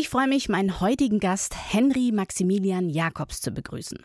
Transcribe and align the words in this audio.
Ich 0.00 0.10
freue 0.10 0.28
mich, 0.28 0.48
meinen 0.48 0.80
heutigen 0.80 1.18
Gast 1.18 1.56
Henry 1.72 2.12
Maximilian 2.12 2.88
Jakobs 2.88 3.40
zu 3.40 3.50
begrüßen. 3.50 3.98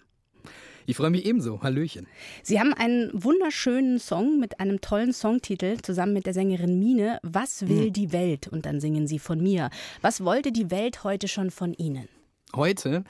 Ich 0.87 0.97
freue 0.97 1.11
mich 1.11 1.23
ebenso. 1.23 1.61
Hallöchen. 1.61 2.07
Sie 2.41 2.59
haben 2.59 2.73
einen 2.73 3.11
wunderschönen 3.13 3.99
Song 3.99 4.39
mit 4.39 4.59
einem 4.59 4.81
tollen 4.81 5.13
Songtitel 5.13 5.77
zusammen 5.83 6.13
mit 6.13 6.25
der 6.25 6.33
Sängerin 6.33 6.79
Mine. 6.79 7.19
Was 7.21 7.67
will 7.67 7.85
hm. 7.85 7.93
die 7.93 8.11
Welt? 8.11 8.47
Und 8.47 8.65
dann 8.65 8.81
singen 8.81 9.05
Sie 9.05 9.19
von 9.19 9.39
mir. 9.39 9.69
Was 10.01 10.25
wollte 10.25 10.51
die 10.51 10.71
Welt 10.71 11.03
heute 11.03 11.27
schon 11.27 11.51
von 11.51 11.75
Ihnen? 11.75 12.07
Heute, 12.55 13.03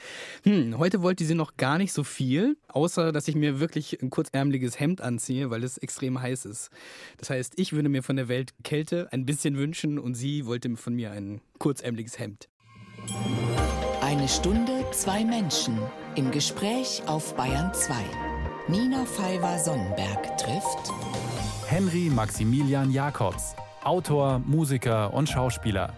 hm, 0.43 0.77
heute 0.77 1.01
wollte 1.01 1.25
sie 1.25 1.35
noch 1.35 1.57
gar 1.57 1.77
nicht 1.77 1.91
so 1.91 2.05
viel, 2.05 2.55
außer 2.69 3.11
dass 3.11 3.27
ich 3.27 3.35
mir 3.35 3.59
wirklich 3.59 4.01
ein 4.01 4.09
kurzärmeliges 4.09 4.79
Hemd 4.79 5.01
anziehe, 5.01 5.49
weil 5.49 5.65
es 5.65 5.77
extrem 5.77 6.21
heiß 6.21 6.45
ist. 6.45 6.69
Das 7.17 7.29
heißt, 7.29 7.53
ich 7.57 7.73
würde 7.73 7.89
mir 7.89 8.03
von 8.03 8.15
der 8.15 8.29
Welt 8.29 8.53
Kälte 8.63 9.11
ein 9.11 9.25
bisschen 9.25 9.57
wünschen 9.57 9.99
und 9.99 10.15
sie 10.15 10.45
wollte 10.45 10.73
von 10.77 10.95
mir 10.95 11.11
ein 11.11 11.41
kurzärmeliges 11.59 12.19
Hemd. 12.19 12.47
Eine 14.01 14.27
Stunde, 14.27 14.85
zwei 14.91 15.25
Menschen 15.25 15.77
im 16.15 16.31
Gespräch 16.31 17.01
auf 17.07 17.35
Bayern 17.35 17.73
2. 17.73 17.95
Nina 18.67 19.05
Pfeiffer-Sonnenberg 19.05 20.37
trifft 20.37 20.91
Henry 21.67 22.09
Maximilian 22.13 22.91
Jakobs, 22.91 23.55
Autor, 23.83 24.39
Musiker 24.45 25.13
und 25.13 25.27
Schauspieler. 25.27 25.93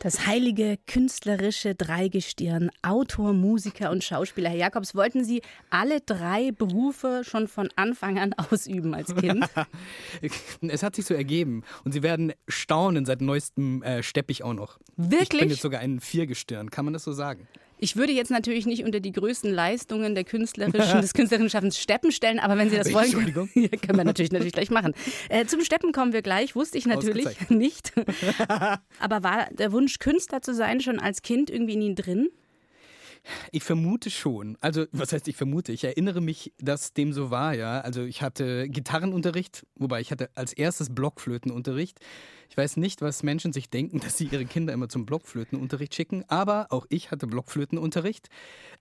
Das 0.00 0.26
heilige 0.26 0.78
künstlerische 0.86 1.74
Dreigestirn, 1.74 2.70
Autor, 2.82 3.32
Musiker 3.32 3.90
und 3.90 4.04
Schauspieler. 4.04 4.50
Herr 4.50 4.58
Jakobs, 4.58 4.94
wollten 4.94 5.24
Sie 5.24 5.40
alle 5.70 6.00
drei 6.00 6.52
Berufe 6.52 7.22
schon 7.24 7.48
von 7.48 7.68
Anfang 7.76 8.18
an 8.18 8.34
ausüben 8.34 8.94
als 8.94 9.14
Kind? 9.14 9.46
es 10.60 10.82
hat 10.82 10.96
sich 10.96 11.06
so 11.06 11.14
ergeben. 11.14 11.64
Und 11.84 11.92
Sie 11.92 12.02
werden 12.02 12.34
staunen, 12.46 13.06
seit 13.06 13.22
neuestem 13.22 13.82
äh, 13.82 14.02
steppe 14.02 14.32
ich 14.32 14.44
auch 14.44 14.52
noch. 14.52 14.78
Wirklich? 14.96 15.32
Ich 15.32 15.38
bin 15.40 15.50
jetzt 15.50 15.62
sogar 15.62 15.80
ein 15.80 16.00
Viergestirn, 16.00 16.70
kann 16.70 16.84
man 16.84 16.94
das 16.94 17.04
so 17.04 17.12
sagen? 17.12 17.48
Ich 17.78 17.96
würde 17.96 18.12
jetzt 18.12 18.30
natürlich 18.30 18.66
nicht 18.66 18.84
unter 18.84 19.00
die 19.00 19.12
größten 19.12 19.52
Leistungen 19.52 20.14
der 20.14 20.24
künstlerischen, 20.24 21.00
des 21.02 21.14
künstlerischen 21.14 21.50
Schaffens 21.50 21.78
Steppen 21.78 22.10
stellen, 22.10 22.38
aber 22.38 22.56
wenn 22.56 22.70
Sie 22.70 22.76
das 22.76 22.92
wollen. 22.92 23.06
Ja, 23.54 23.68
können 23.68 23.98
wir 23.98 24.04
natürlich, 24.04 24.32
natürlich 24.32 24.52
gleich 24.52 24.70
machen. 24.70 24.94
Äh, 25.28 25.46
zum 25.46 25.62
Steppen 25.62 25.92
kommen 25.92 26.12
wir 26.12 26.22
gleich, 26.22 26.54
wusste 26.54 26.78
ich 26.78 26.86
natürlich 26.86 27.48
nicht. 27.48 27.92
aber 28.98 29.22
war 29.22 29.48
der 29.52 29.72
Wunsch, 29.72 29.98
Künstler 29.98 30.42
zu 30.42 30.54
sein, 30.54 30.80
schon 30.80 30.98
als 30.98 31.22
Kind 31.22 31.50
irgendwie 31.50 31.74
in 31.74 31.82
Ihnen 31.82 31.96
drin? 31.96 32.28
Ich 33.52 33.64
vermute 33.64 34.10
schon. 34.10 34.56
Also, 34.60 34.86
was 34.92 35.12
heißt 35.12 35.28
ich 35.28 35.36
vermute? 35.36 35.72
Ich 35.72 35.84
erinnere 35.84 36.20
mich, 36.20 36.52
dass 36.58 36.92
dem 36.92 37.12
so 37.12 37.30
war, 37.30 37.54
ja. 37.54 37.80
Also, 37.80 38.02
ich 38.02 38.22
hatte 38.22 38.68
Gitarrenunterricht, 38.68 39.66
wobei 39.76 40.00
ich 40.00 40.10
hatte 40.10 40.30
als 40.34 40.52
erstes 40.52 40.94
Blockflötenunterricht. 40.94 42.00
Ich 42.48 42.56
weiß 42.56 42.76
nicht, 42.76 43.02
was 43.02 43.22
Menschen 43.22 43.52
sich 43.52 43.70
denken, 43.70 44.00
dass 44.04 44.16
sie 44.16 44.26
ihre 44.26 44.46
Kinder 44.46 44.72
immer 44.72 44.88
zum 44.88 45.06
Blockflötenunterricht 45.06 45.94
schicken, 45.94 46.24
aber 46.28 46.66
auch 46.70 46.86
ich 46.88 47.10
hatte 47.10 47.26
Blockflötenunterricht 47.26 48.28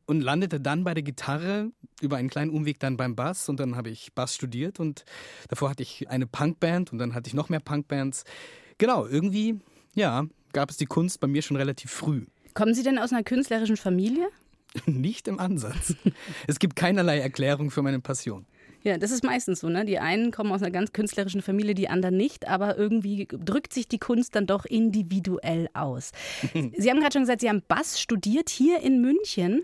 und 0.05 0.21
landete 0.21 0.59
dann 0.59 0.83
bei 0.83 0.93
der 0.93 1.03
Gitarre 1.03 1.71
über 2.01 2.17
einen 2.17 2.29
kleinen 2.29 2.51
Umweg 2.51 2.79
dann 2.79 2.97
beim 2.97 3.15
Bass 3.15 3.49
und 3.49 3.59
dann 3.59 3.75
habe 3.75 3.89
ich 3.89 4.13
Bass 4.13 4.35
studiert 4.35 4.79
und 4.79 5.05
davor 5.49 5.69
hatte 5.69 5.83
ich 5.83 6.09
eine 6.09 6.27
Punkband 6.27 6.91
und 6.91 6.99
dann 6.99 7.13
hatte 7.13 7.27
ich 7.27 7.33
noch 7.33 7.49
mehr 7.49 7.59
Punkbands. 7.59 8.23
Genau, 8.77 9.05
irgendwie, 9.05 9.59
ja, 9.95 10.25
gab 10.53 10.69
es 10.69 10.77
die 10.77 10.85
Kunst 10.85 11.19
bei 11.19 11.27
mir 11.27 11.41
schon 11.41 11.57
relativ 11.57 11.91
früh. 11.91 12.25
Kommen 12.55 12.73
Sie 12.73 12.83
denn 12.83 12.97
aus 12.97 13.11
einer 13.11 13.23
künstlerischen 13.23 13.77
Familie? 13.77 14.29
Nicht 14.85 15.27
im 15.27 15.39
Ansatz. 15.39 15.93
es 16.47 16.57
gibt 16.57 16.75
keinerlei 16.75 17.19
Erklärung 17.19 17.69
für 17.69 17.83
meine 17.83 17.99
Passion. 17.99 18.45
Ja, 18.81 18.97
das 18.97 19.09
ist 19.09 19.23
meistens 19.23 19.61
so, 19.61 19.69
ne? 19.69 19.83
Die 19.83 19.97
einen 19.97 20.31
kommen 20.31 20.51
aus 20.51 20.61
einer 20.61 20.71
ganz 20.71 20.93
künstlerischen 20.93 21.41
Familie, 21.41 21.73
die 21.73 21.89
anderen 21.89 22.17
nicht, 22.17 22.47
aber 22.47 22.77
irgendwie 22.77 23.27
drückt 23.31 23.73
sich 23.73 23.87
die 23.87 23.97
Kunst 23.97 24.35
dann 24.35 24.45
doch 24.45 24.63
individuell 24.63 25.69
aus. 25.73 26.11
Sie 26.53 26.89
haben 26.89 26.99
gerade 26.99 27.13
schon 27.13 27.23
gesagt, 27.23 27.41
Sie 27.41 27.49
haben 27.49 27.63
Bass 27.67 27.99
studiert 27.99 28.49
hier 28.49 28.81
in 28.81 29.01
München. 29.01 29.63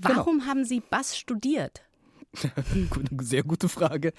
Genau. 0.00 0.16
Warum 0.16 0.38
genau. 0.38 0.50
haben 0.50 0.64
Sie 0.64 0.80
Bass 0.80 1.16
studiert? 1.16 1.82
Sehr 3.20 3.42
gute 3.42 3.68
Frage. 3.68 4.12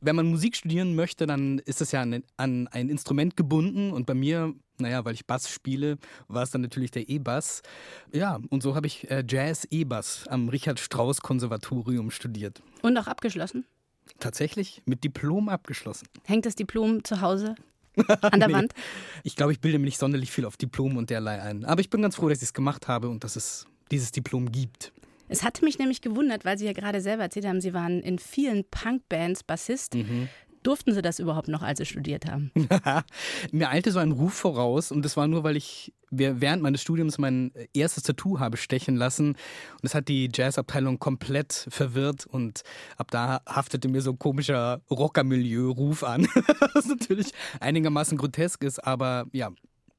Wenn 0.00 0.16
man 0.16 0.26
Musik 0.26 0.56
studieren 0.56 0.94
möchte, 0.94 1.26
dann 1.26 1.58
ist 1.60 1.80
es 1.80 1.92
ja 1.92 2.02
an, 2.02 2.22
an 2.36 2.68
ein 2.68 2.88
Instrument 2.88 3.36
gebunden 3.36 3.92
und 3.92 4.06
bei 4.06 4.14
mir, 4.14 4.54
naja, 4.78 5.04
weil 5.04 5.14
ich 5.14 5.26
Bass 5.26 5.48
spiele, 5.50 5.98
war 6.28 6.42
es 6.42 6.50
dann 6.50 6.60
natürlich 6.60 6.90
der 6.90 7.08
E-Bass. 7.08 7.62
Ja, 8.12 8.40
und 8.50 8.62
so 8.62 8.74
habe 8.74 8.86
ich 8.86 9.10
äh, 9.10 9.24
Jazz 9.26 9.66
E-Bass 9.70 10.26
am 10.28 10.48
Richard 10.48 10.80
Strauss 10.80 11.20
Konservatorium 11.20 12.10
studiert. 12.10 12.62
Und 12.82 12.96
auch 12.98 13.06
abgeschlossen? 13.06 13.64
Tatsächlich 14.18 14.82
mit 14.86 15.04
Diplom 15.04 15.48
abgeschlossen. 15.48 16.08
Hängt 16.24 16.46
das 16.46 16.56
Diplom 16.56 17.04
zu 17.04 17.20
Hause? 17.20 17.54
An 18.22 18.40
der 18.40 18.48
nee. 18.48 18.54
Wand? 18.54 18.72
Ich 19.24 19.36
glaube, 19.36 19.52
ich 19.52 19.60
bilde 19.60 19.78
mir 19.78 19.86
nicht 19.86 19.98
sonderlich 19.98 20.30
viel 20.30 20.44
auf 20.44 20.56
Diplom 20.56 20.96
und 20.96 21.10
derlei 21.10 21.40
ein. 21.40 21.64
Aber 21.64 21.80
ich 21.80 21.90
bin 21.90 22.02
ganz 22.02 22.16
froh, 22.16 22.28
dass 22.28 22.38
ich 22.38 22.44
es 22.44 22.52
gemacht 22.52 22.88
habe 22.88 23.08
und 23.08 23.24
dass 23.24 23.36
es 23.36 23.66
dieses 23.90 24.12
Diplom 24.12 24.50
gibt. 24.52 24.92
Es 25.30 25.44
hatte 25.44 25.64
mich 25.64 25.78
nämlich 25.78 26.00
gewundert, 26.00 26.44
weil 26.44 26.58
Sie 26.58 26.66
ja 26.66 26.72
gerade 26.72 27.00
selber 27.00 27.22
erzählt 27.22 27.46
haben, 27.46 27.60
Sie 27.60 27.72
waren 27.72 28.00
in 28.00 28.18
vielen 28.18 28.64
Punkbands 28.64 29.44
Bassist. 29.44 29.94
Mhm. 29.94 30.28
Durften 30.64 30.92
Sie 30.92 31.00
das 31.00 31.20
überhaupt 31.20 31.46
noch, 31.46 31.62
als 31.62 31.78
Sie 31.78 31.86
studiert 31.86 32.26
haben? 32.26 32.50
Mir 33.52 33.70
eilte 33.70 33.92
so 33.92 34.00
ein 34.00 34.10
Ruf 34.10 34.34
voraus 34.34 34.90
und 34.90 35.04
das 35.04 35.16
war 35.16 35.28
nur, 35.28 35.44
weil 35.44 35.56
ich 35.56 35.94
während 36.10 36.62
meines 36.62 36.82
Studiums 36.82 37.16
mein 37.16 37.52
erstes 37.72 38.02
Tattoo 38.02 38.40
habe 38.40 38.56
stechen 38.56 38.96
lassen 38.96 39.28
und 39.28 39.82
das 39.82 39.94
hat 39.94 40.08
die 40.08 40.28
Jazzabteilung 40.34 40.98
komplett 40.98 41.68
verwirrt 41.70 42.26
und 42.26 42.62
ab 42.98 43.12
da 43.12 43.40
haftete 43.46 43.88
mir 43.88 44.02
so 44.02 44.10
ein 44.10 44.18
komischer 44.18 44.82
Rockermilieu-Ruf 44.90 46.02
an, 46.02 46.24
was 46.74 46.86
natürlich 46.86 47.32
einigermaßen 47.60 48.18
grotesk 48.18 48.64
ist, 48.64 48.84
aber 48.84 49.26
ja, 49.32 49.50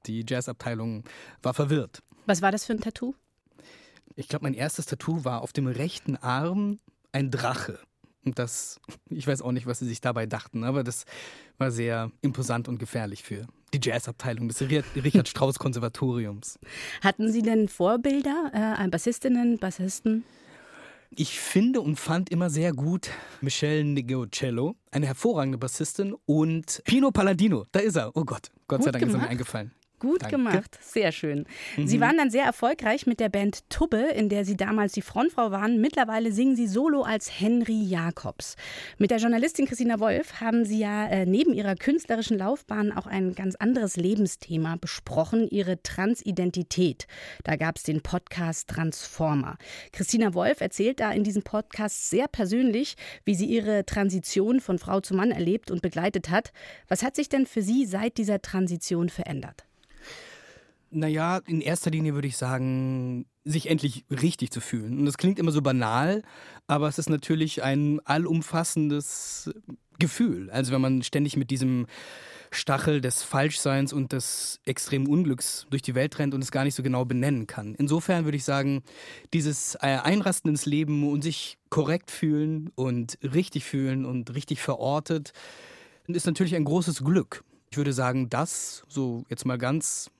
die 0.05 0.25
Jazzabteilung 0.27 1.05
war 1.41 1.53
verwirrt. 1.53 2.03
Was 2.25 2.41
war 2.41 2.51
das 2.51 2.65
für 2.65 2.73
ein 2.73 2.81
Tattoo? 2.81 3.15
Ich 4.15 4.27
glaube, 4.27 4.43
mein 4.43 4.53
erstes 4.53 4.85
Tattoo 4.85 5.23
war 5.25 5.41
auf 5.41 5.53
dem 5.53 5.67
rechten 5.67 6.15
Arm 6.15 6.79
ein 7.11 7.31
Drache. 7.31 7.79
Und 8.23 8.37
das, 8.37 8.79
ich 9.09 9.25
weiß 9.25 9.41
auch 9.41 9.51
nicht, 9.51 9.65
was 9.65 9.79
sie 9.79 9.87
sich 9.87 9.99
dabei 9.99 10.27
dachten, 10.27 10.63
aber 10.63 10.83
das 10.83 11.05
war 11.57 11.71
sehr 11.71 12.11
imposant 12.21 12.67
und 12.67 12.77
gefährlich 12.77 13.23
für 13.23 13.47
die 13.73 13.79
Jazzabteilung 13.81 14.47
des 14.47 14.61
Richard 14.61 15.27
Strauss 15.27 15.57
Konservatoriums. 15.57 16.59
Hatten 17.01 17.31
Sie 17.31 17.41
denn 17.41 17.67
Vorbilder, 17.67 18.77
äh, 18.79 18.87
Bassistinnen, 18.89 19.57
Bassisten? 19.57 20.23
Ich 21.13 21.39
finde 21.39 21.81
und 21.81 21.97
fand 21.97 22.29
immer 22.29 22.49
sehr 22.49 22.71
gut 22.71 23.09
Michelle 23.41 23.83
Negocello, 23.83 24.75
eine 24.91 25.07
hervorragende 25.07 25.57
Bassistin, 25.57 26.15
und 26.25 26.81
Pino 26.85 27.11
Palladino, 27.11 27.65
da 27.71 27.79
ist 27.79 27.97
er. 27.97 28.15
Oh 28.15 28.23
Gott, 28.23 28.49
Gott 28.67 28.79
gut 28.79 28.85
sei 28.85 28.91
Dank 28.91 29.01
gemacht. 29.01 29.15
ist 29.15 29.21
er 29.21 29.25
mir 29.25 29.29
eingefallen. 29.29 29.71
Gut 30.01 30.23
Danke. 30.23 30.37
gemacht, 30.37 30.79
sehr 30.81 31.11
schön. 31.11 31.45
Mhm. 31.77 31.85
Sie 31.85 32.01
waren 32.01 32.17
dann 32.17 32.31
sehr 32.31 32.43
erfolgreich 32.43 33.05
mit 33.05 33.19
der 33.19 33.29
Band 33.29 33.69
Tubbe, 33.69 33.99
in 34.15 34.29
der 34.29 34.45
Sie 34.45 34.57
damals 34.57 34.93
die 34.93 35.03
Frontfrau 35.03 35.51
waren. 35.51 35.79
Mittlerweile 35.79 36.31
singen 36.31 36.55
Sie 36.55 36.65
solo 36.65 37.03
als 37.03 37.39
Henry 37.39 37.83
Jacobs. 37.83 38.55
Mit 38.97 39.11
der 39.11 39.19
Journalistin 39.19 39.67
Christina 39.67 39.99
Wolf 39.99 40.41
haben 40.41 40.65
Sie 40.65 40.79
ja 40.79 41.05
äh, 41.05 41.27
neben 41.27 41.53
Ihrer 41.53 41.75
künstlerischen 41.75 42.39
Laufbahn 42.39 42.91
auch 42.91 43.05
ein 43.05 43.35
ganz 43.35 43.55
anderes 43.57 43.95
Lebensthema 43.95 44.75
besprochen, 44.75 45.47
Ihre 45.47 45.83
Transidentität. 45.83 47.05
Da 47.43 47.55
gab 47.55 47.77
es 47.77 47.83
den 47.83 48.01
Podcast 48.01 48.69
Transformer. 48.69 49.59
Christina 49.91 50.33
Wolf 50.33 50.61
erzählt 50.61 50.99
da 50.99 51.11
in 51.11 51.23
diesem 51.23 51.43
Podcast 51.43 52.09
sehr 52.09 52.27
persönlich, 52.27 52.95
wie 53.23 53.35
sie 53.35 53.45
ihre 53.45 53.85
Transition 53.85 54.61
von 54.61 54.79
Frau 54.79 54.99
zu 54.99 55.13
Mann 55.13 55.29
erlebt 55.29 55.69
und 55.69 55.83
begleitet 55.83 56.31
hat. 56.31 56.53
Was 56.87 57.03
hat 57.03 57.15
sich 57.15 57.29
denn 57.29 57.45
für 57.45 57.61
Sie 57.61 57.85
seit 57.85 58.17
dieser 58.17 58.41
Transition 58.41 59.09
verändert? 59.09 59.65
Naja, 60.91 61.41
in 61.45 61.61
erster 61.61 61.89
Linie 61.89 62.13
würde 62.13 62.27
ich 62.27 62.37
sagen, 62.37 63.25
sich 63.45 63.69
endlich 63.69 64.05
richtig 64.09 64.51
zu 64.51 64.59
fühlen. 64.59 64.99
Und 64.99 65.05
das 65.05 65.17
klingt 65.17 65.39
immer 65.39 65.51
so 65.51 65.61
banal, 65.61 66.21
aber 66.67 66.87
es 66.87 66.99
ist 66.99 67.09
natürlich 67.09 67.63
ein 67.63 67.99
allumfassendes 68.05 69.51
Gefühl. 69.99 70.49
Also 70.49 70.73
wenn 70.73 70.81
man 70.81 71.01
ständig 71.01 71.37
mit 71.37 71.49
diesem 71.49 71.87
Stachel 72.51 72.99
des 72.99 73.23
Falschseins 73.23 73.93
und 73.93 74.11
des 74.11 74.59
extremen 74.65 75.07
Unglücks 75.07 75.65
durch 75.69 75.81
die 75.81 75.95
Welt 75.95 76.19
rennt 76.19 76.33
und 76.33 76.43
es 76.43 76.51
gar 76.51 76.65
nicht 76.65 76.75
so 76.75 76.83
genau 76.83 77.05
benennen 77.05 77.47
kann. 77.47 77.75
Insofern 77.75 78.25
würde 78.25 78.35
ich 78.35 78.43
sagen, 78.43 78.83
dieses 79.33 79.75
äh, 79.75 79.99
Einrasten 80.03 80.49
ins 80.49 80.65
Leben 80.65 81.09
und 81.09 81.21
sich 81.21 81.57
korrekt 81.69 82.11
fühlen 82.11 82.69
und 82.75 83.17
richtig 83.23 83.63
fühlen 83.63 84.03
und 84.05 84.35
richtig 84.35 84.61
verortet, 84.61 85.31
ist 86.07 86.25
natürlich 86.25 86.55
ein 86.55 86.65
großes 86.65 87.05
Glück. 87.05 87.45
Ich 87.69 87.77
würde 87.77 87.93
sagen, 87.93 88.29
das, 88.29 88.83
so 88.89 89.23
jetzt 89.29 89.45
mal 89.45 89.57
ganz 89.57 90.11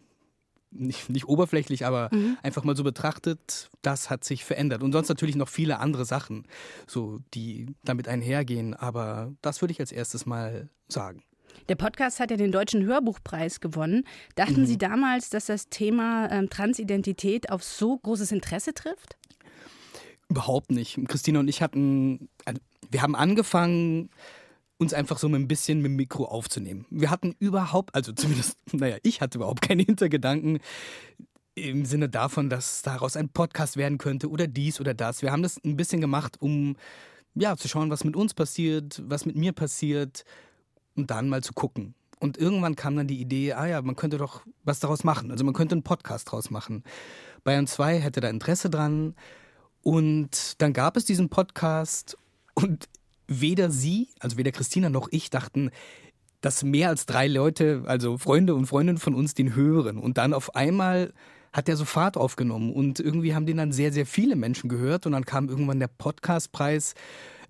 nicht, 0.71 1.09
nicht 1.09 1.27
oberflächlich, 1.27 1.85
aber 1.85 2.09
mhm. 2.12 2.38
einfach 2.44 2.63
mal 2.63 2.75
so 2.75 2.83
betrachtet, 2.83 3.69
das 3.81 4.09
hat 4.09 4.23
sich 4.23 4.45
verändert. 4.45 4.83
Und 4.83 4.91
sonst 4.91 5.09
natürlich 5.09 5.35
noch 5.35 5.50
viele 5.50 5.79
andere 5.79 6.06
Sachen, 6.06 6.45
so 6.88 7.19
die 7.33 7.68
damit 7.83 8.07
einhergehen. 8.07 8.73
Aber 8.73 9.33
das 9.41 9.62
würde 9.62 9.73
ich 9.73 9.79
als 9.79 9.91
erstes 9.91 10.25
mal 10.25 10.69
sagen. 10.88 11.23
Der 11.69 11.75
Podcast 11.75 12.19
hat 12.19 12.31
ja 12.31 12.38
den 12.38 12.51
Deutschen 12.51 12.85
Hörbuchpreis 12.85 13.59
gewonnen. 13.59 14.06
Dachten 14.35 14.62
mhm. 14.62 14.65
Sie 14.65 14.77
damals, 14.77 15.29
dass 15.29 15.45
das 15.45 15.69
Thema 15.69 16.31
ähm, 16.31 16.50
Transidentität 16.50 17.51
auf 17.51 17.63
so 17.63 17.97
großes 17.97 18.31
Interesse 18.31 18.74
trifft? 18.74 19.17
Überhaupt 20.29 20.71
nicht. 20.71 20.97
Christine 21.07 21.39
und 21.39 21.47
ich 21.47 21.62
hatten, 21.62 22.29
also 22.45 22.62
wir 22.89 23.01
haben 23.01 23.15
angefangen, 23.15 24.09
uns 24.81 24.94
einfach 24.94 25.19
so 25.19 25.28
ein 25.28 25.48
bisschen 25.48 25.78
mit 25.78 25.92
dem 25.92 25.95
Mikro 25.95 26.25
aufzunehmen. 26.25 26.86
Wir 26.89 27.12
hatten 27.12 27.36
überhaupt, 27.39 27.94
also 27.94 28.12
zumindest, 28.12 28.57
naja, 28.74 28.98
ich 29.04 29.22
hatte 29.22 29.38
überhaupt 29.38 29.62
keine 29.62 29.83
Hintergedanken 29.83 30.60
im 31.54 31.86
Sinne 31.86 32.10
davon, 32.10 32.50
dass 32.50 32.81
daraus 32.81 33.16
ein 33.16 33.30
Podcast 33.30 33.78
werden 33.78 34.00
könnte 34.00 34.30
oder 34.30 34.48
dies 34.48 34.81
oder 34.81 34.94
das. 34.94 35.22
Wir 35.22 35.31
haben 35.31 35.44
das 35.44 35.63
ein 35.63 35.78
bisschen 35.78 36.01
gemacht, 36.01 36.42
um 36.42 36.75
ja, 37.36 37.56
zu 37.56 37.68
schauen, 37.68 37.92
was 37.92 38.04
mit 38.04 38.16
uns 38.16 38.33
passiert, 38.33 39.01
was 39.06 39.25
mit 39.25 39.36
mir 39.36 39.54
passiert 39.54 40.25
und 40.95 41.12
dann 41.12 41.30
mal 41.30 41.44
zu 41.44 41.54
gucken. 41.54 41.94
Und 42.19 42.38
irgendwann 42.38 42.75
kam 42.75 42.95
dann 42.95 43.07
die 43.07 43.22
Idee, 43.22 43.54
ah 43.54 43.68
ja, 43.68 43.81
man 43.81 43.95
könnte 43.95 44.18
doch 44.18 44.42
was 44.63 44.80
daraus 44.80 45.04
machen. 45.04 45.31
Also 45.31 45.44
man 45.44 45.54
könnte 45.54 45.74
einen 45.74 45.84
Podcast 45.84 46.27
daraus 46.27 46.50
machen. 46.50 46.84
Bayern 47.44 47.68
2 47.68 48.00
hätte 48.00 48.19
da 48.19 48.30
Interesse 48.30 48.69
dran. 48.69 49.16
Und 49.84 50.62
dann 50.62 50.74
gab 50.74 50.98
es 50.98 51.06
diesen 51.06 51.30
Podcast 51.30 52.18
und 52.54 52.88
weder 53.39 53.72
sie, 53.72 54.10
also 54.19 54.38
weder 54.38 54.51
Christina 54.51 54.89
noch 54.89 55.07
ich 55.12 55.30
dachten, 55.30 55.72
dass 56.42 56.63
mehr 56.63 56.89
als 56.89 57.06
drei 57.06 57.28
Leute, 57.28 57.83
also 57.86 58.18
Freunde 58.18 58.56
und 58.56 58.66
Freundinnen 58.66 58.98
von 58.98 59.13
uns, 59.13 59.33
den 59.33 59.56
hören. 59.56 59.98
Und 59.98 60.18
dann 60.18 60.33
auf 60.33 60.56
einmal 60.56 61.13
hat 61.54 61.68
der 61.68 61.78
so 61.78 61.86
Fahrt 61.86 62.18
aufgenommen 62.18 62.74
und 62.74 63.00
irgendwie 63.00 63.36
haben 63.36 63.45
den 63.45 63.57
dann 63.57 63.72
sehr, 63.72 63.92
sehr 63.92 64.06
viele 64.06 64.36
Menschen 64.36 64.69
gehört 64.69 65.06
und 65.06 65.12
dann 65.12 65.25
kam 65.25 65.50
irgendwann 65.50 65.80
der 65.80 65.88
Podcastpreis. 65.88 66.95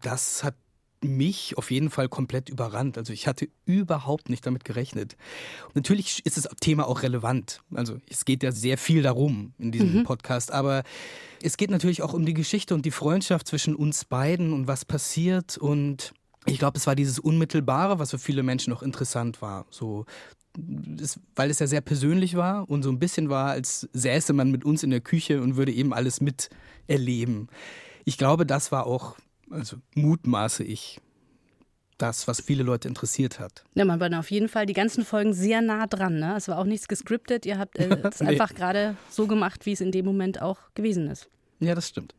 Das 0.01 0.43
hat 0.43 0.55
mich 1.03 1.57
auf 1.57 1.71
jeden 1.71 1.89
Fall 1.89 2.09
komplett 2.09 2.49
überrannt. 2.49 2.97
Also 2.97 3.13
ich 3.13 3.27
hatte 3.27 3.49
überhaupt 3.65 4.29
nicht 4.29 4.45
damit 4.45 4.65
gerechnet. 4.65 5.17
Und 5.67 5.75
natürlich 5.77 6.25
ist 6.25 6.37
das 6.37 6.47
Thema 6.59 6.87
auch 6.87 7.01
relevant. 7.01 7.61
Also 7.73 7.97
es 8.09 8.25
geht 8.25 8.43
ja 8.43 8.51
sehr 8.51 8.77
viel 8.77 9.01
darum 9.01 9.53
in 9.57 9.71
diesem 9.71 9.99
mhm. 9.99 10.03
Podcast, 10.03 10.51
aber 10.51 10.83
es 11.41 11.57
geht 11.57 11.71
natürlich 11.71 12.03
auch 12.03 12.13
um 12.13 12.25
die 12.25 12.33
Geschichte 12.33 12.73
und 12.75 12.85
die 12.85 12.91
Freundschaft 12.91 13.47
zwischen 13.47 13.75
uns 13.75 14.05
beiden 14.05 14.53
und 14.53 14.67
was 14.67 14.85
passiert 14.85 15.57
und 15.57 16.13
ich 16.47 16.57
glaube, 16.57 16.79
es 16.79 16.87
war 16.87 16.95
dieses 16.95 17.19
Unmittelbare, 17.19 17.99
was 17.99 18.09
für 18.09 18.17
viele 18.17 18.41
Menschen 18.41 18.73
auch 18.73 18.81
interessant 18.81 19.43
war. 19.43 19.67
So 19.69 20.05
das, 20.57 21.19
weil 21.35 21.49
es 21.49 21.59
ja 21.59 21.67
sehr 21.67 21.81
persönlich 21.81 22.35
war 22.35 22.69
und 22.69 22.83
so 22.83 22.89
ein 22.89 22.99
bisschen 22.99 23.29
war, 23.29 23.51
als 23.51 23.87
säße 23.93 24.33
man 24.33 24.51
mit 24.51 24.65
uns 24.65 24.83
in 24.83 24.89
der 24.89 25.01
Küche 25.01 25.41
und 25.41 25.55
würde 25.55 25.71
eben 25.71 25.93
alles 25.93 26.19
miterleben. 26.21 27.47
Ich 28.05 28.17
glaube, 28.17 28.45
das 28.45 28.71
war 28.71 28.85
auch, 28.85 29.15
also 29.51 29.77
mutmaße 29.95 30.63
ich, 30.63 30.99
das, 32.01 32.27
was 32.27 32.41
viele 32.41 32.63
Leute 32.63 32.87
interessiert 32.87 33.39
hat. 33.39 33.63
Ja, 33.75 33.85
man 33.85 33.99
war 33.99 34.19
auf 34.19 34.31
jeden 34.31 34.49
Fall 34.49 34.65
die 34.65 34.73
ganzen 34.73 35.05
Folgen 35.05 35.33
sehr 35.33 35.61
nah 35.61 35.85
dran. 35.87 36.19
Ne? 36.19 36.35
Es 36.35 36.47
war 36.47 36.57
auch 36.57 36.65
nichts 36.65 36.87
gescriptet. 36.87 37.45
Ihr 37.45 37.59
habt 37.59 37.77
äh, 37.77 37.89
es 38.09 38.19
nee. 38.19 38.29
einfach 38.29 38.53
gerade 38.53 38.95
so 39.09 39.27
gemacht, 39.27 39.65
wie 39.65 39.73
es 39.73 39.81
in 39.81 39.91
dem 39.91 40.05
Moment 40.05 40.41
auch 40.41 40.57
gewesen 40.73 41.07
ist. 41.07 41.29
Ja, 41.59 41.75
das 41.75 41.87
stimmt. 41.87 42.15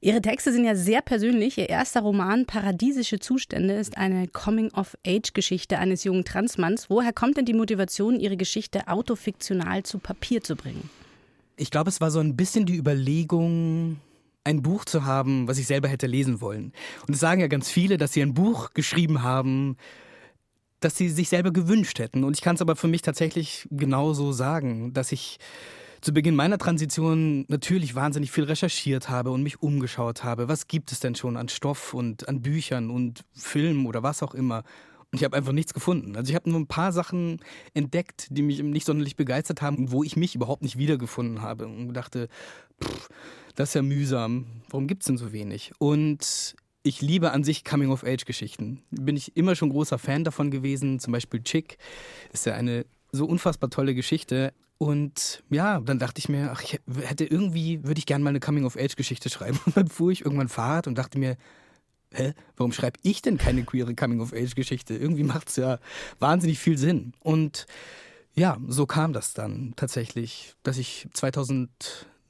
Ihre 0.00 0.20
Texte 0.20 0.52
sind 0.52 0.64
ja 0.64 0.74
sehr 0.74 1.02
persönlich. 1.02 1.56
Ihr 1.56 1.68
erster 1.68 2.00
Roman 2.00 2.46
Paradiesische 2.46 3.20
Zustände 3.20 3.74
ist 3.74 3.96
eine 3.96 4.26
Coming-of-Age-Geschichte 4.26 5.78
eines 5.78 6.02
jungen 6.02 6.24
Transmanns. 6.24 6.90
Woher 6.90 7.12
kommt 7.12 7.36
denn 7.36 7.44
die 7.44 7.54
Motivation, 7.54 8.18
Ihre 8.18 8.36
Geschichte 8.36 8.88
autofiktional 8.88 9.84
zu 9.84 10.00
Papier 10.00 10.42
zu 10.42 10.56
bringen? 10.56 10.90
Ich 11.56 11.70
glaube, 11.70 11.90
es 11.90 12.00
war 12.00 12.10
so 12.10 12.18
ein 12.18 12.34
bisschen 12.34 12.66
die 12.66 12.76
Überlegung, 12.76 14.00
ein 14.44 14.62
Buch 14.62 14.84
zu 14.84 15.04
haben, 15.04 15.48
was 15.48 15.58
ich 15.58 15.66
selber 15.66 15.88
hätte 15.88 16.06
lesen 16.06 16.40
wollen. 16.40 16.72
Und 17.06 17.14
es 17.14 17.20
sagen 17.20 17.40
ja 17.40 17.46
ganz 17.46 17.70
viele, 17.70 17.96
dass 17.96 18.12
sie 18.12 18.22
ein 18.22 18.34
Buch 18.34 18.74
geschrieben 18.74 19.22
haben, 19.22 19.76
das 20.80 20.96
sie 20.96 21.08
sich 21.08 21.28
selber 21.28 21.52
gewünscht 21.52 21.98
hätten. 21.98 22.24
Und 22.24 22.36
ich 22.36 22.42
kann 22.42 22.56
es 22.56 22.62
aber 22.62 22.76
für 22.76 22.88
mich 22.88 23.02
tatsächlich 23.02 23.68
genauso 23.70 24.32
sagen, 24.32 24.92
dass 24.92 25.12
ich 25.12 25.38
zu 26.00 26.12
Beginn 26.12 26.34
meiner 26.34 26.58
Transition 26.58 27.44
natürlich 27.48 27.94
wahnsinnig 27.94 28.32
viel 28.32 28.44
recherchiert 28.44 29.08
habe 29.08 29.30
und 29.30 29.44
mich 29.44 29.62
umgeschaut 29.62 30.24
habe. 30.24 30.48
Was 30.48 30.66
gibt 30.66 30.90
es 30.90 30.98
denn 30.98 31.14
schon 31.14 31.36
an 31.36 31.48
Stoff 31.48 31.94
und 31.94 32.28
an 32.28 32.42
Büchern 32.42 32.90
und 32.90 33.24
Filmen 33.32 33.86
oder 33.86 34.02
was 34.02 34.24
auch 34.24 34.34
immer? 34.34 34.64
Und 35.12 35.18
ich 35.18 35.24
habe 35.24 35.36
einfach 35.36 35.52
nichts 35.52 35.72
gefunden. 35.72 36.16
Also 36.16 36.30
ich 36.30 36.34
habe 36.34 36.50
nur 36.50 36.58
ein 36.58 36.66
paar 36.66 36.90
Sachen 36.90 37.38
entdeckt, 37.74 38.26
die 38.30 38.42
mich 38.42 38.60
nicht 38.62 38.86
sonderlich 38.86 39.14
begeistert 39.14 39.62
haben 39.62 39.76
und 39.76 39.92
wo 39.92 40.02
ich 40.02 40.16
mich 40.16 40.34
überhaupt 40.34 40.62
nicht 40.62 40.76
wiedergefunden 40.76 41.42
habe 41.42 41.66
und 41.66 41.92
dachte, 41.92 42.28
pff, 42.82 43.08
das 43.54 43.70
ist 43.70 43.74
ja 43.74 43.82
mühsam. 43.82 44.46
Warum 44.70 44.86
gibt 44.86 45.02
es 45.02 45.06
denn 45.06 45.18
so 45.18 45.32
wenig? 45.32 45.72
Und 45.78 46.54
ich 46.82 47.00
liebe 47.00 47.32
an 47.32 47.44
sich 47.44 47.64
Coming-of-Age-Geschichten. 47.64 48.82
Bin 48.90 49.16
ich 49.16 49.36
immer 49.36 49.54
schon 49.54 49.70
großer 49.70 49.98
Fan 49.98 50.24
davon 50.24 50.50
gewesen. 50.50 50.98
Zum 50.98 51.12
Beispiel 51.12 51.42
Chick 51.42 51.78
ist 52.32 52.46
ja 52.46 52.54
eine 52.54 52.86
so 53.12 53.26
unfassbar 53.26 53.70
tolle 53.70 53.94
Geschichte. 53.94 54.52
Und 54.78 55.44
ja, 55.48 55.78
dann 55.80 56.00
dachte 56.00 56.18
ich 56.18 56.28
mir, 56.28 56.50
ach, 56.52 56.62
ich 56.62 56.80
hätte 57.02 57.24
irgendwie, 57.24 57.84
würde 57.84 57.98
ich 57.98 58.06
gerne 58.06 58.24
mal 58.24 58.30
eine 58.30 58.40
Coming-of-Age-Geschichte 58.40 59.30
schreiben. 59.30 59.60
Und 59.66 59.76
dann 59.76 59.88
fuhr 59.88 60.10
ich 60.10 60.24
irgendwann 60.24 60.48
Fahrrad 60.48 60.88
und 60.88 60.98
dachte 60.98 61.18
mir, 61.18 61.36
hä, 62.12 62.32
warum 62.56 62.72
schreibe 62.72 62.98
ich 63.02 63.22
denn 63.22 63.38
keine 63.38 63.62
queere 63.62 63.94
Coming-of-Age-Geschichte? 63.94 64.96
Irgendwie 64.96 65.22
macht 65.22 65.48
es 65.48 65.56
ja 65.56 65.78
wahnsinnig 66.18 66.58
viel 66.58 66.78
Sinn. 66.78 67.12
Und 67.20 67.66
ja, 68.34 68.58
so 68.66 68.86
kam 68.86 69.12
das 69.12 69.34
dann 69.34 69.74
tatsächlich, 69.76 70.54
dass 70.62 70.78
ich 70.78 71.06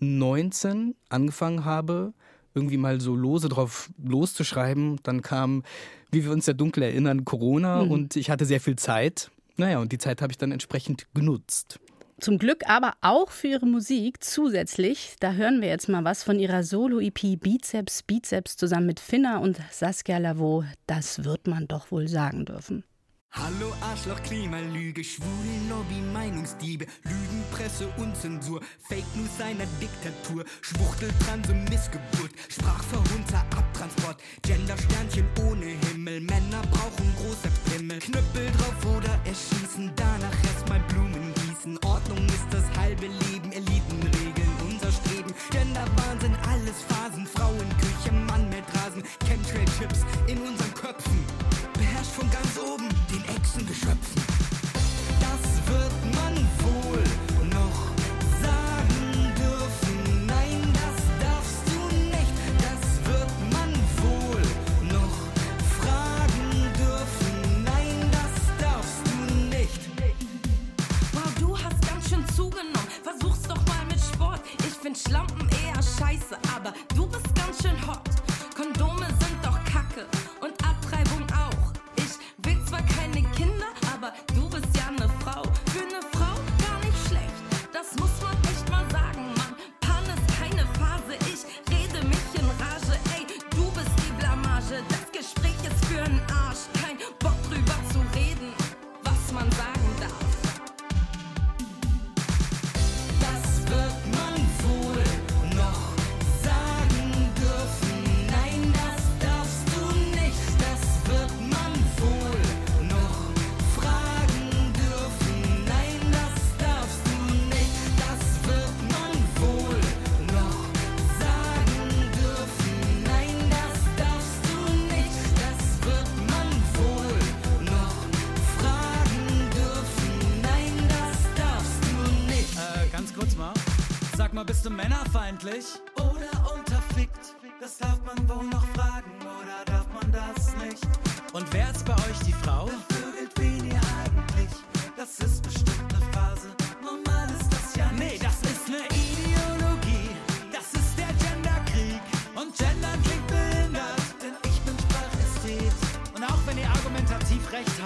2019 0.03 0.95
angefangen 1.09 1.65
habe, 1.65 2.13
irgendwie 2.55 2.77
mal 2.77 3.01
so 3.01 3.15
lose 3.15 3.49
drauf 3.49 3.91
loszuschreiben. 4.03 4.99
Dann 5.03 5.23
kam, 5.23 5.63
wie 6.11 6.25
wir 6.25 6.33
uns 6.33 6.47
ja 6.47 6.53
dunkel 6.53 6.83
erinnern, 6.83 7.25
Corona 7.25 7.85
mhm. 7.85 7.91
und 7.91 8.17
ich 8.17 8.31
hatte 8.31 8.45
sehr 8.45 8.61
viel 8.61 8.77
Zeit. 8.77 9.31
Naja, 9.57 9.79
und 9.79 9.93
die 9.93 9.99
Zeit 9.99 10.23
habe 10.23 10.33
ich 10.33 10.39
dann 10.39 10.53
entsprechend 10.53 11.07
genutzt. 11.15 11.79
Zum 12.21 12.39
Glück 12.39 12.69
aber 12.69 12.93
auch 13.01 13.31
für 13.31 13.49
ihre 13.49 13.67
Musik 13.67 14.23
zusätzlich. 14.23 15.17
Da 15.19 15.33
hören 15.33 15.61
wir 15.61 15.69
jetzt 15.69 15.89
mal 15.89 16.05
was 16.05 16.23
von 16.23 16.39
ihrer 16.39 16.63
Solo-EP 16.63 17.41
Bizeps 17.41 18.03
Bizeps 18.05 18.57
zusammen 18.57 18.87
mit 18.87 19.01
Finna 19.01 19.39
und 19.39 19.59
Saskia 19.73 20.19
Lavaux. 20.19 20.65
Das 20.87 21.25
wird 21.25 21.49
man 21.49 21.67
doch 21.67 21.91
wohl 21.91 22.07
sagen 22.07 22.45
dürfen. 22.45 22.85
Hallo 23.35 23.73
Arschloch, 23.81 24.23
Klimalüge, 24.25 25.03
schwule 25.03 25.57
Lobby, 25.71 26.03
Meinungsdiebe, 26.13 26.85
Lügenpresse, 27.05 27.89
Unzensur, 27.97 28.61
Fake 28.87 29.07
News 29.17 29.41
einer 29.41 29.65
Diktatur, 29.81 30.45
Schwuchteltranse, 30.61 31.55
Missgeburt, 31.55 32.31
Sprachverhunzer, 32.51 33.43
Abtransport, 33.57 34.19
Gendersternchen 34.43 35.27
ohne 35.49 35.65
Himmel, 35.65 36.21
Männer 36.21 36.61
brauchen 36.71 37.15
große 37.17 37.49
Pimmel, 37.71 38.01
Knüppel 38.01 38.51
drauf 38.53 38.97
oder 38.99 39.19
erschießen, 39.25 39.91
danach 39.97 40.45
erstmal 40.45 40.81
Blumen 40.89 41.33
gießen, 41.35 41.79
Ordnung 41.87 42.27
ist 42.27 42.49
das 42.51 42.65
halbe 42.79 43.07
Leben, 43.07 43.51
Elitenregeln, 43.51 44.53
unser 44.69 44.93
Streben, 44.93 45.33
Genderwahnsinn, 45.51 46.37
alles 46.53 46.83
Phasen, 46.87 47.27
Frauenküche, 47.27 48.13
Mann 48.13 48.47
mit 48.51 48.65
Rasen, 48.77 49.03
Chemtrail-Chips 49.25 50.05
in 50.27 50.37
unseren 50.43 50.75
Köpfen, 50.75 51.25
von 52.13 52.31
ganz 52.31 52.59
oben 52.59 52.89
den 53.11 53.25
Echsengeschöpfen. 53.37 54.22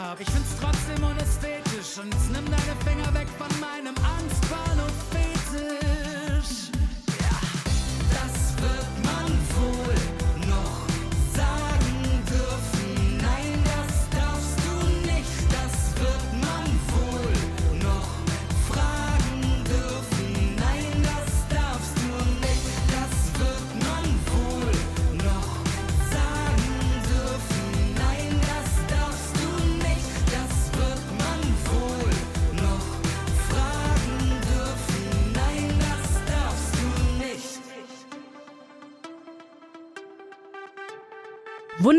Habt, 0.06 0.20
ich 0.20 0.30
find's 0.30 0.54
trotzdem 0.60 1.02
unästhetisch. 1.04 1.98
Und 1.98 2.14
nimm 2.32 2.44
deine 2.44 2.76
Finger 2.84 3.12
weg 3.14 3.28
von 3.38 3.48
meinem 3.60 3.94
Angstbahnhof-Fetisch. 4.18 5.95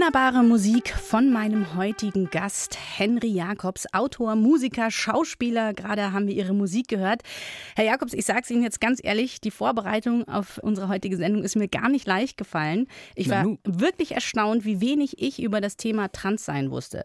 Wunderbare 0.08 0.42
Musik 0.42 0.94
von 0.94 1.34
meinem 1.34 1.76
heutigen 1.76 2.30
Gast 2.30 2.78
Henry 2.98 3.28
Jakobs, 3.28 3.94
Autor, 3.94 4.38
Musiker, 4.38 4.90
Schauspieler. 4.90 5.74
Gerade 5.74 6.14
haben 6.14 6.28
wir 6.28 6.34
Ihre 6.34 6.54
Musik 6.54 6.88
gehört. 6.88 7.24
Herr 7.76 7.84
Jakobs, 7.84 8.14
ich 8.14 8.24
sage 8.24 8.40
es 8.44 8.50
Ihnen 8.50 8.64
jetzt 8.64 8.80
ganz 8.80 9.04
ehrlich, 9.04 9.42
die 9.42 9.52
Vorbereitung 9.52 10.26
auf 10.26 10.60
unsere 10.60 10.88
heutige 10.88 11.18
Sendung 11.18 11.44
ist 11.44 11.58
mir 11.58 11.68
gar 11.68 11.90
nicht 11.90 12.08
leicht 12.08 12.38
gefallen. 12.38 12.88
Ich 13.16 13.28
war 13.28 13.58
wirklich 13.66 14.14
erstaunt, 14.14 14.64
wie 14.64 14.80
wenig 14.80 15.22
ich 15.22 15.44
über 15.44 15.60
das 15.60 15.76
Thema 15.76 16.10
Transsein 16.10 16.72
wusste. 16.72 17.04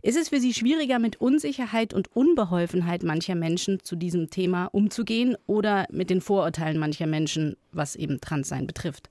Ist 0.00 0.16
es 0.16 0.28
für 0.28 0.38
Sie 0.38 0.54
schwieriger, 0.54 1.00
mit 1.00 1.20
Unsicherheit 1.20 1.92
und 1.92 2.14
Unbeholfenheit 2.14 3.02
mancher 3.02 3.34
Menschen 3.34 3.80
zu 3.82 3.96
diesem 3.96 4.30
Thema 4.30 4.66
umzugehen 4.66 5.36
oder 5.46 5.88
mit 5.90 6.08
den 6.08 6.20
Vorurteilen 6.20 6.78
mancher 6.78 7.08
Menschen, 7.08 7.56
was 7.72 7.96
eben 7.96 8.20
Transsein 8.20 8.68
betrifft? 8.68 9.10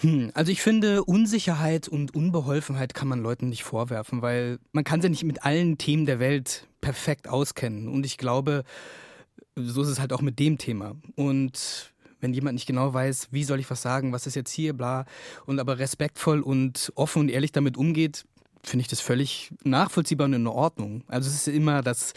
Hm, 0.00 0.30
also 0.34 0.52
ich 0.52 0.62
finde, 0.62 1.04
Unsicherheit 1.04 1.88
und 1.88 2.14
Unbeholfenheit 2.14 2.94
kann 2.94 3.08
man 3.08 3.20
Leuten 3.20 3.48
nicht 3.48 3.64
vorwerfen, 3.64 4.22
weil 4.22 4.58
man 4.72 4.84
kann 4.84 5.00
sich 5.00 5.10
nicht 5.10 5.24
mit 5.24 5.44
allen 5.44 5.76
Themen 5.76 6.06
der 6.06 6.20
Welt 6.20 6.68
perfekt 6.80 7.28
auskennen. 7.28 7.88
Und 7.88 8.06
ich 8.06 8.16
glaube, 8.16 8.62
so 9.56 9.82
ist 9.82 9.88
es 9.88 9.98
halt 9.98 10.12
auch 10.12 10.20
mit 10.20 10.38
dem 10.38 10.56
Thema. 10.56 10.94
Und 11.16 11.92
wenn 12.20 12.32
jemand 12.32 12.54
nicht 12.54 12.66
genau 12.66 12.94
weiß, 12.94 13.28
wie 13.32 13.42
soll 13.42 13.58
ich 13.58 13.70
was 13.70 13.82
sagen, 13.82 14.12
was 14.12 14.26
ist 14.26 14.36
jetzt 14.36 14.52
hier, 14.52 14.72
bla, 14.72 15.04
und 15.46 15.58
aber 15.58 15.78
respektvoll 15.78 16.40
und 16.40 16.92
offen 16.94 17.20
und 17.20 17.28
ehrlich 17.28 17.52
damit 17.52 17.76
umgeht, 17.76 18.24
finde 18.62 18.82
ich 18.82 18.88
das 18.88 19.00
völlig 19.00 19.50
nachvollziehbar 19.64 20.26
und 20.26 20.34
in 20.34 20.46
Ordnung. 20.46 21.02
Also 21.08 21.28
es 21.28 21.34
ist 21.34 21.48
immer 21.48 21.82
das, 21.82 22.12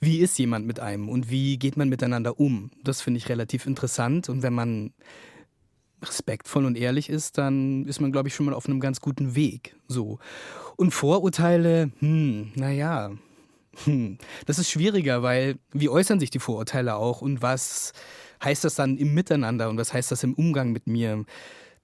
wie 0.00 0.18
ist 0.18 0.38
jemand 0.38 0.66
mit 0.66 0.80
einem 0.80 1.08
und 1.08 1.30
wie 1.30 1.58
geht 1.58 1.76
man 1.76 1.88
miteinander 1.88 2.38
um. 2.38 2.70
Das 2.82 3.02
finde 3.02 3.18
ich 3.18 3.28
relativ 3.28 3.66
interessant. 3.66 4.28
Und 4.28 4.42
wenn 4.42 4.52
man 4.54 4.92
respektvoll 6.08 6.64
und 6.64 6.76
ehrlich 6.76 7.08
ist, 7.08 7.38
dann 7.38 7.84
ist 7.86 8.00
man, 8.00 8.12
glaube 8.12 8.28
ich, 8.28 8.34
schon 8.34 8.46
mal 8.46 8.54
auf 8.54 8.66
einem 8.66 8.80
ganz 8.80 9.00
guten 9.00 9.34
Weg. 9.34 9.76
So. 9.88 10.18
Und 10.76 10.92
Vorurteile, 10.92 11.90
hm, 12.00 12.52
naja, 12.54 13.12
hm, 13.84 14.18
das 14.46 14.58
ist 14.58 14.70
schwieriger, 14.70 15.22
weil 15.22 15.56
wie 15.72 15.88
äußern 15.88 16.20
sich 16.20 16.30
die 16.30 16.38
Vorurteile 16.38 16.96
auch 16.96 17.20
und 17.20 17.42
was 17.42 17.92
heißt 18.42 18.64
das 18.64 18.74
dann 18.74 18.96
im 18.96 19.14
Miteinander 19.14 19.68
und 19.68 19.78
was 19.78 19.92
heißt 19.92 20.10
das 20.10 20.22
im 20.22 20.34
Umgang 20.34 20.72
mit 20.72 20.86
mir? 20.86 21.24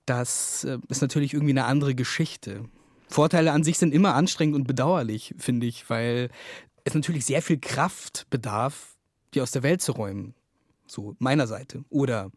Das 0.06 0.64
äh, 0.64 0.78
ist 0.88 1.02
natürlich 1.02 1.34
irgendwie 1.34 1.52
eine 1.52 1.64
andere 1.64 1.94
Geschichte. 1.94 2.64
Vorteile 3.08 3.52
an 3.52 3.62
sich 3.62 3.78
sind 3.78 3.94
immer 3.94 4.14
anstrengend 4.14 4.56
und 4.56 4.66
bedauerlich, 4.66 5.34
finde 5.38 5.66
ich, 5.66 5.88
weil 5.90 6.30
es 6.84 6.94
natürlich 6.94 7.24
sehr 7.24 7.42
viel 7.42 7.58
Kraft 7.58 8.26
bedarf, 8.30 8.96
die 9.34 9.40
aus 9.40 9.50
der 9.50 9.62
Welt 9.62 9.82
zu 9.82 9.92
räumen. 9.92 10.34
So 10.86 11.14
meiner 11.18 11.46
Seite. 11.46 11.84
Oder 11.88 12.30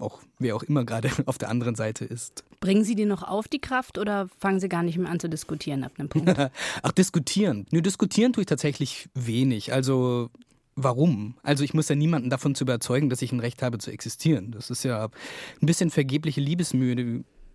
auch 0.00 0.20
wer 0.38 0.56
auch 0.56 0.62
immer 0.62 0.84
gerade 0.84 1.10
auf 1.26 1.38
der 1.38 1.48
anderen 1.48 1.74
Seite 1.74 2.04
ist. 2.04 2.44
Bringen 2.60 2.84
Sie 2.84 2.94
die 2.94 3.04
noch 3.06 3.22
auf, 3.22 3.48
die 3.48 3.58
Kraft, 3.60 3.98
oder 3.98 4.28
fangen 4.38 4.60
Sie 4.60 4.68
gar 4.68 4.82
nicht 4.82 4.98
mehr 4.98 5.10
an 5.10 5.20
zu 5.20 5.28
diskutieren 5.28 5.84
ab 5.84 5.92
einem 5.98 6.08
Punkt? 6.08 6.28
Ach, 6.82 6.92
diskutieren. 6.92 7.66
Nur 7.70 7.82
diskutieren 7.82 8.32
tue 8.32 8.42
ich 8.42 8.46
tatsächlich 8.48 9.08
wenig. 9.14 9.72
Also 9.72 10.30
warum? 10.76 11.34
Also 11.42 11.64
ich 11.64 11.74
muss 11.74 11.88
ja 11.88 11.94
niemanden 11.94 12.30
davon 12.30 12.54
zu 12.54 12.64
überzeugen, 12.64 13.10
dass 13.10 13.22
ich 13.22 13.32
ein 13.32 13.40
Recht 13.40 13.62
habe 13.62 13.78
zu 13.78 13.90
existieren. 13.90 14.52
Das 14.52 14.70
ist 14.70 14.82
ja 14.84 15.04
ein 15.06 15.66
bisschen 15.66 15.90
vergebliche 15.90 16.40
Liebesmühe, 16.40 16.96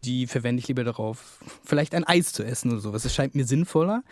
die- 0.04 0.28
verwende 0.28 0.60
ich 0.60 0.68
lieber 0.68 0.84
darauf, 0.84 1.40
vielleicht 1.64 1.96
ein 1.96 2.04
Eis 2.04 2.32
zu 2.32 2.44
essen 2.44 2.70
oder 2.72 2.80
sowas. 2.80 3.02
Das 3.02 3.16
scheint 3.16 3.34
mir 3.34 3.44
sinnvoller. 3.46 4.04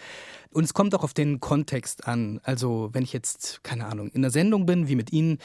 Und 0.49 0.63
es 0.63 0.73
kommt 0.73 0.95
auch 0.95 1.03
auf 1.03 1.13
den 1.13 1.39
Kontext 1.39 2.07
an. 2.07 2.39
Also 2.41 2.89
wenn 2.93 3.03
ich 3.03 3.13
jetzt, 3.13 3.63
keine 3.63 3.85
Ahnung, 3.85 4.07
in 4.09 4.21
einer 4.23 4.31
Sendung 4.31 4.65
bin, 4.65 4.87
wie 4.87 4.95
mit 4.95 5.11
Ihnen, 5.13 5.37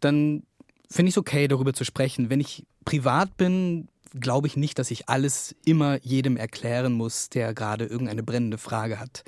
dann 0.00 0.44
finde 0.90 1.08
ich 1.08 1.14
es 1.14 1.18
okay, 1.18 1.48
darüber 1.48 1.72
zu 1.72 1.84
sprechen. 1.84 2.30
Wenn 2.30 2.40
ich 2.40 2.66
privat 2.84 3.36
bin, 3.36 3.88
glaube 4.18 4.46
ich 4.46 4.56
nicht, 4.56 4.78
dass 4.78 4.90
ich 4.90 5.08
alles 5.08 5.54
immer 5.64 5.98
jedem 6.02 6.36
erklären 6.36 6.92
muss, 6.92 7.30
der 7.30 7.54
gerade 7.54 7.84
irgendeine 7.84 8.22
brennende 8.22 8.58
Frage 8.58 8.98
hat. 8.98 9.24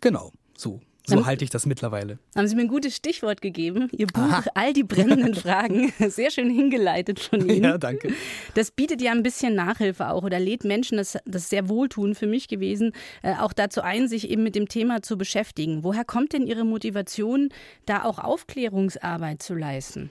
Genau, 0.00 0.32
so. 0.56 0.80
So 1.04 1.26
halte 1.26 1.42
ich 1.42 1.50
das 1.50 1.66
mittlerweile. 1.66 2.20
Haben 2.36 2.46
Sie 2.46 2.54
mir 2.54 2.62
ein 2.62 2.68
gutes 2.68 2.94
Stichwort 2.94 3.42
gegeben. 3.42 3.88
Ihr 3.90 4.06
Buch 4.06 4.46
All 4.54 4.72
die 4.72 4.84
brennenden 4.84 5.34
Fragen. 5.34 5.92
Sehr 6.08 6.30
schön 6.30 6.48
hingeleitet 6.48 7.18
von 7.18 7.48
Ihnen. 7.48 7.64
Ja, 7.64 7.76
danke. 7.76 8.12
Das 8.54 8.70
bietet 8.70 9.02
ja 9.02 9.10
ein 9.10 9.24
bisschen 9.24 9.56
Nachhilfe 9.56 10.08
auch 10.08 10.22
oder 10.22 10.38
lädt 10.38 10.64
Menschen, 10.64 10.98
das, 10.98 11.18
das 11.24 11.42
ist 11.42 11.50
sehr 11.50 11.68
wohltuend 11.68 12.16
für 12.16 12.28
mich 12.28 12.46
gewesen, 12.46 12.92
äh, 13.22 13.34
auch 13.34 13.52
dazu 13.52 13.80
ein, 13.80 14.06
sich 14.06 14.30
eben 14.30 14.44
mit 14.44 14.54
dem 14.54 14.68
Thema 14.68 15.02
zu 15.02 15.18
beschäftigen. 15.18 15.82
Woher 15.82 16.04
kommt 16.04 16.34
denn 16.34 16.46
Ihre 16.46 16.64
Motivation, 16.64 17.48
da 17.84 18.04
auch 18.04 18.20
Aufklärungsarbeit 18.20 19.42
zu 19.42 19.54
leisten? 19.54 20.10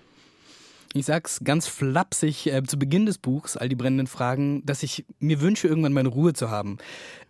Ich 0.93 1.05
sag's 1.05 1.39
ganz 1.43 1.67
flapsig 1.67 2.48
äh, 2.48 2.63
zu 2.63 2.77
Beginn 2.77 3.05
des 3.05 3.17
Buchs, 3.17 3.55
all 3.55 3.69
die 3.69 3.75
brennenden 3.75 4.07
Fragen, 4.07 4.65
dass 4.65 4.83
ich 4.83 5.05
mir 5.19 5.39
wünsche, 5.39 5.67
irgendwann 5.67 5.93
meine 5.93 6.10
Ruhe 6.10 6.33
zu 6.33 6.50
haben. 6.50 6.77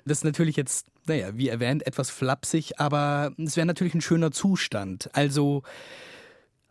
Das 0.03 0.19
ist 0.19 0.23
natürlich 0.23 0.55
jetzt, 0.55 0.87
naja, 1.05 1.37
wie 1.37 1.47
erwähnt, 1.47 1.85
etwas 1.85 2.09
flapsig, 2.09 2.79
aber 2.79 3.33
es 3.37 3.57
wäre 3.57 3.67
natürlich 3.67 3.93
ein 3.93 4.01
schöner 4.01 4.31
Zustand. 4.31 5.11
Also 5.13 5.61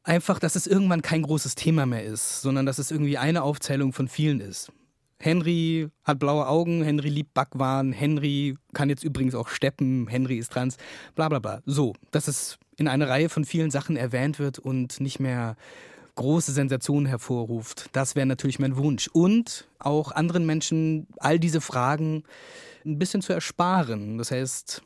einfach, 0.03 0.41
dass 0.41 0.57
es 0.57 0.67
irgendwann 0.67 1.03
kein 1.03 1.23
großes 1.23 1.55
Thema 1.55 1.87
mehr 1.87 2.05
ist, 2.05 2.43
sondern 2.43 2.67
dass 2.67 2.79
es 2.79 2.91
irgendwie 2.91 3.19
eine 3.19 3.45
Aufzählung 3.45 3.93
von 3.93 4.09
vielen 4.09 4.41
ist. 4.41 4.73
Henry 5.19 5.91
hat 6.03 6.19
blaue 6.19 6.49
Augen, 6.49 6.83
Henry 6.83 7.11
liebt 7.11 7.35
Backwaren, 7.35 7.93
Henry 7.93 8.57
kann 8.73 8.89
jetzt 8.89 9.05
übrigens 9.05 9.35
auch 9.35 9.49
steppen, 9.49 10.09
Henry 10.09 10.39
ist 10.39 10.51
trans, 10.51 10.77
bla 11.15 11.29
bla 11.29 11.39
bla. 11.39 11.61
So, 11.67 11.93
dass 12.11 12.27
es 12.27 12.59
in 12.79 12.89
einer 12.89 13.09
Reihe 13.09 13.29
von 13.29 13.45
vielen 13.45 13.71
Sachen 13.71 13.97
erwähnt 13.97 14.39
wird 14.39 14.59
und 14.59 14.99
nicht 14.99 15.21
mehr 15.21 15.57
große 16.21 16.53
Sensationen 16.53 17.07
hervorruft. 17.07 17.89
Das 17.93 18.15
wäre 18.15 18.27
natürlich 18.27 18.59
mein 18.59 18.77
Wunsch. 18.77 19.09
Und 19.09 19.67
auch 19.79 20.13
anderen 20.13 20.45
Menschen 20.45 21.07
all 21.17 21.39
diese 21.39 21.63
Fragen 21.63 22.25
ein 22.85 22.99
bisschen 22.99 23.23
zu 23.23 23.33
ersparen. 23.33 24.19
Das 24.19 24.31
heißt, 24.31 24.83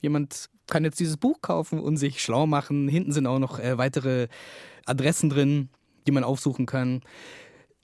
jemand 0.00 0.48
kann 0.66 0.84
jetzt 0.84 0.98
dieses 0.98 1.18
Buch 1.18 1.42
kaufen 1.42 1.78
und 1.78 1.98
sich 1.98 2.22
schlau 2.22 2.46
machen. 2.46 2.88
Hinten 2.88 3.12
sind 3.12 3.26
auch 3.26 3.38
noch 3.38 3.58
äh, 3.58 3.76
weitere 3.76 4.28
Adressen 4.86 5.28
drin, 5.28 5.68
die 6.06 6.10
man 6.10 6.24
aufsuchen 6.24 6.64
kann. 6.64 7.02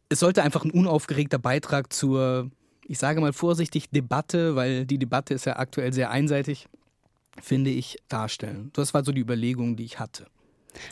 Es 0.08 0.20
sollte 0.20 0.42
einfach 0.42 0.64
ein 0.64 0.70
unaufgeregter 0.70 1.38
Beitrag 1.38 1.92
zur, 1.92 2.50
ich 2.86 2.96
sage 2.96 3.20
mal 3.20 3.34
vorsichtig, 3.34 3.90
Debatte, 3.90 4.56
weil 4.56 4.86
die 4.86 4.98
Debatte 4.98 5.34
ist 5.34 5.44
ja 5.44 5.56
aktuell 5.56 5.92
sehr 5.92 6.10
einseitig, 6.10 6.68
finde 7.42 7.68
ich, 7.68 7.98
darstellen. 8.08 8.70
Das 8.72 8.94
war 8.94 9.04
so 9.04 9.12
die 9.12 9.20
Überlegung, 9.20 9.76
die 9.76 9.84
ich 9.84 9.98
hatte. 9.98 10.24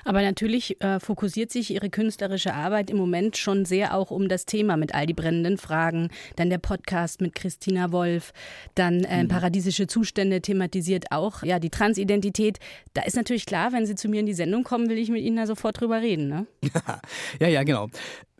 Aber 0.04 0.22
natürlich 0.22 0.80
äh, 0.80 1.00
fokussiert 1.00 1.50
sich 1.50 1.72
Ihre 1.72 1.90
künstlerische 1.90 2.54
Arbeit 2.54 2.90
im 2.90 2.96
Moment 2.96 3.36
schon 3.36 3.64
sehr 3.64 3.94
auch 3.94 4.10
um 4.10 4.28
das 4.28 4.46
Thema 4.46 4.76
mit 4.76 4.94
all 4.94 5.06
die 5.06 5.14
brennenden 5.14 5.58
Fragen. 5.58 6.10
Dann 6.36 6.50
der 6.50 6.58
Podcast 6.58 7.20
mit 7.20 7.34
Christina 7.34 7.92
Wolf, 7.92 8.32
dann 8.74 9.04
äh, 9.04 9.26
paradiesische 9.26 9.86
Zustände 9.86 10.40
thematisiert 10.40 11.06
auch 11.10 11.42
ja 11.42 11.58
die 11.58 11.70
Transidentität. 11.70 12.58
Da 12.94 13.02
ist 13.02 13.16
natürlich 13.16 13.46
klar, 13.46 13.72
wenn 13.72 13.86
Sie 13.86 13.94
zu 13.94 14.08
mir 14.08 14.20
in 14.20 14.26
die 14.26 14.34
Sendung 14.34 14.64
kommen, 14.64 14.88
will 14.88 14.98
ich 14.98 15.10
mit 15.10 15.22
Ihnen 15.22 15.36
da 15.36 15.46
sofort 15.46 15.80
drüber 15.80 16.00
reden. 16.00 16.28
Ne? 16.28 16.46
ja, 17.40 17.48
ja, 17.48 17.62
genau. 17.62 17.88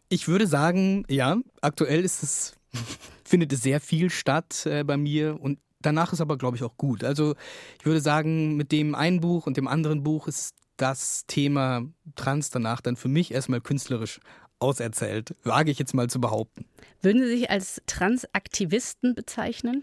Ich 0.08 0.28
würde 0.28 0.46
sagen, 0.46 1.04
ja, 1.08 1.38
aktuell 1.61 2.04
ist 2.04 2.22
es, 2.22 2.54
findet 3.25 3.52
es 3.52 3.62
sehr 3.62 3.80
viel 3.80 4.11
statt 4.11 4.66
äh, 4.66 4.84
bei 4.84 4.96
mir 4.96 5.40
und 5.40 5.58
danach 5.80 6.12
ist 6.12 6.20
aber, 6.20 6.38
glaube 6.38 6.56
ich, 6.56 6.62
auch 6.62 6.76
gut. 6.76 7.04
Also 7.04 7.34
ich 7.78 7.87
würde 7.87 8.00
sagen, 8.00 8.56
mit 8.56 8.72
dem 8.72 8.94
einen 8.94 9.20
Buch 9.20 9.46
und 9.46 9.56
dem 9.56 9.68
anderen 9.68 10.02
Buch 10.02 10.28
ist 10.28 10.54
das 10.76 11.26
Thema 11.26 11.83
Trans 12.17 12.50
danach 12.50 12.81
dann 12.81 12.97
für 12.97 13.09
mich 13.09 13.33
erstmal 13.33 13.61
künstlerisch 13.61 14.21
auserzählt, 14.59 15.35
wage 15.43 15.71
ich 15.71 15.79
jetzt 15.79 15.95
mal 15.95 16.09
zu 16.09 16.21
behaupten. 16.21 16.64
Würden 17.02 17.23
Sie 17.23 17.29
sich 17.29 17.50
als 17.50 17.83
Transaktivisten 17.87 19.14
bezeichnen? 19.14 19.83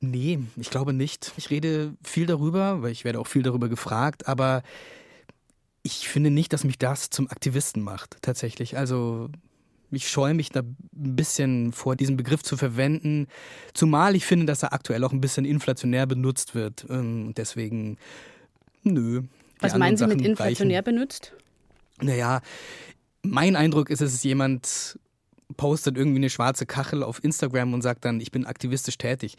Nee, 0.00 0.38
ich 0.56 0.70
glaube 0.70 0.92
nicht. 0.92 1.32
Ich 1.36 1.50
rede 1.50 1.94
viel 2.02 2.26
darüber, 2.26 2.82
weil 2.82 2.92
ich 2.92 3.04
werde 3.04 3.18
auch 3.18 3.26
viel 3.26 3.42
darüber 3.42 3.68
gefragt, 3.68 4.28
aber 4.28 4.62
ich 5.82 6.08
finde 6.08 6.30
nicht, 6.30 6.52
dass 6.52 6.64
mich 6.64 6.78
das 6.78 7.10
zum 7.10 7.30
Aktivisten 7.30 7.82
macht, 7.82 8.18
tatsächlich. 8.22 8.76
Also 8.76 9.30
ich 9.90 10.08
scheue 10.08 10.34
mich 10.34 10.50
da 10.50 10.60
ein 10.60 11.16
bisschen 11.16 11.72
vor, 11.72 11.96
diesen 11.96 12.16
Begriff 12.16 12.42
zu 12.42 12.56
verwenden, 12.56 13.28
zumal 13.72 14.16
ich 14.16 14.26
finde, 14.26 14.46
dass 14.46 14.62
er 14.62 14.72
aktuell 14.72 15.04
auch 15.04 15.12
ein 15.12 15.20
bisschen 15.20 15.44
inflationär 15.44 16.06
benutzt 16.06 16.54
wird. 16.54 16.86
Ähm, 16.90 17.28
Und 17.28 17.38
deswegen, 17.38 17.98
nö. 18.82 19.22
Was 19.60 19.76
meinen 19.76 19.96
Sie 19.96 20.06
mit 20.06 20.20
inflationär 20.20 20.78
reichen. 20.78 20.96
benutzt? 20.96 21.32
Naja, 22.00 22.40
mein 23.22 23.56
Eindruck 23.56 23.90
ist, 23.90 24.00
es 24.02 24.14
ist 24.14 24.24
jemand 24.24 24.98
postet 25.56 25.96
irgendwie 25.96 26.18
eine 26.18 26.30
schwarze 26.30 26.66
Kachel 26.66 27.02
auf 27.02 27.22
Instagram 27.22 27.72
und 27.72 27.82
sagt 27.82 28.04
dann, 28.04 28.20
ich 28.20 28.32
bin 28.32 28.46
aktivistisch 28.46 28.98
tätig. 28.98 29.36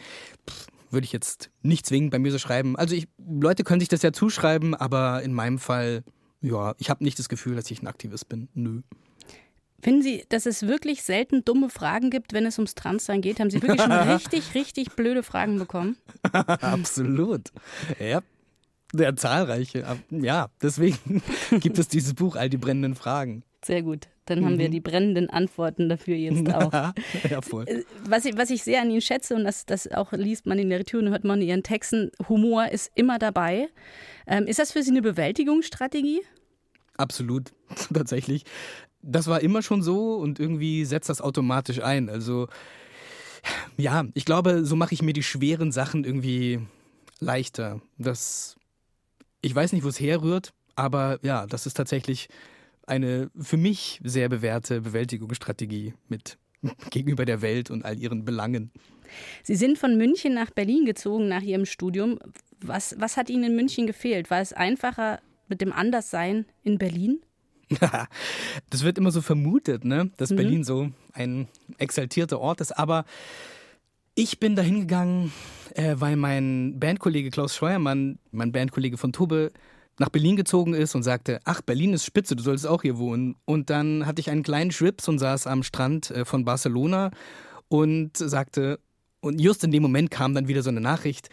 Pff, 0.50 0.68
Würde 0.90 1.06
ich 1.06 1.12
jetzt 1.12 1.50
nicht 1.62 1.86
zwingend 1.86 2.12
bei 2.12 2.20
mir 2.20 2.32
so 2.32 2.40
schreiben. 2.40 2.76
Also 2.78 2.96
ich, 2.96 3.08
Leute 3.18 3.64
können 3.64 3.80
sich 3.80 3.90
das 3.90 4.02
ja 4.02 4.14
zuschreiben, 4.14 4.74
aber 4.74 5.22
in 5.22 5.34
meinem 5.34 5.60
Fall, 5.60 6.04
ja, 6.42 6.76
ich 6.78 6.90
habe 6.90 7.04
nicht 7.04 7.20
das 7.20 7.30
Gefühl, 7.30 7.56
dass 7.56 7.70
ich 7.70 7.82
ein 7.82 7.88
Aktivist 7.88 8.30
bin. 8.30 8.48
Nö. 8.54 8.82
Finden 9.82 10.02
Sie, 10.02 10.26
dass 10.30 10.46
es 10.46 10.64
wirklich 10.64 11.04
selten 11.04 11.46
dumme 11.46 11.70
Fragen 11.70 12.10
gibt, 12.10 12.34
wenn 12.34 12.46
es 12.46 12.58
ums 12.58 12.74
Transsein 12.74 13.22
geht? 13.22 13.40
Haben 13.40 13.52
Sie 13.52 13.62
wirklich 13.62 13.82
schon 13.82 13.92
richtig, 13.92 14.56
richtig 14.56 14.96
blöde 14.96 15.24
Fragen 15.24 15.60
bekommen? 15.60 15.98
Absolut. 16.32 17.52
Ja. 18.00 18.22
Ja, 18.96 19.16
zahlreiche. 19.16 19.84
Ja, 20.12 20.48
deswegen 20.62 21.22
gibt 21.60 21.78
es 21.78 21.88
dieses 21.88 22.14
Buch, 22.14 22.36
all 22.36 22.50
die 22.50 22.58
brennenden 22.58 22.96
Fragen. 22.96 23.44
Sehr 23.66 23.82
gut. 23.82 24.08
Dann 24.26 24.44
haben 24.44 24.60
wir 24.60 24.70
die 24.70 24.82
brennenden 24.82 25.30
Antworten 25.30 25.88
dafür 25.88 26.16
jetzt 26.16 26.48
auch. 26.54 26.72
ja, 27.30 27.42
voll. 27.42 27.66
Äh, 27.68 27.84
Was 28.06 28.26
ich, 28.26 28.38
was 28.38 28.50
ich 28.50 28.62
sehr 28.64 28.82
an 28.82 28.90
Ihnen 28.92 29.02
schätze, 29.02 29.36
und 29.36 29.46
das, 29.46 29.66
das 29.66 29.90
auch 29.92 30.12
liest 30.12 30.46
man 30.46 30.60
in 30.60 30.70
der 30.70 30.84
Tür 30.84 31.02
und 31.02 31.10
hört 31.10 31.24
man 31.24 31.42
in 31.42 31.48
Ihren 31.48 31.64
Texten, 31.64 32.12
Humor 32.28 32.68
ist 32.70 32.92
immer 32.96 33.20
dabei. 33.20 33.70
Ähm, 34.26 34.46
ist 34.46 34.60
das 34.60 34.74
für 34.74 34.84
Sie 34.84 34.92
eine 34.92 35.02
Bewältigungsstrategie? 35.02 36.22
Absolut, 36.98 37.54
tatsächlich. 37.94 38.44
Das 39.02 39.28
war 39.28 39.42
immer 39.42 39.62
schon 39.62 39.82
so 39.82 40.16
und 40.16 40.40
irgendwie 40.40 40.84
setzt 40.84 41.10
das 41.10 41.22
automatisch 41.22 41.82
ein. 41.82 42.10
Also 42.10 42.48
ja, 43.78 44.06
ich 44.14 44.26
glaube, 44.26 44.66
so 44.66 44.76
mache 44.76 44.94
ich 44.94 45.02
mir 45.02 45.14
die 45.14 45.24
schweren 45.24 45.72
Sachen 45.72 46.04
irgendwie 46.04 46.60
leichter. 47.20 47.82
Das, 47.98 48.58
ich 49.42 49.54
weiß 49.54 49.74
nicht, 49.74 49.84
wo 49.84 49.90
es 49.90 50.00
herrührt, 50.00 50.54
aber 50.76 51.20
ja, 51.22 51.46
das 51.46 51.66
ist 51.66 51.76
tatsächlich 51.76 52.28
eine 52.86 53.30
für 53.40 53.58
mich 53.58 54.00
sehr 54.04 54.30
bewährte 54.30 54.82
Bewältigungsstrategie 54.82 55.94
mit 56.08 56.38
gegenüber 56.90 57.26
der 57.26 57.42
Welt 57.42 57.70
und 57.70 57.86
all 57.86 57.98
ihren 57.98 58.26
Belangen. 58.26 58.72
Sie 59.44 59.56
sind 59.56 59.78
von 59.78 59.98
München 59.98 60.34
nach 60.34 60.52
Berlin 60.52 60.86
gezogen 60.86 61.28
nach 61.28 61.42
Ihrem 61.42 61.66
Studium. 61.66 62.20
Was, 62.60 62.96
was 63.00 63.18
hat 63.18 63.30
Ihnen 63.30 63.46
in 63.46 63.56
München 63.56 63.88
gefehlt? 63.88 64.30
War 64.30 64.42
es 64.42 64.54
einfacher 64.54 65.22
mit 65.48 65.62
dem 65.62 65.72
Anderssein 65.72 66.46
in 66.64 66.78
Berlin? 66.78 67.22
das 68.70 68.84
wird 68.84 68.98
immer 68.98 69.12
so 69.12 69.22
vermutet, 69.22 69.86
ne? 69.86 70.12
dass 70.18 70.32
Mhm. 70.32 70.36
Berlin 70.36 70.64
so 70.64 70.90
ein 71.14 71.48
exaltierter 71.78 72.40
Ort 72.40 72.62
ist. 72.62 72.78
Aber 72.78 73.06
ich 74.18 74.40
bin 74.40 74.56
dahin 74.56 74.80
gegangen, 74.80 75.32
äh, 75.76 75.96
weil 76.00 76.16
mein 76.16 76.80
Bandkollege 76.80 77.30
Klaus 77.30 77.56
Scheuermann, 77.56 78.18
mein 78.32 78.52
Bandkollege 78.52 78.98
von 78.98 79.14
Tube, 79.14 79.52
nach 80.00 80.10
Berlin 80.10 80.36
gezogen 80.36 80.74
ist 80.74 80.96
und 80.96 81.04
sagte, 81.04 81.40
ach, 81.46 81.62
Berlin 81.62 81.94
ist 81.94 82.04
spitze, 82.04 82.36
du 82.36 82.42
solltest 82.42 82.66
auch 82.66 82.82
hier 82.82 82.98
wohnen. 82.98 83.36
Und 83.46 83.70
dann 83.70 84.08
hatte 84.08 84.20
ich 84.20 84.32
einen 84.32 84.42
kleinen 84.42 84.72
Schwips 84.72 85.08
und 85.08 85.20
saß 85.20 85.46
am 85.46 85.62
Strand 85.62 86.10
äh, 86.10 86.26
von 86.26 86.46
Barcelona 86.46 87.12
und 87.70 88.18
sagte, 88.18 88.80
und 89.20 89.40
just 89.40 89.64
in 89.64 89.72
dem 89.72 89.84
Moment 89.84 90.10
kam 90.10 90.34
dann 90.34 90.48
wieder 90.48 90.64
so 90.64 90.72
eine 90.72 90.82
Nachricht, 90.82 91.30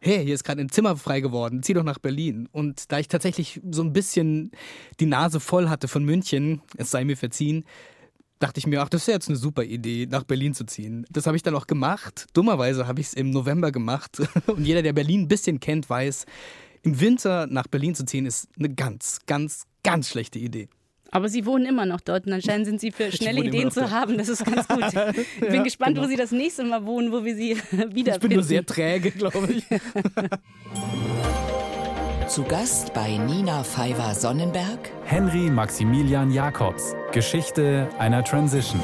hey, 0.00 0.24
hier 0.24 0.34
ist 0.34 0.44
gerade 0.44 0.60
ein 0.60 0.70
Zimmer 0.70 0.96
frei 0.96 1.20
geworden, 1.20 1.62
zieh 1.62 1.72
doch 1.72 1.84
nach 1.84 1.98
Berlin. 1.98 2.48
Und 2.50 2.90
da 2.90 2.98
ich 2.98 3.06
tatsächlich 3.06 3.60
so 3.70 3.82
ein 3.82 3.92
bisschen 3.92 4.50
die 4.98 5.06
Nase 5.06 5.38
voll 5.38 5.68
hatte 5.68 5.86
von 5.86 6.04
München, 6.04 6.62
es 6.76 6.90
sei 6.90 7.04
mir 7.04 7.16
verziehen, 7.16 7.64
dachte 8.44 8.60
ich 8.60 8.66
mir, 8.66 8.82
ach, 8.82 8.90
das 8.90 9.02
ist 9.02 9.06
ja 9.06 9.14
jetzt 9.14 9.28
eine 9.28 9.38
super 9.38 9.64
Idee, 9.64 10.06
nach 10.08 10.24
Berlin 10.24 10.52
zu 10.52 10.64
ziehen. 10.66 11.06
Das 11.10 11.26
habe 11.26 11.34
ich 11.34 11.42
dann 11.42 11.54
auch 11.54 11.66
gemacht. 11.66 12.26
Dummerweise 12.34 12.86
habe 12.86 13.00
ich 13.00 13.06
es 13.06 13.14
im 13.14 13.30
November 13.30 13.72
gemacht. 13.72 14.20
Und 14.46 14.66
jeder, 14.66 14.82
der 14.82 14.92
Berlin 14.92 15.22
ein 15.22 15.28
bisschen 15.28 15.60
kennt, 15.60 15.88
weiß, 15.88 16.26
im 16.82 17.00
Winter 17.00 17.46
nach 17.46 17.66
Berlin 17.68 17.94
zu 17.94 18.04
ziehen, 18.04 18.26
ist 18.26 18.48
eine 18.58 18.68
ganz, 18.68 19.20
ganz, 19.24 19.64
ganz 19.82 20.10
schlechte 20.10 20.38
Idee. 20.38 20.68
Aber 21.10 21.30
Sie 21.30 21.46
wohnen 21.46 21.64
immer 21.64 21.86
noch 21.86 22.02
dort 22.02 22.26
und 22.26 22.34
anscheinend 22.34 22.66
sind 22.66 22.82
Sie 22.82 22.92
für 22.92 23.10
schnelle 23.16 23.42
Ideen 23.42 23.70
zu 23.70 23.80
dort. 23.80 23.92
haben. 23.92 24.18
Das 24.18 24.28
ist 24.28 24.44
ganz 24.44 24.68
gut. 24.68 24.84
Ich 25.40 25.48
bin 25.48 25.64
gespannt, 25.64 25.96
wo 25.96 26.02
genau. 26.02 26.10
Sie 26.10 26.16
das 26.16 26.30
nächste 26.30 26.64
Mal 26.64 26.84
wohnen, 26.84 27.12
wo 27.12 27.24
wir 27.24 27.34
Sie 27.34 27.56
wiederfinden. 27.56 28.08
Ich 28.10 28.18
bin 28.20 28.32
nur 28.32 28.42
sehr 28.42 28.66
träge, 28.66 29.10
glaube 29.10 29.54
ich. 29.54 29.64
Zu 32.34 32.42
Gast 32.42 32.92
bei 32.94 33.16
Nina 33.16 33.62
Pfeiffer-Sonnenberg 33.62 34.90
Henry 35.04 35.48
Maximilian 35.48 36.32
Jacobs. 36.32 36.96
Geschichte 37.12 37.88
einer 38.00 38.24
Transition. 38.24 38.80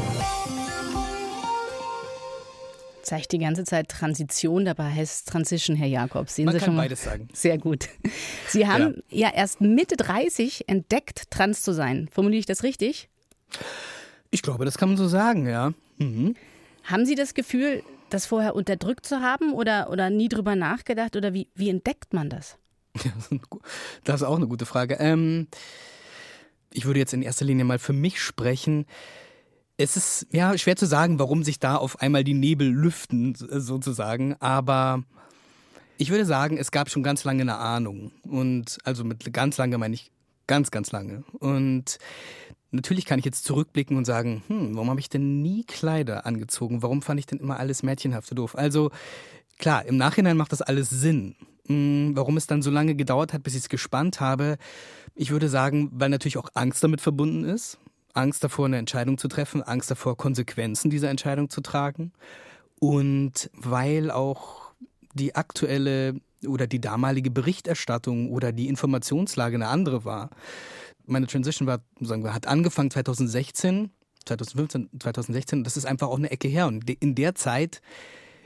Zeigt 3.03 3.33
die 3.33 3.39
ganze 3.39 3.65
Zeit 3.65 3.89
Transition, 3.89 4.65
dabei 4.65 4.93
heißt 4.93 5.13
es 5.13 5.25
Transition, 5.25 5.75
Herr 5.75 5.89
Jakobs. 5.89 6.37
Sehen 6.37 6.45
Man 6.45 6.53
Sie 6.55 6.59
kann 6.61 6.67
schon 6.67 6.77
mal? 6.77 6.83
beides 6.83 7.03
sagen. 7.03 7.27
Sehr 7.33 7.59
gut. 7.59 7.89
Sie 8.47 8.69
haben 8.69 9.03
ja. 9.09 9.33
erst 9.35 9.61
Mitte 9.61 9.97
30 9.97 10.69
entdeckt, 10.69 11.29
trans 11.33 11.63
zu 11.63 11.73
sein. 11.73 12.09
Formuliere 12.13 12.39
ich 12.39 12.47
das 12.47 12.63
richtig? 12.63 13.09
Ich 14.31 14.43
glaube, 14.43 14.65
das 14.65 14.79
kann 14.79 14.91
man 14.91 14.97
so 14.97 15.09
sagen, 15.09 15.49
ja. 15.49 15.73
Mhm. 15.99 16.37
Haben 16.85 17.05
Sie 17.05 17.17
das 17.17 17.35
Gefühl, 17.35 17.83
das 18.11 18.27
vorher 18.27 18.55
unterdrückt 18.55 19.07
zu 19.07 19.23
haben 19.23 19.55
oder, 19.55 19.91
oder 19.91 20.09
nie 20.09 20.29
drüber 20.29 20.55
nachgedacht? 20.55 21.17
Oder 21.17 21.35
wie, 21.35 21.49
wie 21.57 21.69
entdeckt 21.69 22.15
man 22.15 22.31
das? 22.31 22.60
Das 24.05 24.21
ist 24.21 24.27
auch 24.27 24.37
eine 24.37 24.49
gute 24.49 24.67
Frage. 24.67 24.95
Ähm, 24.95 25.49
ich 26.73 26.85
würde 26.85 27.01
jetzt 27.01 27.13
in 27.13 27.23
erster 27.23 27.45
Linie 27.45 27.65
mal 27.65 27.79
für 27.79 27.93
mich 27.93 28.21
sprechen. 28.21 28.87
Es 29.77 29.97
ist 29.97 30.27
ja 30.31 30.57
schwer 30.59 30.77
zu 30.77 30.87
sagen, 30.87 31.19
warum 31.19 31.43
sich 31.43 31.59
da 31.59 31.77
auf 31.77 32.01
einmal 32.01 32.25
die 32.25 32.35
Nebel 32.35 32.69
lüften, 32.69 33.35
äh, 33.35 33.61
sozusagen. 33.61 34.35
Aber 34.41 35.05
ich 35.99 36.11
würde 36.11 36.25
sagen, 36.25 36.59
es 36.59 36.71
gab 36.71 36.91
schon 36.91 37.03
ganz 37.03 37.25
lange 37.25 37.43
eine 37.43 37.57
Ahnung. 37.57 38.13
Und 38.23 38.79
also 38.85 39.05
mit 39.05 39.33
ganz 39.33 39.57
lange 39.59 39.79
meine 39.79 39.95
ich 39.95 40.11
ganz, 40.47 40.71
ganz 40.71 40.93
lange. 40.93 41.25
Und 41.39 41.99
natürlich 42.71 43.07
kann 43.07 43.19
ich 43.19 43.25
jetzt 43.25 43.45
zurückblicken 43.45 43.97
und 43.97 44.05
sagen, 44.05 44.43
hm, 44.49 44.75
warum 44.75 44.91
habe 44.91 45.01
ich 45.01 45.09
denn 45.09 45.43
nie 45.43 45.65
Kleider 45.65 46.27
angezogen? 46.27 46.83
Warum 46.83 47.03
fand 47.03 47.21
ich 47.21 47.27
denn 47.27 47.39
immer 47.39 47.59
alles 47.59 47.83
mädchenhaft 47.83 48.29
so 48.29 48.35
doof? 48.35 48.57
Also 48.57 48.91
klar, 49.59 49.85
im 49.87 49.97
Nachhinein 49.97 50.37
macht 50.37 50.53
das 50.53 50.63
alles 50.63 50.91
Sinn. 50.91 51.37
Hm, 51.71 52.17
Warum 52.17 52.37
es 52.37 52.49
dann 52.49 52.63
so 52.63 52.71
lange 52.71 52.97
gedauert 52.97 53.33
hat, 53.33 53.45
bis 53.45 53.55
ich 53.55 53.61
es 53.63 53.69
gespannt 53.69 54.21
habe, 54.21 54.59
ich 55.15 55.31
würde 55.31 55.49
sagen, 55.49 55.91
weil 55.93 56.09
natürlich 56.09 56.37
auch 56.37 56.49
Angst 56.55 56.83
damit 56.83 57.01
verbunden 57.01 57.45
ist. 57.45 57.79
Angst 58.13 58.43
davor, 58.43 58.67
eine 58.67 58.79
Entscheidung 58.79 59.19
zu 59.19 59.29
treffen, 59.29 59.63
Angst 59.63 59.89
davor, 59.89 60.17
Konsequenzen 60.17 60.91
dieser 60.91 61.11
Entscheidung 61.11 61.49
zu 61.49 61.61
tragen. 61.61 62.11
Und 62.81 63.51
weil 63.55 64.11
auch 64.11 64.73
die 65.15 65.37
aktuelle 65.37 66.21
oder 66.45 66.67
die 66.67 66.81
damalige 66.81 67.31
Berichterstattung 67.31 68.31
oder 68.31 68.51
die 68.51 68.67
Informationslage 68.67 69.55
eine 69.55 69.69
andere 69.69 70.05
war. 70.05 70.31
Meine 71.07 71.29
Transition 71.29 71.69
war, 71.69 71.79
sagen 72.01 72.25
wir, 72.25 72.35
hat 72.35 72.49
angefangen 72.49 72.91
2016, 72.91 73.91
2015, 74.25 74.91
2016. 74.99 75.63
Das 75.63 75.77
ist 75.77 75.85
einfach 75.85 76.09
auch 76.09 76.19
eine 76.19 76.33
Ecke 76.33 76.49
her. 76.49 76.67
Und 76.67 76.91
in 76.91 77.15
der 77.15 77.37
Zeit 77.37 77.81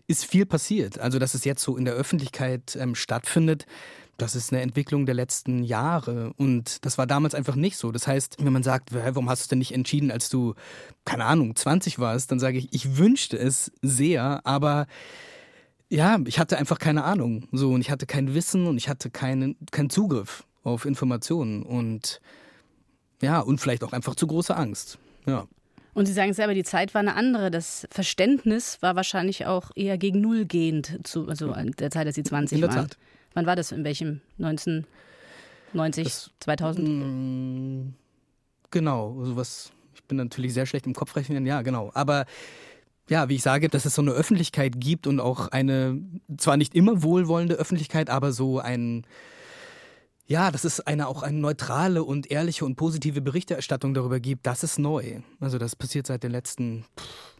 ist 0.06 0.24
viel 0.24 0.46
passiert. 0.46 0.98
Also, 0.98 1.18
dass 1.18 1.34
es 1.34 1.44
jetzt 1.44 1.62
so 1.62 1.76
in 1.76 1.84
der 1.84 1.94
Öffentlichkeit 1.94 2.76
ähm, 2.76 2.94
stattfindet, 2.94 3.66
das 4.16 4.36
ist 4.36 4.52
eine 4.52 4.62
Entwicklung 4.62 5.06
der 5.06 5.14
letzten 5.14 5.64
Jahre. 5.64 6.32
Und 6.36 6.84
das 6.84 6.98
war 6.98 7.06
damals 7.06 7.34
einfach 7.34 7.56
nicht 7.56 7.76
so. 7.76 7.90
Das 7.90 8.06
heißt, 8.06 8.36
wenn 8.38 8.52
man 8.52 8.62
sagt, 8.62 8.92
"Hä, 8.92 8.98
warum 9.12 9.28
hast 9.28 9.40
du 9.40 9.44
es 9.44 9.48
denn 9.48 9.58
nicht 9.58 9.72
entschieden, 9.72 10.10
als 10.10 10.28
du, 10.28 10.54
keine 11.04 11.24
Ahnung, 11.24 11.56
20 11.56 11.98
warst, 11.98 12.30
dann 12.30 12.38
sage 12.38 12.58
ich, 12.58 12.72
ich 12.72 12.96
wünschte 12.96 13.36
es 13.36 13.72
sehr, 13.82 14.40
aber 14.44 14.86
ja, 15.88 16.18
ich 16.26 16.38
hatte 16.38 16.58
einfach 16.58 16.78
keine 16.78 17.04
Ahnung. 17.04 17.48
So, 17.52 17.72
und 17.72 17.80
ich 17.80 17.90
hatte 17.90 18.06
kein 18.06 18.34
Wissen 18.34 18.66
und 18.66 18.76
ich 18.76 18.88
hatte 18.88 19.10
keinen, 19.10 19.56
keinen 19.70 19.90
Zugriff 19.90 20.44
auf 20.62 20.84
Informationen. 20.84 21.62
Und 21.62 22.20
ja, 23.20 23.40
und 23.40 23.60
vielleicht 23.60 23.84
auch 23.84 23.92
einfach 23.92 24.14
zu 24.14 24.26
große 24.26 24.56
Angst. 24.56 24.98
Ja. 25.26 25.46
Und 25.94 26.06
Sie 26.06 26.12
sagen 26.12 26.32
selber, 26.32 26.54
die 26.54 26.64
Zeit 26.64 26.92
war 26.94 27.00
eine 27.00 27.14
andere. 27.14 27.50
Das 27.50 27.86
Verständnis 27.90 28.78
war 28.82 28.96
wahrscheinlich 28.96 29.46
auch 29.46 29.70
eher 29.76 29.96
gegen 29.96 30.20
Null 30.20 30.44
gehend, 30.44 30.98
zu, 31.04 31.28
also 31.28 31.52
an 31.52 31.70
der 31.78 31.90
Zeit, 31.90 32.06
als 32.06 32.16
Sie 32.16 32.24
20 32.24 32.56
In 32.56 32.60
der 32.62 32.70
waren. 32.70 32.88
Tat. 32.88 32.98
Wann 33.34 33.46
war 33.46 33.56
das? 33.56 33.72
In 33.72 33.84
welchem? 33.84 34.20
1990, 34.38 36.04
Das- 36.04 36.30
2000? 36.40 36.88
Mm, 36.88 37.94
Genau, 38.70 39.24
sowas. 39.24 39.70
Ich 39.94 40.02
bin 40.02 40.16
natürlich 40.16 40.52
sehr 40.52 40.66
schlecht 40.66 40.84
im 40.86 40.94
Kopfrechnen, 40.94 41.46
ja, 41.46 41.62
genau. 41.62 41.92
Aber 41.94 42.26
ja, 43.08 43.28
wie 43.28 43.36
ich 43.36 43.42
sage, 43.42 43.68
dass 43.68 43.84
es 43.84 43.94
so 43.94 44.02
eine 44.02 44.10
Öffentlichkeit 44.10 44.80
gibt 44.80 45.06
und 45.06 45.20
auch 45.20 45.46
eine, 45.48 46.00
zwar 46.38 46.56
nicht 46.56 46.74
immer 46.74 47.04
wohlwollende 47.04 47.54
Öffentlichkeit, 47.54 48.10
aber 48.10 48.32
so 48.32 48.58
ein, 48.58 49.06
ja, 50.26 50.50
dass 50.50 50.64
es 50.64 50.80
eine 50.80 51.06
auch 51.06 51.22
eine 51.22 51.38
neutrale 51.38 52.02
und 52.02 52.30
ehrliche 52.30 52.64
und 52.64 52.76
positive 52.76 53.20
Berichterstattung 53.20 53.92
darüber 53.94 54.20
gibt, 54.20 54.46
das 54.46 54.62
ist 54.62 54.78
neu. 54.78 55.20
Also 55.40 55.58
das 55.58 55.76
passiert 55.76 56.06
seit 56.06 56.22
den 56.22 56.30
letzten, 56.30 56.84
pff, 56.98 57.34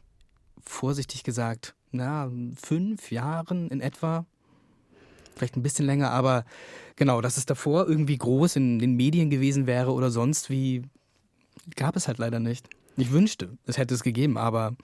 vorsichtig 0.61 1.23
gesagt, 1.25 1.75
na, 1.93 2.31
fünf 2.63 3.11
Jahren 3.11 3.69
in 3.69 3.81
etwa. 3.81 4.27
Vielleicht 5.35 5.57
ein 5.57 5.63
bisschen 5.63 5.87
länger, 5.87 6.11
aber 6.11 6.45
genau, 6.97 7.21
dass 7.21 7.39
es 7.39 7.47
davor 7.47 7.89
irgendwie 7.89 8.19
groß 8.19 8.57
in 8.57 8.79
den 8.79 8.95
Medien 8.95 9.31
gewesen 9.31 9.67
wäre 9.67 9.93
oder 9.93 10.11
sonst 10.11 10.49
wie, 10.49 10.83
gab 11.75 11.97
es 11.97 12.07
halt 12.07 12.19
leider 12.19 12.39
nicht. 12.39 12.69
Ich 12.97 13.11
wünschte, 13.11 13.57
es 13.67 13.77
hätte 13.77 13.95
es 13.95 14.05
gegeben, 14.05 14.39
aber 14.39 14.77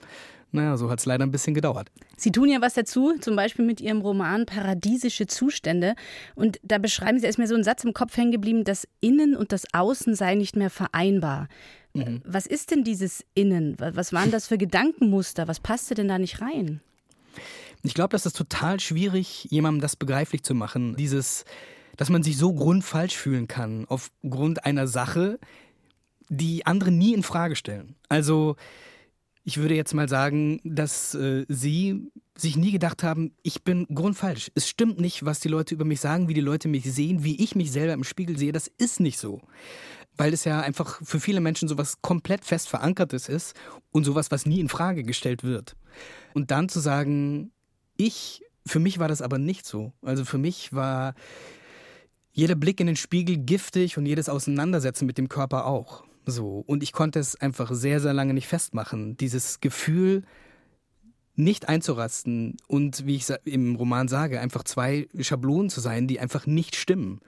naja, 0.51 0.77
so 0.77 0.89
hat 0.89 0.99
es 0.99 1.05
leider 1.05 1.25
ein 1.25 1.31
bisschen 1.31 1.53
gedauert. 1.53 1.89
Sie 2.17 2.31
tun 2.31 2.49
ja 2.49 2.61
was 2.61 2.73
dazu, 2.73 3.13
zum 3.19 3.35
Beispiel 3.35 3.65
mit 3.65 3.81
Ihrem 3.81 4.01
Roman 4.01 4.45
Paradiesische 4.45 5.27
Zustände. 5.27 5.95
Und 6.35 6.59
da 6.63 6.77
beschreiben 6.77 7.17
Sie, 7.17 7.23
da 7.23 7.29
ist 7.29 7.37
mir 7.37 7.47
so 7.47 7.55
ein 7.55 7.63
Satz 7.63 7.83
im 7.83 7.93
Kopf 7.93 8.17
hängen 8.17 8.31
geblieben, 8.31 8.63
das 8.63 8.87
Innen 8.99 9.35
und 9.35 9.51
das 9.51 9.65
Außen 9.73 10.15
sei 10.15 10.35
nicht 10.35 10.55
mehr 10.55 10.69
vereinbar. 10.69 11.47
Mhm. 11.93 12.21
Was 12.25 12.45
ist 12.45 12.71
denn 12.71 12.83
dieses 12.83 13.23
Innen? 13.33 13.75
Was 13.79 14.13
waren 14.13 14.31
das 14.31 14.47
für 14.47 14.57
Gedankenmuster? 14.57 15.47
Was 15.47 15.59
passte 15.59 15.95
denn 15.95 16.07
da 16.07 16.19
nicht 16.19 16.41
rein? 16.41 16.81
Ich 17.83 17.93
glaube, 17.93 18.11
das 18.11 18.25
ist 18.25 18.37
total 18.37 18.79
schwierig, 18.79 19.47
jemandem 19.49 19.81
das 19.81 19.95
begreiflich 19.95 20.43
zu 20.43 20.53
machen. 20.53 20.95
Dieses, 20.97 21.45
dass 21.97 22.09
man 22.09 22.23
sich 22.23 22.37
so 22.37 22.53
grundfalsch 22.53 23.15
fühlen 23.15 23.47
kann 23.47 23.85
aufgrund 23.87 24.65
einer 24.65 24.87
Sache, 24.87 25.39
die 26.29 26.65
andere 26.65 26.91
nie 26.91 27.13
in 27.13 27.23
Frage 27.23 27.55
stellen. 27.55 27.95
Also 28.07 28.55
ich 29.43 29.57
würde 29.57 29.75
jetzt 29.75 29.93
mal 29.93 30.07
sagen, 30.07 30.61
dass 30.63 31.15
äh, 31.15 31.45
Sie 31.47 32.11
sich 32.37 32.57
nie 32.57 32.71
gedacht 32.71 33.03
haben, 33.03 33.33
ich 33.43 33.63
bin 33.63 33.87
grundfalsch. 33.93 34.51
Es 34.55 34.67
stimmt 34.67 34.99
nicht, 34.99 35.25
was 35.25 35.39
die 35.39 35.47
Leute 35.47 35.73
über 35.73 35.85
mich 35.85 35.99
sagen, 35.99 36.27
wie 36.27 36.33
die 36.33 36.41
Leute 36.41 36.67
mich 36.67 36.91
sehen, 36.91 37.23
wie 37.23 37.41
ich 37.41 37.55
mich 37.55 37.71
selber 37.71 37.93
im 37.93 38.03
Spiegel 38.03 38.37
sehe. 38.37 38.51
Das 38.51 38.67
ist 38.67 38.99
nicht 38.99 39.17
so. 39.17 39.41
Weil 40.15 40.33
es 40.33 40.43
ja 40.43 40.61
einfach 40.61 40.99
für 41.03 41.19
viele 41.19 41.41
Menschen 41.41 41.67
sowas 41.67 42.01
komplett 42.01 42.45
fest 42.45 42.69
verankertes 42.69 43.29
ist 43.29 43.55
und 43.91 44.03
sowas, 44.03 44.29
was 44.29 44.45
nie 44.45 44.59
in 44.59 44.69
Frage 44.69 45.03
gestellt 45.03 45.43
wird. 45.43 45.75
Und 46.33 46.51
dann 46.51 46.69
zu 46.69 46.79
sagen, 46.79 47.51
ich, 47.97 48.43
für 48.65 48.79
mich 48.79 48.99
war 48.99 49.07
das 49.07 49.21
aber 49.21 49.37
nicht 49.37 49.65
so. 49.65 49.93
Also 50.01 50.25
für 50.25 50.37
mich 50.37 50.73
war 50.73 51.15
jeder 52.31 52.55
Blick 52.55 52.79
in 52.79 52.87
den 52.87 52.95
Spiegel 52.95 53.37
giftig 53.37 53.97
und 53.97 54.05
jedes 54.05 54.29
Auseinandersetzen 54.29 55.05
mit 55.05 55.17
dem 55.17 55.29
Körper 55.29 55.65
auch. 55.65 56.03
So. 56.25 56.63
Und 56.67 56.83
ich 56.83 56.93
konnte 56.93 57.19
es 57.19 57.39
einfach 57.39 57.71
sehr, 57.73 57.99
sehr 57.99 58.13
lange 58.13 58.33
nicht 58.33 58.47
festmachen. 58.47 59.17
Dieses 59.17 59.59
Gefühl, 59.59 60.23
nicht 61.35 61.69
einzurasten 61.69 62.57
und, 62.67 63.05
wie 63.05 63.15
ich 63.15 63.27
im 63.45 63.75
Roman 63.75 64.07
sage, 64.07 64.39
einfach 64.39 64.63
zwei 64.63 65.07
Schablonen 65.19 65.69
zu 65.69 65.79
sein, 65.81 66.07
die 66.07 66.19
einfach 66.19 66.45
nicht 66.45 66.75
stimmen. 66.75 67.21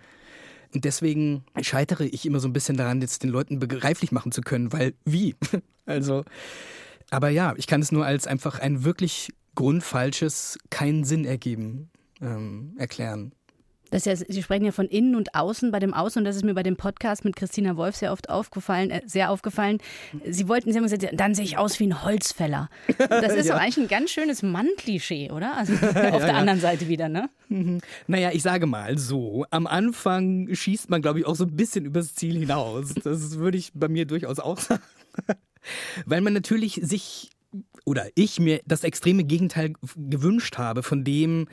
Und 0.73 0.85
deswegen 0.85 1.43
scheitere 1.61 2.05
ich 2.05 2.25
immer 2.25 2.39
so 2.39 2.47
ein 2.47 2.53
bisschen 2.53 2.77
daran, 2.77 3.01
jetzt 3.01 3.23
den 3.23 3.29
Leuten 3.29 3.59
begreiflich 3.59 4.11
machen 4.11 4.31
zu 4.31 4.41
können, 4.41 4.71
weil 4.73 4.93
wie? 5.05 5.35
Also, 5.85 6.23
aber 7.09 7.27
ja, 7.27 7.53
ich 7.57 7.67
kann 7.67 7.81
es 7.81 7.91
nur 7.91 8.05
als 8.05 8.25
einfach 8.25 8.57
ein 8.57 8.85
wirklich 8.85 9.33
grundfalsches, 9.53 10.57
keinen 10.69 11.03
Sinn 11.03 11.25
ergeben 11.25 11.91
ähm, 12.21 12.73
erklären. 12.77 13.33
Das 13.93 14.05
ja, 14.05 14.15
Sie 14.15 14.41
sprechen 14.41 14.65
ja 14.65 14.71
von 14.71 14.87
innen 14.87 15.15
und 15.15 15.35
außen. 15.35 15.69
Bei 15.69 15.77
dem 15.77 15.93
Außen, 15.93 16.19
und 16.19 16.25
das 16.25 16.35
ist 16.35 16.43
mir 16.43 16.55
bei 16.55 16.63
dem 16.63 16.77
Podcast 16.77 17.23
mit 17.25 17.35
Christina 17.35 17.77
Wolf 17.77 17.95
sehr 17.95 18.11
oft 18.11 18.27
aufgefallen, 18.27 18.89
äh, 18.89 19.01
sehr 19.05 19.29
aufgefallen. 19.29 19.77
Sie 20.27 20.47
wollten, 20.47 20.71
Sie 20.71 20.77
haben 20.79 20.83
gesagt, 20.83 21.07
dann 21.13 21.35
sehe 21.35 21.45
ich 21.45 21.59
aus 21.59 21.79
wie 21.79 21.85
ein 21.85 22.03
Holzfäller. 22.03 22.71
Das 22.97 23.35
ist 23.35 23.45
ja. 23.49 23.53
doch 23.53 23.61
eigentlich 23.61 23.77
ein 23.77 23.87
ganz 23.87 24.09
schönes 24.09 24.41
Mann-Klischee, 24.41 25.29
oder? 25.29 25.55
Also 25.55 25.73
auf 25.85 25.93
ja, 25.93 26.17
der 26.17 26.35
anderen 26.35 26.59
Seite 26.59 26.87
wieder, 26.87 27.07
ne? 27.07 27.29
Mhm. 27.49 27.81
Naja, 28.07 28.31
ich 28.33 28.41
sage 28.41 28.65
mal 28.65 28.97
so, 28.97 29.45
am 29.51 29.67
Anfang 29.67 30.47
schießt 30.51 30.89
man, 30.89 31.03
glaube 31.03 31.19
ich, 31.19 31.27
auch 31.27 31.35
so 31.35 31.43
ein 31.43 31.55
bisschen 31.55 31.85
übers 31.85 32.15
Ziel 32.15 32.39
hinaus. 32.39 32.95
Das 32.95 33.37
würde 33.37 33.59
ich 33.59 33.73
bei 33.75 33.89
mir 33.89 34.07
durchaus 34.07 34.39
auch 34.39 34.57
sagen. 34.59 34.81
Weil 36.07 36.21
man 36.21 36.33
natürlich 36.33 36.81
sich 36.81 37.29
oder 37.85 38.07
ich 38.15 38.39
mir 38.39 38.59
das 38.65 38.83
extreme 38.83 39.23
Gegenteil 39.23 39.73
gewünscht 39.95 40.57
habe 40.57 40.81
von 40.81 41.03
dem, 41.03 41.47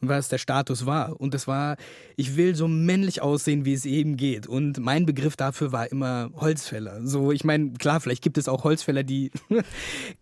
was 0.00 0.28
der 0.28 0.38
Status 0.38 0.86
war. 0.86 1.20
Und 1.20 1.34
das 1.34 1.46
war, 1.46 1.76
ich 2.16 2.36
will 2.36 2.54
so 2.54 2.68
männlich 2.68 3.20
aussehen, 3.22 3.64
wie 3.64 3.74
es 3.74 3.84
eben 3.84 4.16
geht. 4.16 4.46
Und 4.46 4.78
mein 4.78 5.06
Begriff 5.06 5.36
dafür 5.36 5.72
war 5.72 5.90
immer 5.90 6.30
Holzfäller. 6.34 7.06
So, 7.06 7.32
ich 7.32 7.44
meine, 7.44 7.72
klar, 7.72 8.00
vielleicht 8.00 8.22
gibt 8.22 8.38
es 8.38 8.48
auch 8.48 8.64
Holzfäller, 8.64 9.02
die 9.02 9.30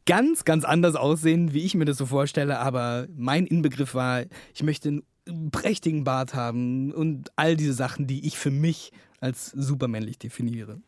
ganz, 0.07 0.45
ganz 0.45 0.65
anders 0.65 0.97
aussehen, 0.97 1.53
wie 1.55 1.65
ich 1.65 1.75
mir 1.75 1.85
das 1.85 1.97
so 1.97 2.07
vorstelle. 2.07 2.59
Aber 2.59 3.07
mein 3.17 3.47
Inbegriff 3.47 3.95
war, 3.95 4.25
ich 4.53 4.63
möchte 4.63 4.89
einen 4.89 5.51
prächtigen 5.51 6.05
Bart 6.05 6.35
haben 6.35 6.93
und 6.93 7.31
all 7.37 7.57
diese 7.57 7.75
Sachen, 7.75 8.07
die 8.07 8.27
ich 8.27 8.39
für 8.39 8.51
mich 8.51 8.93
als 9.21 9.51
supermännlich 9.51 10.19
definiere. 10.19 10.81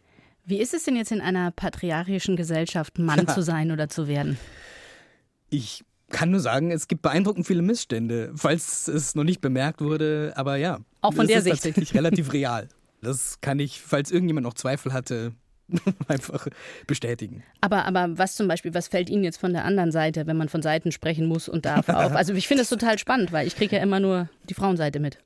Wie 0.44 0.59
ist 0.59 0.74
es 0.74 0.85
denn 0.85 0.96
jetzt 0.96 1.12
in 1.12 1.20
einer 1.20 1.50
patriarchischen 1.53 2.35
Gesellschaft, 2.35 2.98
Mann 2.98 3.29
zu 3.29 3.42
sein 3.42 3.70
oder 3.70 3.88
zu 3.88 4.09
werden? 4.09 4.38
Ich 5.50 5.85
kann 6.11 6.31
nur 6.31 6.40
sagen, 6.40 6.70
es 6.70 6.88
gibt 6.88 7.03
beeindruckend 7.03 7.46
viele 7.46 7.62
Missstände, 7.62 8.33
falls 8.35 8.88
es 8.88 9.14
noch 9.14 9.25
nicht 9.25 9.40
bemerkt 9.40 9.81
wurde. 9.81 10.33
Aber 10.37 10.57
ja, 10.57 10.81
auch 11.01 11.14
von 11.14 11.27
der 11.27 11.38
ist 11.38 11.44
Sicht 11.44 11.57
tatsächlich 11.57 11.94
relativ 11.94 12.33
real. 12.33 12.68
Das 13.03 13.40
kann 13.40 13.59
ich, 13.59 13.81
falls 13.81 14.11
irgendjemand 14.11 14.44
noch 14.44 14.55
Zweifel 14.55 14.92
hatte, 14.92 15.33
einfach 16.09 16.46
bestätigen. 16.87 17.42
Aber, 17.61 17.85
aber 17.87 18.18
was 18.18 18.35
zum 18.35 18.49
Beispiel, 18.49 18.75
was 18.75 18.88
fällt 18.88 19.09
Ihnen 19.09 19.25
jetzt 19.25 19.38
von 19.38 19.53
der 19.53 19.64
anderen 19.64 19.92
Seite, 19.92 20.27
wenn 20.27 20.37
man 20.37 20.49
von 20.49 20.62
Seiten 20.62 20.92
sprechen 20.92 21.27
muss 21.27 21.49
und 21.49 21.64
darf 21.64 21.88
auf? 21.88 22.12
Also 22.12 22.35
ich 22.35 22.49
finde 22.49 22.62
es 22.62 22.68
total 22.68 22.99
spannend, 22.99 23.33
weil 23.33 23.46
ich 23.46 23.57
kriege 23.57 23.77
ja 23.77 23.83
immer 23.83 24.01
nur 24.01 24.29
die 24.49 24.55
Frauenseite 24.55 25.01
mit. 25.01 25.18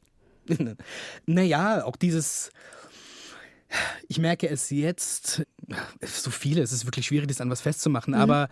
naja, 1.26 1.84
auch 1.84 1.96
dieses, 1.96 2.50
ich 4.08 4.18
merke 4.18 4.48
es 4.48 4.70
jetzt, 4.70 5.42
so 6.02 6.30
viele, 6.30 6.62
es 6.62 6.72
ist 6.72 6.84
wirklich 6.84 7.06
schwierig, 7.06 7.28
das 7.28 7.40
an 7.40 7.50
was 7.50 7.62
festzumachen, 7.62 8.14
mhm. 8.14 8.20
aber 8.20 8.48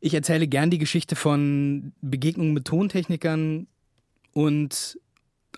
ich 0.00 0.14
erzähle 0.14 0.46
gern 0.46 0.70
die 0.70 0.78
Geschichte 0.78 1.16
von 1.16 1.92
Begegnungen 2.00 2.52
mit 2.52 2.66
Tontechnikern 2.66 3.66
und 4.32 4.98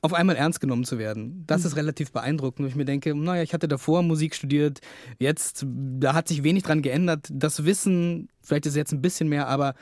auf 0.03 0.15
einmal 0.15 0.37
ernst 0.37 0.61
genommen 0.61 0.85
zu 0.85 0.99
werden. 0.99 1.45
Das 1.47 1.65
ist 1.65 1.77
relativ 1.77 2.13
beeindruckend, 2.13 2.65
wo 2.65 2.69
ich 2.69 2.77
mir 2.77 2.85
denke, 2.85 3.15
naja, 3.15 3.43
ich 3.43 3.53
hatte 3.53 3.69
davor 3.69 4.03
Musik 4.03 4.35
studiert, 4.35 4.81
jetzt, 5.19 5.67
da 5.67 6.15
hat 6.15 6.29
sich 6.29 6.45
wenig 6.45 6.63
dran 6.63 6.83
geändert. 6.83 7.29
Das 7.33 7.65
Wissen, 7.65 8.29
vielleicht 8.41 8.67
ist 8.67 8.73
es 8.73 8.77
jetzt 8.77 8.93
ein 8.93 9.03
bisschen 9.03 9.29
mehr, 9.29 9.49
aber 9.49 9.75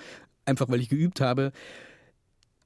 einfach 0.46 0.68
weil 0.68 0.80
ich 0.80 0.88
geübt 0.88 1.20
habe. 1.20 1.52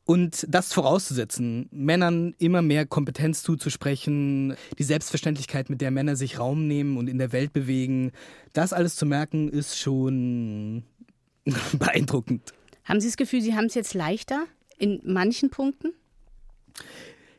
Und 0.04 0.46
das 0.48 0.72
vorauszusetzen, 0.72 1.68
Männern 1.70 2.34
immer 2.38 2.62
mehr 2.62 2.84
Kompetenz 2.84 3.42
zuzusprechen, 3.42 4.56
die 4.78 4.82
Selbstverständlichkeit, 4.82 5.70
mit 5.70 5.80
der 5.80 5.92
Männer 5.92 6.16
sich 6.16 6.38
Raum 6.38 6.66
nehmen 6.66 6.96
und 6.96 7.08
in 7.08 7.18
der 7.18 7.32
Welt 7.32 7.52
bewegen, 7.52 8.10
das 8.52 8.72
alles 8.72 8.96
zu 8.96 9.06
merken, 9.06 9.48
ist 9.48 9.78
schon 9.78 10.84
beeindruckend. 11.72 12.52
Haben 12.84 13.00
Sie 13.00 13.08
das 13.08 13.16
Gefühl, 13.16 13.40
Sie 13.40 13.54
haben 13.54 13.66
es 13.66 13.74
jetzt 13.74 13.94
leichter 13.94 14.46
in 14.78 15.00
manchen 15.04 15.50
Punkten? 15.50 15.92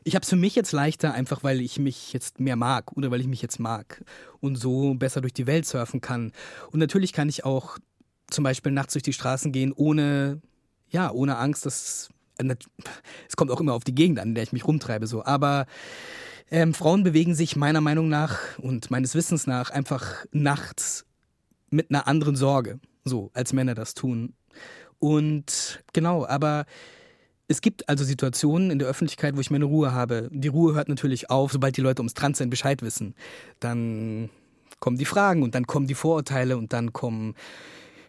Ich 0.04 0.14
habe 0.14 0.22
es 0.22 0.30
für 0.30 0.36
mich 0.36 0.56
jetzt 0.56 0.72
leichter, 0.72 1.14
einfach 1.14 1.44
weil 1.44 1.60
ich 1.60 1.78
mich 1.78 2.12
jetzt 2.12 2.40
mehr 2.40 2.56
mag 2.56 2.92
oder 2.96 3.10
weil 3.10 3.20
ich 3.20 3.28
mich 3.28 3.42
jetzt 3.42 3.60
mag 3.60 4.02
und 4.40 4.56
so 4.56 4.94
besser 4.94 5.20
durch 5.20 5.32
die 5.32 5.46
Welt 5.46 5.64
surfen 5.66 6.00
kann. 6.00 6.32
Und 6.70 6.80
natürlich 6.80 7.12
kann 7.12 7.28
ich 7.28 7.44
auch 7.44 7.78
zum 8.28 8.44
Beispiel 8.44 8.72
nachts 8.72 8.94
durch 8.94 9.02
die 9.02 9.12
Straßen 9.12 9.52
gehen, 9.52 9.72
ohne, 9.72 10.40
ja, 10.90 11.10
ohne 11.10 11.36
Angst, 11.36 11.66
dass 11.66 12.08
äh, 12.38 12.56
es 13.28 13.36
kommt 13.36 13.50
auch 13.50 13.60
immer 13.60 13.74
auf 13.74 13.84
die 13.84 13.94
Gegend 13.94 14.18
an, 14.18 14.28
in 14.28 14.34
der 14.34 14.44
ich 14.44 14.52
mich 14.52 14.66
rumtreibe, 14.66 15.06
so. 15.06 15.24
Aber 15.24 15.66
ähm, 16.50 16.74
Frauen 16.74 17.04
bewegen 17.04 17.34
sich 17.34 17.56
meiner 17.56 17.80
Meinung 17.80 18.08
nach 18.08 18.58
und 18.58 18.90
meines 18.90 19.14
Wissens 19.14 19.46
nach 19.46 19.70
einfach 19.70 20.24
nachts 20.32 21.04
mit 21.70 21.90
einer 21.90 22.06
anderen 22.08 22.36
Sorge 22.36 22.80
so 23.04 23.30
als 23.34 23.52
Männer 23.52 23.74
das 23.74 23.94
tun. 23.94 24.34
Und 24.98 25.82
genau, 25.92 26.26
aber 26.26 26.64
es 27.48 27.60
gibt 27.60 27.88
also 27.88 28.04
Situationen 28.04 28.70
in 28.70 28.78
der 28.78 28.88
Öffentlichkeit, 28.88 29.36
wo 29.36 29.40
ich 29.40 29.50
meine 29.50 29.64
Ruhe 29.64 29.92
habe. 29.92 30.28
Die 30.32 30.48
Ruhe 30.48 30.74
hört 30.74 30.88
natürlich 30.88 31.28
auf, 31.28 31.52
sobald 31.52 31.76
die 31.76 31.80
Leute 31.80 32.00
ums 32.00 32.14
Transsein 32.14 32.50
Bescheid 32.50 32.82
wissen. 32.82 33.14
Dann 33.60 34.30
kommen 34.80 34.96
die 34.96 35.04
Fragen 35.04 35.42
und 35.42 35.54
dann 35.54 35.66
kommen 35.66 35.86
die 35.86 35.94
Vorurteile 35.94 36.56
und 36.56 36.72
dann 36.72 36.92
kommen 36.92 37.34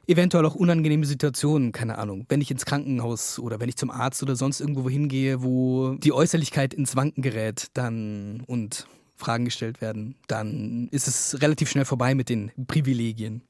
eventuell 0.07 0.45
auch 0.45 0.55
unangenehme 0.55 1.05
Situationen, 1.05 1.71
keine 1.71 1.97
Ahnung. 1.97 2.25
Wenn 2.29 2.41
ich 2.41 2.51
ins 2.51 2.65
Krankenhaus 2.65 3.39
oder 3.39 3.59
wenn 3.59 3.69
ich 3.69 3.77
zum 3.77 3.91
Arzt 3.91 4.21
oder 4.23 4.35
sonst 4.35 4.59
irgendwo 4.59 4.89
hingehe, 4.89 5.43
wo 5.43 5.95
die 5.95 6.11
Äußerlichkeit 6.11 6.73
ins 6.73 6.95
Wanken 6.95 7.21
gerät, 7.21 7.67
dann 7.73 8.43
und 8.47 8.87
Fragen 9.15 9.45
gestellt 9.45 9.81
werden, 9.81 10.15
dann 10.27 10.89
ist 10.91 11.07
es 11.07 11.41
relativ 11.41 11.69
schnell 11.69 11.85
vorbei 11.85 12.15
mit 12.15 12.29
den 12.29 12.51
Privilegien. 12.67 13.41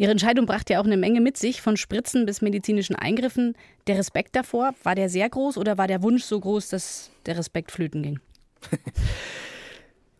Ihre 0.00 0.12
Entscheidung 0.12 0.46
brachte 0.46 0.72
ja 0.72 0.80
auch 0.80 0.86
eine 0.86 0.96
Menge 0.96 1.20
mit 1.20 1.36
sich, 1.36 1.60
von 1.60 1.76
Spritzen 1.76 2.24
bis 2.24 2.40
medizinischen 2.40 2.96
Eingriffen. 2.96 3.54
Der 3.86 3.98
Respekt 3.98 4.34
davor, 4.34 4.72
war 4.82 4.94
der 4.94 5.10
sehr 5.10 5.28
groß 5.28 5.58
oder 5.58 5.76
war 5.76 5.88
der 5.88 6.02
Wunsch 6.02 6.24
so 6.24 6.40
groß, 6.40 6.70
dass 6.70 7.10
der 7.26 7.36
Respekt 7.36 7.70
flöten 7.70 8.02
ging? 8.02 8.20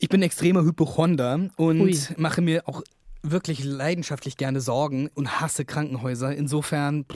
Ich 0.02 0.10
bin 0.10 0.22
extremer 0.22 0.64
Hypochonder 0.64 1.50
und 1.56 1.80
Ui. 1.80 1.98
mache 2.18 2.42
mir 2.42 2.68
auch 2.68 2.82
wirklich 3.22 3.64
leidenschaftlich 3.64 4.36
gerne 4.36 4.60
Sorgen 4.60 5.08
und 5.14 5.40
hasse 5.40 5.64
Krankenhäuser. 5.64 6.34
Insofern, 6.34 7.06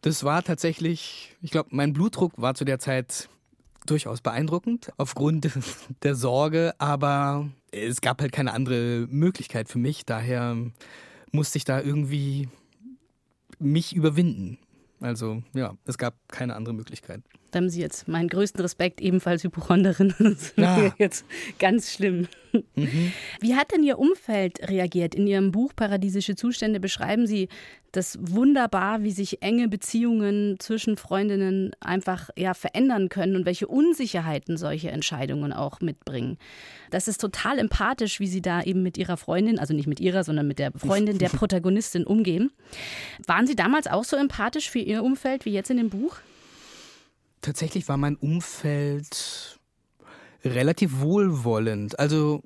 das 0.00 0.24
war 0.24 0.42
tatsächlich, 0.42 1.34
ich 1.42 1.50
glaube, 1.50 1.68
mein 1.72 1.92
Blutdruck 1.92 2.32
war 2.36 2.54
zu 2.54 2.64
der 2.64 2.78
Zeit 2.78 3.28
durchaus 3.84 4.22
beeindruckend 4.22 4.90
aufgrund 4.96 5.50
der 6.02 6.14
Sorge, 6.14 6.74
aber 6.78 7.48
es 7.72 8.00
gab 8.00 8.22
halt 8.22 8.32
keine 8.32 8.54
andere 8.54 9.06
Möglichkeit 9.10 9.68
für 9.68 9.78
mich. 9.78 10.06
Daher 10.06 10.56
musste 11.34 11.58
ich 11.58 11.64
da 11.64 11.80
irgendwie 11.80 12.48
mich 13.58 13.94
überwinden. 13.94 14.58
Also 15.00 15.42
ja, 15.52 15.76
es 15.84 15.98
gab 15.98 16.14
keine 16.28 16.54
andere 16.54 16.74
Möglichkeit. 16.74 17.22
Da 17.54 17.58
haben 17.60 17.70
Sie 17.70 17.80
jetzt 17.80 18.08
meinen 18.08 18.28
größten 18.28 18.60
Respekt, 18.60 19.00
ebenfalls 19.00 19.44
Hypochonderin. 19.44 20.12
Das 20.18 20.32
ist 20.32 20.58
Ja. 20.58 20.92
jetzt 20.98 21.24
ganz 21.60 21.92
schlimm. 21.92 22.26
Wie 23.40 23.54
hat 23.56 23.72
denn 23.72 23.82
Ihr 23.82 23.98
Umfeld 23.98 24.68
reagiert? 24.68 25.14
In 25.14 25.26
Ihrem 25.26 25.50
Buch 25.52 25.72
Paradiesische 25.74 26.34
Zustände 26.36 26.78
beschreiben 26.80 27.26
Sie 27.26 27.48
das 27.92 28.18
wunderbar, 28.20 29.02
wie 29.04 29.10
sich 29.12 29.40
enge 29.42 29.68
Beziehungen 29.68 30.56
zwischen 30.58 30.96
Freundinnen 30.96 31.72
einfach 31.80 32.30
ja, 32.36 32.54
verändern 32.54 33.08
können 33.08 33.36
und 33.36 33.46
welche 33.46 33.68
Unsicherheiten 33.68 34.56
solche 34.56 34.90
Entscheidungen 34.90 35.52
auch 35.52 35.80
mitbringen. 35.80 36.38
Das 36.90 37.06
ist 37.08 37.20
total 37.20 37.58
empathisch, 37.60 38.18
wie 38.20 38.26
Sie 38.26 38.42
da 38.42 38.62
eben 38.62 38.82
mit 38.82 38.98
Ihrer 38.98 39.16
Freundin, 39.16 39.58
also 39.60 39.74
nicht 39.74 39.86
mit 39.86 40.00
Ihrer, 40.00 40.24
sondern 40.24 40.46
mit 40.48 40.58
der 40.58 40.72
Freundin 40.72 41.18
der 41.18 41.28
Protagonistin 41.28 42.04
umgehen. 42.04 42.50
Waren 43.26 43.46
Sie 43.46 43.54
damals 43.56 43.86
auch 43.86 44.04
so 44.04 44.16
empathisch 44.16 44.70
für 44.70 44.80
Ihr 44.80 45.02
Umfeld 45.04 45.44
wie 45.44 45.52
jetzt 45.52 45.70
in 45.70 45.76
dem 45.76 45.90
Buch? 45.90 46.16
Tatsächlich 47.44 47.86
war 47.90 47.98
mein 47.98 48.16
Umfeld 48.16 49.60
relativ 50.46 51.00
wohlwollend. 51.00 51.98
Also 51.98 52.42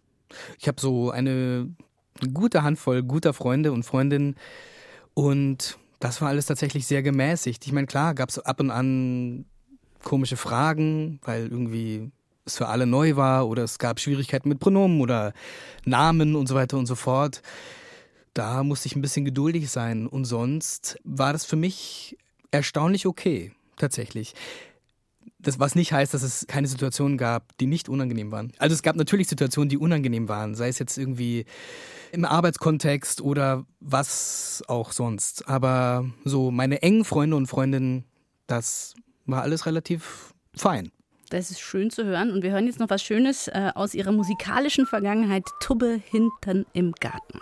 ich 0.59 0.67
habe 0.67 0.81
so 0.81 1.13
eine 1.13 1.73
gute 2.35 2.65
Handvoll 2.65 3.05
guter 3.05 3.33
Freunde 3.33 3.71
und 3.71 3.85
Freundinnen 3.85 4.35
und 5.15 5.79
das 6.01 6.21
war 6.21 6.31
alles 6.31 6.47
tatsächlich 6.47 6.85
sehr 6.89 7.05
gemäßigt. 7.05 7.65
Ich 7.65 7.73
meine, 7.73 7.87
klar, 7.87 8.13
gab 8.13 8.29
es 8.29 8.41
ab 8.41 8.59
und 8.59 8.73
an 8.73 9.45
komische 10.03 10.37
Fragen, 10.37 11.21
weil 11.23 11.47
irgendwie 11.47 12.11
es 12.45 12.57
für 12.57 12.67
alle 12.67 12.87
neu 12.87 13.15
war 13.15 13.47
oder 13.47 13.63
es 13.63 13.79
gab 13.79 14.01
Schwierigkeiten 14.01 14.49
mit 14.49 14.59
Pronomen 14.59 15.01
oder 15.01 15.33
Namen 15.85 16.35
und 16.35 16.49
so 16.49 16.57
weiter 16.57 16.77
und 16.77 16.87
so 16.87 16.97
fort. 16.97 17.43
Da 18.35 18.65
musste 18.65 18.89
ich 18.89 18.97
ein 18.97 19.03
bisschen 19.03 19.25
geduldig 19.25 19.71
sein 19.71 20.09
und 20.09 20.25
sonst 20.25 20.99
war 21.05 21.33
das 21.33 21.45
für 21.45 21.55
mich 21.55 22.19
erstaunlich 22.51 23.07
okay, 23.07 23.53
tatsächlich. 23.77 24.35
Das, 25.41 25.61
was 25.61 25.75
nicht 25.75 25.93
heißt, 25.93 26.15
dass 26.15 26.23
es 26.23 26.47
keine 26.49 26.67
Situationen 26.67 27.17
gab, 27.17 27.57
die 27.59 27.67
nicht 27.67 27.89
unangenehm 27.89 28.33
waren. 28.33 28.53
Also 28.59 28.75
es 28.75 28.83
gab 28.83 28.97
natürlich 28.97 29.29
Situationen, 29.29 29.69
die 29.69 29.79
unangenehm 29.79 30.29
waren, 30.29 30.57
sei 30.57 30.69
es 30.69 30.81
jetzt 30.81 30.99
irgendwie 30.99 31.45
im 32.11 32.25
Arbeitskontext 32.25 33.21
oder 33.21 33.65
was 33.79 34.65
auch 34.67 34.91
sonst. 34.93 35.49
Aber 35.49 36.07
so 36.25 36.51
meine 36.51 36.83
engen 36.83 37.05
Freunde 37.05 37.37
und 37.37 37.47
Freundinnen, 37.47 38.05
das 38.47 38.95
war 39.27 39.43
alles 39.43 39.67
relativ 39.67 40.35
fein. 40.57 40.91
Das 41.31 41.51
ist 41.51 41.61
schön 41.61 41.91
zu 41.91 42.05
hören. 42.05 42.31
Und 42.31 42.43
wir 42.43 42.53
hören 42.53 42.67
jetzt 42.67 42.81
noch 42.81 42.91
was 42.91 43.03
Schönes 43.03 43.49
äh, 43.49 43.71
aus 43.75 43.95
ihrer 43.95 44.13
musikalischen 44.13 44.87
Vergangenheit. 44.87 45.45
Tubbe 45.61 46.01
hinten 46.11 46.67
im 46.73 46.93
Garten. 46.93 47.41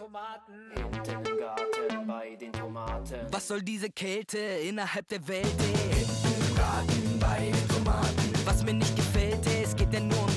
Tomaten. 0.00 0.54
Hinten 0.74 1.28
im 1.28 1.38
Garten 1.38 2.06
bei 2.06 2.34
den 2.34 2.52
Tomaten. 2.54 3.20
Was 3.30 3.46
soll 3.46 3.60
diese 3.60 3.90
Kälte 3.90 4.38
innerhalb 4.38 5.06
der 5.08 5.28
Welt? 5.28 5.44
Ey? 5.44 5.94
Hinten 5.94 6.48
im 6.48 6.56
Garten 6.56 7.18
bei 7.20 7.52
den 7.52 7.68
Tomaten. 7.68 8.46
Was 8.46 8.64
mir 8.64 8.72
nicht 8.72 8.96
gefällt, 8.96 9.46
ey, 9.46 9.64
es 9.64 9.76
geht 9.76 9.92
ja 9.92 10.00
nur 10.00 10.18
um 10.18 10.29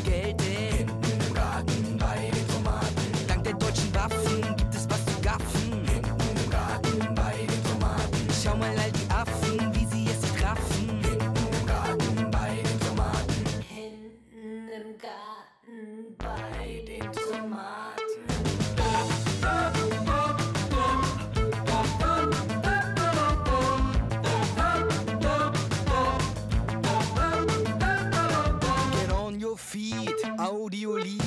feet, 30.53 31.22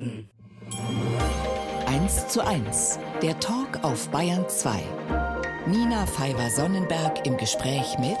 Tomaten. 0.00 0.28
1 1.86 2.28
zu 2.28 2.46
1. 2.46 2.98
Der 3.22 3.38
Talk 3.40 3.82
auf 3.82 4.08
Bayern 4.08 4.48
2. 4.48 4.82
Nina 5.66 6.06
Pfeiffer-Sonnenberg 6.06 7.26
im 7.26 7.36
Gespräch 7.36 7.98
mit 7.98 8.16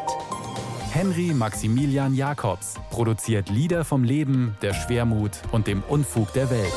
Henry 0.92 1.32
Maximilian 1.32 2.14
Jacobs 2.14 2.74
produziert 2.90 3.48
Lieder 3.48 3.84
vom 3.84 4.04
Leben, 4.04 4.56
der 4.60 4.74
Schwermut 4.74 5.32
und 5.52 5.66
dem 5.66 5.82
Unfug 5.84 6.32
der 6.32 6.50
Welt. 6.50 6.72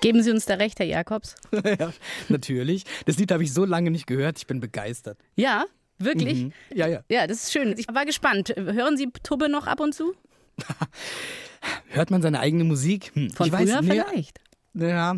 Geben 0.00 0.22
Sie 0.22 0.30
uns 0.30 0.44
da 0.44 0.54
recht, 0.54 0.78
Herr 0.78 0.86
Jakobs? 0.86 1.34
ja, 1.52 1.92
natürlich. 2.28 2.84
Das 3.06 3.18
Lied 3.18 3.32
habe 3.32 3.42
ich 3.42 3.52
so 3.52 3.64
lange 3.64 3.90
nicht 3.90 4.06
gehört, 4.06 4.38
ich 4.38 4.46
bin 4.46 4.60
begeistert. 4.60 5.18
Ja, 5.34 5.64
Wirklich? 6.00 6.44
Mhm. 6.44 6.52
Ja, 6.72 6.86
ja. 6.86 7.02
Ja, 7.08 7.26
das 7.26 7.42
ist 7.42 7.52
schön. 7.52 7.74
Ich 7.76 7.88
war 7.92 8.06
gespannt. 8.06 8.54
Hören 8.56 8.96
Sie 8.96 9.10
Tubbe 9.24 9.48
noch 9.48 9.66
ab 9.66 9.80
und 9.80 9.92
zu? 9.92 10.14
Hört 11.88 12.10
man 12.10 12.22
seine 12.22 12.40
eigene 12.40 12.64
Musik? 12.64 13.12
Hm, 13.14 13.30
Von 13.30 13.46
ich 13.46 13.52
weiß, 13.52 13.70
früher 13.70 13.82
nee, 13.82 14.02
vielleicht. 14.04 14.40
Ja, 14.74 15.16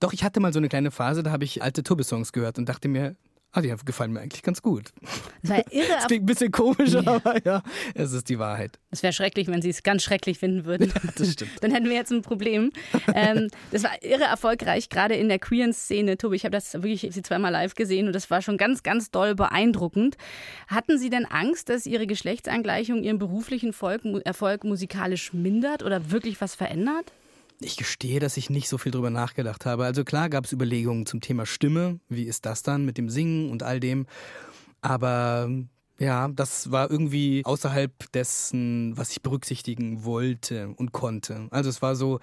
doch, 0.00 0.12
ich 0.12 0.22
hatte 0.22 0.40
mal 0.40 0.52
so 0.52 0.58
eine 0.58 0.68
kleine 0.68 0.90
Phase, 0.90 1.22
da 1.22 1.30
habe 1.30 1.44
ich 1.44 1.62
alte 1.62 1.82
Tubbe-Songs 1.82 2.32
gehört 2.32 2.58
und 2.58 2.68
dachte 2.68 2.88
mir, 2.88 3.16
ah, 3.54 3.60
die 3.62 3.74
gefallen 3.84 4.12
mir 4.12 4.20
eigentlich 4.20 4.42
ganz 4.42 4.60
gut. 4.62 4.92
Das 5.42 5.50
war 5.50 5.72
irre. 5.72 5.88
Das 5.94 6.06
klingt 6.06 6.24
ein 6.24 6.26
bisschen 6.26 6.50
komisch, 6.50 6.94
aber 6.96 7.44
ja, 7.44 7.62
es 7.94 8.12
ist 8.12 8.28
die 8.28 8.38
Wahrheit. 8.38 8.78
Es 8.90 9.02
wäre 9.02 9.12
schrecklich, 9.12 9.46
wenn 9.46 9.62
Sie 9.62 9.70
es 9.70 9.82
ganz 9.82 10.02
schrecklich 10.02 10.38
finden 10.38 10.64
würden. 10.64 10.92
Das 11.16 11.32
stimmt. 11.32 11.52
Dann 11.60 11.70
hätten 11.70 11.88
wir 11.88 11.94
jetzt 11.94 12.10
ein 12.10 12.22
Problem. 12.22 12.72
ähm, 13.14 13.48
das 13.70 13.84
war 13.84 13.90
irre 14.02 14.24
erfolgreich, 14.24 14.88
gerade 14.88 15.14
in 15.14 15.28
der 15.28 15.38
queeren 15.38 15.72
Szene. 15.72 16.18
Tobi, 16.18 16.36
ich 16.36 16.44
habe 16.44 16.52
das 16.52 16.74
wirklich 16.74 17.06
Sie 17.10 17.22
zweimal 17.22 17.52
live 17.52 17.74
gesehen 17.74 18.06
und 18.08 18.12
das 18.12 18.30
war 18.30 18.42
schon 18.42 18.56
ganz, 18.56 18.82
ganz 18.82 19.10
doll 19.10 19.34
beeindruckend. 19.34 20.16
Hatten 20.66 20.98
Sie 20.98 21.10
denn 21.10 21.24
Angst, 21.24 21.68
dass 21.68 21.86
Ihre 21.86 22.06
Geschlechtsangleichung 22.06 23.02
Ihren 23.02 23.18
beruflichen 23.18 23.72
Erfolg 24.24 24.64
musikalisch 24.64 25.32
mindert 25.32 25.82
oder 25.82 26.10
wirklich 26.10 26.40
was 26.40 26.54
verändert? 26.54 27.12
Ich 27.60 27.76
gestehe, 27.76 28.20
dass 28.20 28.36
ich 28.36 28.50
nicht 28.50 28.68
so 28.68 28.78
viel 28.78 28.92
drüber 28.92 29.10
nachgedacht 29.10 29.64
habe. 29.64 29.84
Also 29.84 30.04
klar 30.04 30.28
gab 30.28 30.44
es 30.44 30.52
Überlegungen 30.52 31.06
zum 31.06 31.20
Thema 31.20 31.46
Stimme. 31.46 32.00
Wie 32.08 32.24
ist 32.24 32.46
das 32.46 32.62
dann 32.62 32.84
mit 32.84 32.98
dem 32.98 33.08
Singen 33.08 33.50
und 33.50 33.62
all 33.62 33.80
dem? 33.80 34.06
Aber 34.80 35.48
ja, 35.98 36.28
das 36.28 36.70
war 36.72 36.90
irgendwie 36.90 37.42
außerhalb 37.44 38.12
dessen, 38.12 38.96
was 38.96 39.12
ich 39.12 39.22
berücksichtigen 39.22 40.04
wollte 40.04 40.74
und 40.76 40.92
konnte. 40.92 41.46
Also 41.50 41.70
es 41.70 41.80
war 41.80 41.94
so, 41.94 42.18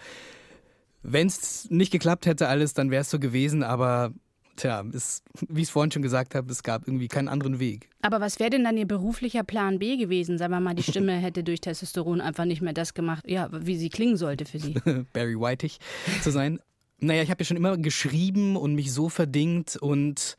wenn 1.01 1.27
es 1.27 1.69
nicht 1.69 1.91
geklappt 1.91 2.25
hätte 2.25 2.47
alles, 2.47 2.73
dann 2.73 2.91
wäre 2.91 3.01
es 3.01 3.09
so 3.09 3.19
gewesen. 3.19 3.63
Aber 3.63 4.13
tja, 4.55 4.83
es, 4.93 5.23
wie 5.47 5.61
ich 5.61 5.67
es 5.67 5.71
vorhin 5.71 5.91
schon 5.91 6.01
gesagt 6.01 6.35
habe, 6.35 6.51
es 6.51 6.63
gab 6.63 6.87
irgendwie 6.87 7.07
keinen 7.07 7.27
anderen 7.27 7.59
Weg. 7.59 7.89
Aber 8.01 8.19
was 8.19 8.39
wäre 8.39 8.49
denn 8.49 8.63
dann 8.63 8.77
Ihr 8.77 8.87
beruflicher 8.87 9.43
Plan 9.43 9.79
B 9.79 9.97
gewesen? 9.97 10.37
Sagen 10.37 10.53
wir 10.53 10.59
mal, 10.59 10.75
die 10.75 10.83
Stimme 10.83 11.13
hätte 11.17 11.43
durch 11.43 11.61
Testosteron 11.61 12.21
einfach 12.21 12.45
nicht 12.45 12.61
mehr 12.61 12.73
das 12.73 12.93
gemacht, 12.93 13.23
ja, 13.27 13.49
wie 13.51 13.77
sie 13.77 13.89
klingen 13.89 14.17
sollte 14.17 14.45
für 14.45 14.59
Sie. 14.59 14.73
Barry 15.13 15.35
Whitig 15.35 15.79
zu 16.21 16.31
sein. 16.31 16.59
Naja, 16.99 17.23
ich 17.23 17.31
habe 17.31 17.41
ja 17.41 17.45
schon 17.45 17.57
immer 17.57 17.77
geschrieben 17.77 18.55
und 18.55 18.75
mich 18.75 18.93
so 18.93 19.09
verdingt 19.09 19.75
und 19.75 20.37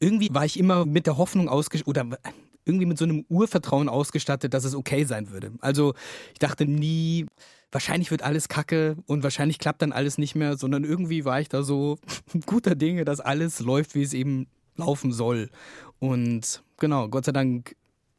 irgendwie 0.00 0.28
war 0.32 0.44
ich 0.44 0.58
immer 0.58 0.84
mit 0.84 1.06
der 1.06 1.16
Hoffnung 1.16 1.48
ausgestattet 1.48 1.86
oder 1.86 2.18
irgendwie 2.64 2.86
mit 2.86 2.98
so 2.98 3.04
einem 3.04 3.24
Urvertrauen 3.28 3.88
ausgestattet, 3.88 4.54
dass 4.54 4.64
es 4.64 4.74
okay 4.74 5.04
sein 5.04 5.30
würde. 5.30 5.52
Also 5.60 5.94
ich 6.32 6.38
dachte 6.38 6.66
nie, 6.66 7.26
wahrscheinlich 7.72 8.10
wird 8.10 8.22
alles 8.22 8.48
kacke 8.48 8.96
und 9.06 9.22
wahrscheinlich 9.22 9.58
klappt 9.58 9.82
dann 9.82 9.92
alles 9.92 10.18
nicht 10.18 10.34
mehr, 10.34 10.56
sondern 10.56 10.84
irgendwie 10.84 11.24
war 11.24 11.40
ich 11.40 11.48
da 11.48 11.62
so 11.62 11.98
guter 12.46 12.74
Dinge, 12.74 13.04
dass 13.04 13.20
alles 13.20 13.60
läuft, 13.60 13.94
wie 13.94 14.02
es 14.02 14.12
eben 14.12 14.46
laufen 14.76 15.12
soll. 15.12 15.50
Und 15.98 16.62
genau, 16.78 17.08
Gott 17.08 17.24
sei 17.24 17.32
Dank 17.32 17.76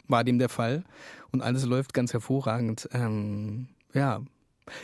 war 0.08 0.24
dem 0.24 0.40
der 0.40 0.50
Fall 0.50 0.84
und 1.32 1.42
alles 1.42 1.66
läuft 1.66 1.94
ganz 1.94 2.14
hervorragend. 2.14 2.88
Ähm, 2.94 3.68
ja, 3.94 4.22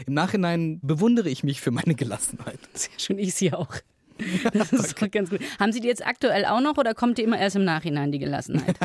im 0.06 0.14
Nachhinein 0.14 0.80
bewundere 0.82 1.30
ich 1.30 1.44
mich 1.44 1.62
für 1.62 1.72
meine 1.72 1.96
Gelassenheit. 1.96 2.60
Sehr 2.74 2.98
schön, 2.98 3.20
ich 3.20 3.34
Sie 3.36 3.54
auch. 3.54 3.70
Das 4.52 4.74
ist 4.74 5.00
doch 5.00 5.12
ganz 5.12 5.30
gut. 5.30 5.42
Haben 5.60 5.72
Sie 5.72 5.80
die 5.80 5.88
jetzt 5.88 6.04
aktuell 6.04 6.46
auch 6.46 6.60
noch 6.60 6.76
oder 6.78 6.96
kommt 6.96 7.20
die 7.20 7.22
immer 7.22 7.38
erst 7.38 7.56
im 7.56 7.64
Nachhinein, 7.64 8.12
die 8.12 8.18
Gelassenheit? 8.18 8.76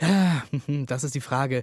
Das 0.86 1.04
ist 1.04 1.14
die 1.14 1.20
Frage. 1.20 1.62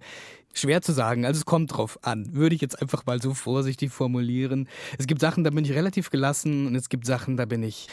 Schwer 0.54 0.82
zu 0.82 0.91
sagen. 0.91 1.26
Also 1.26 1.39
es 1.39 1.45
kommt 1.45 1.76
drauf 1.76 2.00
an. 2.04 2.34
Würde 2.34 2.56
ich 2.56 2.62
jetzt 2.62 2.82
einfach 2.82 3.06
mal 3.06 3.21
so 3.21 3.34
vorsichtig 3.34 3.91
formulieren. 3.91 4.67
Es 4.97 5.08
gibt 5.08 5.21
Sachen, 5.21 5.43
da 5.43 5.50
bin 5.50 5.63
ich 5.65 5.71
relativ 5.73 6.10
gelassen 6.10 6.67
und 6.67 6.76
es 6.76 6.89
gibt 6.89 7.06
Sachen, 7.06 7.38
da 7.38 7.45
bin 7.45 7.62
ich 7.63 7.88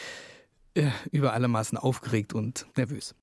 äh, 0.75 0.87
über 1.11 1.33
alle 1.33 1.47
Maßen 1.47 1.77
aufgeregt 1.77 2.33
und 2.33 2.65
nervös. 2.75 3.13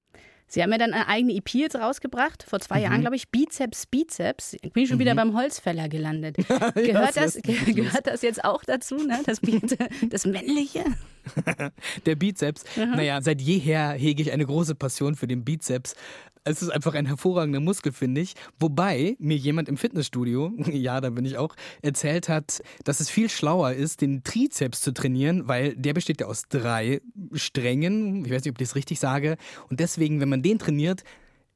Sie 0.46 0.62
haben 0.62 0.70
ja 0.70 0.76
dann 0.76 0.92
eine 0.92 1.08
eigene 1.08 1.32
EP 1.34 1.48
jetzt 1.54 1.76
rausgebracht, 1.76 2.42
vor 2.42 2.60
zwei 2.60 2.76
Mhm. 2.76 2.82
Jahren, 2.82 3.00
glaube 3.00 3.16
ich, 3.16 3.30
Bizeps, 3.30 3.86
Bizeps. 3.86 4.54
Ich 4.60 4.72
bin 4.74 4.86
schon 4.86 4.98
wieder 4.98 5.14
beim 5.14 5.34
Holzfäller 5.34 5.88
gelandet. 5.88 6.36
Ja, 6.48 6.70
Gehört, 6.72 7.16
das 7.16 7.34
das, 7.34 7.42
gehört 7.42 8.06
das 8.06 8.20
jetzt 8.20 8.44
auch 8.44 8.62
dazu, 8.62 8.96
ne? 8.96 9.20
das, 9.24 9.40
das 10.10 10.26
Männliche? 10.26 10.84
Der 12.06 12.16
Bizeps. 12.16 12.64
Naja, 12.76 13.20
seit 13.22 13.40
jeher 13.40 13.92
hege 13.92 14.22
ich 14.22 14.32
eine 14.32 14.46
große 14.46 14.74
Passion 14.74 15.14
für 15.14 15.26
den 15.26 15.44
Bizeps. 15.44 15.94
Es 16.44 16.60
ist 16.60 16.70
einfach 16.70 16.94
ein 16.94 17.06
hervorragender 17.06 17.60
Muskel, 17.60 17.92
finde 17.92 18.20
ich. 18.20 18.34
Wobei 18.58 19.16
mir 19.20 19.36
jemand 19.36 19.68
im 19.68 19.76
Fitnessstudio, 19.76 20.52
ja, 20.72 21.00
da 21.00 21.10
bin 21.10 21.24
ich 21.24 21.38
auch, 21.38 21.54
erzählt 21.82 22.28
hat, 22.28 22.62
dass 22.84 23.00
es 23.00 23.10
viel 23.10 23.28
schlauer 23.28 23.72
ist, 23.72 24.00
den 24.00 24.24
Trizeps 24.24 24.80
zu 24.80 24.92
trainieren, 24.92 25.46
weil 25.46 25.76
der 25.76 25.94
besteht 25.94 26.20
ja 26.20 26.26
aus 26.26 26.48
drei 26.48 27.00
Strängen. 27.32 28.24
Ich 28.24 28.32
weiß 28.32 28.44
nicht, 28.44 28.52
ob 28.52 28.60
ich 28.60 28.68
das 28.68 28.74
richtig 28.74 28.98
sage. 28.98 29.36
Und 29.70 29.78
deswegen, 29.78 30.20
wenn 30.20 30.28
man 30.28 30.42
den 30.42 30.58
trainiert, 30.58 31.04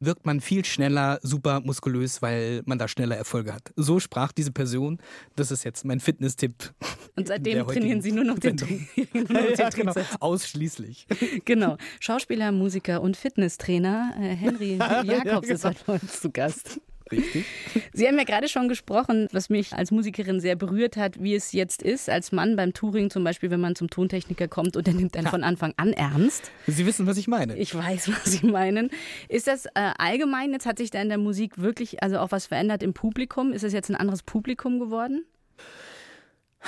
wirkt 0.06 0.24
man 0.24 0.40
viel 0.40 0.64
schneller 0.64 1.18
super 1.22 1.60
muskulös, 1.60 2.22
weil 2.22 2.62
man 2.64 2.78
da 2.78 2.88
schneller 2.88 3.16
Erfolge 3.16 3.52
hat. 3.52 3.72
So 3.76 4.00
sprach 4.00 4.32
diese 4.32 4.52
Person. 4.52 4.98
Das 5.34 5.50
ist 5.50 5.64
jetzt 5.64 5.84
mein 5.84 6.00
Fitness-Tipp. 6.00 6.72
Und 7.16 7.28
seitdem 7.28 7.66
trainieren 7.66 8.00
Sie 8.00 8.12
nur 8.12 8.24
noch 8.24 8.38
den, 8.38 8.56
nur 9.12 9.22
noch 9.22 9.46
den 9.46 9.54
ja, 9.58 9.68
genau. 9.70 9.92
Ausschließlich. 10.20 11.06
Genau. 11.44 11.76
Schauspieler, 12.00 12.52
Musiker 12.52 13.02
und 13.02 13.16
Fitnesstrainer 13.16 14.14
äh, 14.18 14.34
Henry 14.34 14.78
Jakobs 15.04 15.48
ist 15.48 15.64
heute 15.64 15.80
bei 15.86 15.94
uns 15.94 16.20
zu 16.20 16.30
Gast. 16.30 16.80
Richtig. 17.10 17.46
Sie 17.92 18.06
haben 18.06 18.18
ja 18.18 18.24
gerade 18.24 18.48
schon 18.48 18.68
gesprochen, 18.68 19.28
was 19.32 19.48
mich 19.48 19.72
als 19.72 19.90
Musikerin 19.90 20.40
sehr 20.40 20.56
berührt 20.56 20.96
hat, 20.96 21.22
wie 21.22 21.34
es 21.34 21.52
jetzt 21.52 21.82
ist, 21.82 22.10
als 22.10 22.32
Mann 22.32 22.56
beim 22.56 22.72
Touring 22.72 23.10
zum 23.10 23.22
Beispiel, 23.22 23.50
wenn 23.50 23.60
man 23.60 23.76
zum 23.76 23.88
Tontechniker 23.88 24.48
kommt 24.48 24.76
und 24.76 24.86
der 24.86 24.94
nimmt 24.94 25.16
einen 25.16 25.28
von 25.28 25.44
Anfang 25.44 25.72
an 25.76 25.92
ernst. 25.92 26.50
Sie 26.66 26.84
wissen, 26.84 27.06
was 27.06 27.16
ich 27.16 27.28
meine. 27.28 27.56
Ich 27.56 27.74
weiß, 27.74 28.08
was 28.12 28.32
Sie 28.32 28.46
meinen. 28.46 28.90
Ist 29.28 29.46
das 29.46 29.66
äh, 29.66 29.70
allgemein, 29.98 30.52
jetzt 30.52 30.66
hat 30.66 30.78
sich 30.78 30.90
da 30.90 31.00
in 31.00 31.08
der 31.08 31.18
Musik 31.18 31.58
wirklich 31.58 32.02
also 32.02 32.18
auch 32.18 32.32
was 32.32 32.46
verändert 32.46 32.82
im 32.82 32.92
Publikum? 32.92 33.52
Ist 33.52 33.62
es 33.62 33.72
jetzt 33.72 33.88
ein 33.88 33.96
anderes 33.96 34.22
Publikum 34.22 34.78
geworden? 34.80 35.24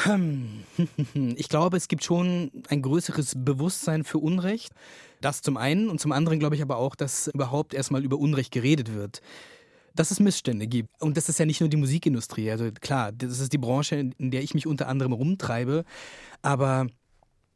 Ich 1.14 1.48
glaube, 1.48 1.77
es 1.77 1.88
gibt 1.88 2.05
schon 2.05 2.51
ein 2.68 2.83
größeres 2.83 3.35
Bewusstsein 3.37 4.05
für 4.05 4.18
Unrecht. 4.18 4.72
Das 5.20 5.42
zum 5.42 5.57
einen 5.57 5.88
und 5.88 6.01
zum 6.01 6.12
anderen 6.12 6.38
glaube 6.38 6.55
ich 6.55 6.62
aber 6.62 6.77
auch, 6.77 6.94
dass 6.94 7.29
überhaupt 7.29 7.74
erstmal 7.74 8.05
über 8.05 8.16
Unrecht 8.18 8.53
geredet 8.53 8.94
wird. 8.94 9.20
Dass 9.98 10.12
es 10.12 10.20
Missstände 10.20 10.68
gibt. 10.68 10.90
Und 11.00 11.16
das 11.16 11.28
ist 11.28 11.40
ja 11.40 11.44
nicht 11.44 11.61
nur 11.61 11.68
die 11.68 11.76
Musikindustrie. 11.76 12.52
Also 12.52 12.70
klar, 12.70 13.11
das 13.11 13.40
ist 13.40 13.52
die 13.52 13.58
Branche, 13.58 13.96
in 14.16 14.30
der 14.30 14.44
ich 14.44 14.54
mich 14.54 14.68
unter 14.68 14.87
anderem 14.87 15.12
rumtreibe. 15.12 15.84
Aber 16.40 16.87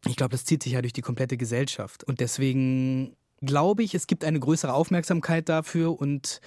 ich 0.09 0.16
glaube, 0.16 0.33
das 0.33 0.44
zieht 0.44 0.64
sich 0.64 0.72
ja 0.72 0.83
durch 0.83 0.92
die 0.92 1.02
komplette 1.02 1.37
Gesellschaft. 1.37 2.02
Und 2.02 2.18
deswegen 2.18 3.14
glaube 3.42 3.85
ich, 3.85 3.94
es 3.94 4.09
gibt 4.09 4.24
eine 4.24 4.40
größere 4.40 4.72
Aufmerksamkeit 4.72 5.48
dafür. 5.48 5.96
Und 6.00 6.40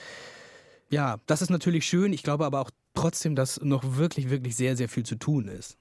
ja, 0.89 1.15
das 1.27 1.41
ist 1.41 1.49
natürlich 1.49 1.85
schön. 1.85 2.11
Ich 2.11 2.23
glaube 2.23 2.45
aber 2.45 2.59
auch 2.59 2.71
trotzdem, 2.93 3.37
dass 3.37 3.61
noch 3.61 3.95
wirklich, 3.95 4.29
wirklich 4.29 4.57
sehr, 4.57 4.75
sehr 4.75 4.89
viel 4.89 5.05
zu 5.05 5.15
tun 5.15 5.47
ist. 5.47 5.77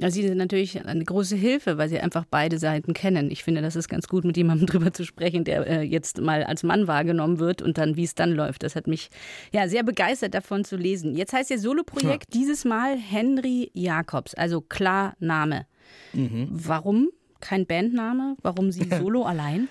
Ja, 0.00 0.10
Sie 0.10 0.22
sind 0.22 0.38
natürlich 0.38 0.84
eine 0.86 1.04
große 1.04 1.34
Hilfe, 1.34 1.76
weil 1.76 1.88
Sie 1.88 1.98
einfach 1.98 2.24
beide 2.30 2.58
Seiten 2.58 2.92
kennen. 2.94 3.30
Ich 3.32 3.42
finde, 3.42 3.62
das 3.62 3.74
ist 3.74 3.88
ganz 3.88 4.06
gut, 4.06 4.24
mit 4.24 4.36
jemandem 4.36 4.66
drüber 4.70 4.92
zu 4.92 5.04
sprechen, 5.04 5.42
der 5.44 5.66
äh, 5.66 5.82
jetzt 5.82 6.20
mal 6.20 6.44
als 6.44 6.62
Mann 6.62 6.86
wahrgenommen 6.86 7.40
wird 7.40 7.62
und 7.62 7.78
dann, 7.78 7.96
wie 7.96 8.04
es 8.04 8.14
dann 8.14 8.30
läuft. 8.32 8.62
Das 8.62 8.76
hat 8.76 8.86
mich 8.86 9.10
ja 9.52 9.68
sehr 9.68 9.82
begeistert, 9.82 10.34
davon 10.34 10.64
zu 10.64 10.76
lesen. 10.76 11.16
Jetzt 11.16 11.32
heißt 11.32 11.50
Ihr 11.50 11.58
Soloprojekt 11.58 12.32
dieses 12.32 12.64
Mal 12.64 12.96
Henry 12.96 13.70
Jakobs, 13.74 14.34
also 14.34 14.60
klar 14.60 15.14
Name. 15.18 15.66
Warum 16.12 17.08
kein 17.40 17.66
Bandname? 17.66 18.36
Warum 18.42 18.70
Sie 18.70 18.88
solo 18.98 19.24
allein? 19.24 19.68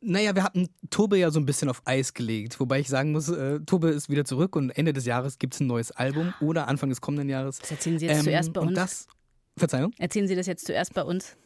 Naja, 0.00 0.34
wir 0.34 0.44
hatten 0.44 0.68
Tobe 0.90 1.18
ja 1.18 1.30
so 1.30 1.40
ein 1.40 1.46
bisschen 1.46 1.68
auf 1.68 1.82
Eis 1.84 2.14
gelegt. 2.14 2.60
Wobei 2.60 2.78
ich 2.78 2.88
sagen 2.88 3.10
muss, 3.12 3.28
äh, 3.28 3.58
Tobe 3.60 3.88
ist 3.88 4.08
wieder 4.08 4.24
zurück 4.24 4.54
und 4.54 4.70
Ende 4.70 4.92
des 4.92 5.06
Jahres 5.06 5.38
gibt 5.38 5.54
es 5.54 5.60
ein 5.60 5.66
neues 5.66 5.90
Album 5.90 6.32
oder 6.40 6.68
Anfang 6.68 6.88
des 6.88 7.00
kommenden 7.00 7.28
Jahres. 7.28 7.58
Das 7.58 7.70
erzählen 7.72 7.98
Sie 7.98 8.06
jetzt 8.06 8.22
zuerst 8.22 8.52
bei 8.52 8.60
Ähm, 8.60 8.68
und 8.68 8.68
uns. 8.68 8.76
Das, 8.78 9.06
Verzeihung, 9.58 9.92
Erzählen 9.98 10.26
Sie 10.28 10.36
das 10.36 10.46
jetzt 10.46 10.66
zuerst 10.66 10.94
bei 10.94 11.02
uns. 11.02 11.36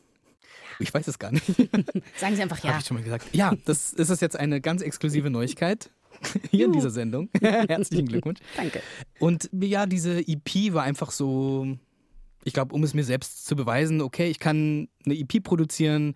ich 0.79 0.92
weiß 0.92 1.07
es 1.09 1.18
gar 1.18 1.33
nicht. 1.33 1.46
Sagen 2.16 2.37
Sie 2.37 2.42
einfach 2.42 2.59
Habe 2.59 2.68
ja. 2.68 2.79
ich 2.79 2.87
schon 2.87 2.96
mal 2.96 3.03
gesagt. 3.03 3.27
Ja, 3.33 3.53
das, 3.64 3.92
das 3.92 4.11
ist 4.11 4.22
jetzt 4.22 4.37
eine 4.37 4.61
ganz 4.61 4.83
exklusive 4.83 5.31
Neuigkeit 5.31 5.90
hier 6.51 6.66
in 6.66 6.72
dieser 6.72 6.90
Sendung. 6.90 7.29
Herzlichen 7.40 8.07
Glückwunsch. 8.07 8.40
Danke. 8.57 8.83
Und 9.18 9.48
ja, 9.53 9.87
diese 9.87 10.21
EP 10.21 10.73
war 10.73 10.85
einfach 10.85 11.10
so, 11.10 11.77
ich 12.44 12.52
glaube, 12.52 12.75
um 12.75 12.85
es 12.85 12.94
mir 12.94 13.04
selbst 13.04 13.46
zu 13.46 13.56
beweisen, 13.56 14.00
okay, 14.00 14.29
ich 14.31 14.38
kann 14.38 14.88
eine 15.04 15.19
EP 15.19 15.42
produzieren, 15.42 16.15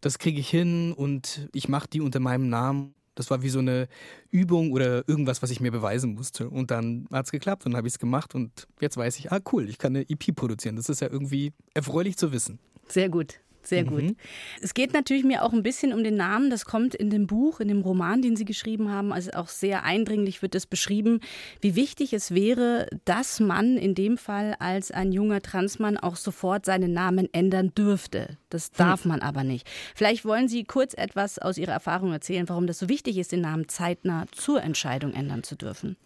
das 0.00 0.18
kriege 0.18 0.40
ich 0.40 0.48
hin 0.48 0.92
und 0.92 1.48
ich 1.52 1.68
mache 1.68 1.88
die 1.88 2.00
unter 2.00 2.20
meinem 2.20 2.48
Namen. 2.48 2.94
Das 3.16 3.30
war 3.30 3.42
wie 3.42 3.48
so 3.48 3.58
eine 3.58 3.88
Übung 4.30 4.70
oder 4.72 5.08
irgendwas, 5.08 5.42
was 5.42 5.50
ich 5.50 5.60
mir 5.60 5.72
beweisen 5.72 6.14
musste. 6.14 6.48
Und 6.48 6.70
dann 6.70 7.08
hat 7.10 7.26
es 7.26 7.32
geklappt 7.32 7.66
und 7.66 7.76
habe 7.76 7.88
ich 7.88 7.94
es 7.94 7.98
gemacht 7.98 8.34
und 8.34 8.68
jetzt 8.80 8.96
weiß 8.96 9.18
ich, 9.18 9.32
ah 9.32 9.40
cool, 9.52 9.68
ich 9.68 9.78
kann 9.78 9.96
eine 9.96 10.08
EP 10.08 10.34
produzieren. 10.36 10.76
Das 10.76 10.88
ist 10.88 11.00
ja 11.00 11.10
irgendwie 11.10 11.52
erfreulich 11.74 12.16
zu 12.16 12.30
wissen. 12.30 12.60
Sehr 12.86 13.08
gut. 13.08 13.40
Sehr 13.66 13.84
gut. 13.84 14.02
Mhm. 14.02 14.16
Es 14.60 14.74
geht 14.74 14.92
natürlich 14.92 15.24
mir 15.24 15.42
auch 15.42 15.52
ein 15.52 15.62
bisschen 15.62 15.92
um 15.92 16.04
den 16.04 16.16
Namen. 16.16 16.50
Das 16.50 16.64
kommt 16.64 16.94
in 16.94 17.10
dem 17.10 17.26
Buch, 17.26 17.60
in 17.60 17.68
dem 17.68 17.82
Roman, 17.82 18.22
den 18.22 18.36
Sie 18.36 18.44
geschrieben 18.44 18.90
haben. 18.90 19.12
Also 19.12 19.32
auch 19.32 19.48
sehr 19.48 19.84
eindringlich 19.84 20.42
wird 20.42 20.54
es 20.54 20.66
beschrieben, 20.66 21.20
wie 21.60 21.74
wichtig 21.74 22.12
es 22.12 22.32
wäre, 22.32 22.88
dass 23.04 23.40
man 23.40 23.76
in 23.76 23.94
dem 23.94 24.18
Fall 24.18 24.54
als 24.58 24.90
ein 24.90 25.12
junger 25.12 25.42
Transmann 25.42 25.96
auch 25.96 26.16
sofort 26.16 26.64
seinen 26.64 26.92
Namen 26.92 27.28
ändern 27.32 27.72
dürfte. 27.74 28.38
Das 28.50 28.70
darf 28.70 29.04
man 29.04 29.20
aber 29.20 29.44
nicht. 29.44 29.66
Vielleicht 29.94 30.24
wollen 30.24 30.48
Sie 30.48 30.64
kurz 30.64 30.94
etwas 30.94 31.38
aus 31.38 31.58
Ihrer 31.58 31.72
Erfahrung 31.72 32.12
erzählen, 32.12 32.48
warum 32.48 32.66
das 32.66 32.78
so 32.78 32.88
wichtig 32.88 33.18
ist, 33.18 33.32
den 33.32 33.40
Namen 33.40 33.68
zeitnah 33.68 34.26
zur 34.32 34.62
Entscheidung 34.62 35.12
ändern 35.12 35.42
zu 35.42 35.56
dürfen. 35.56 35.96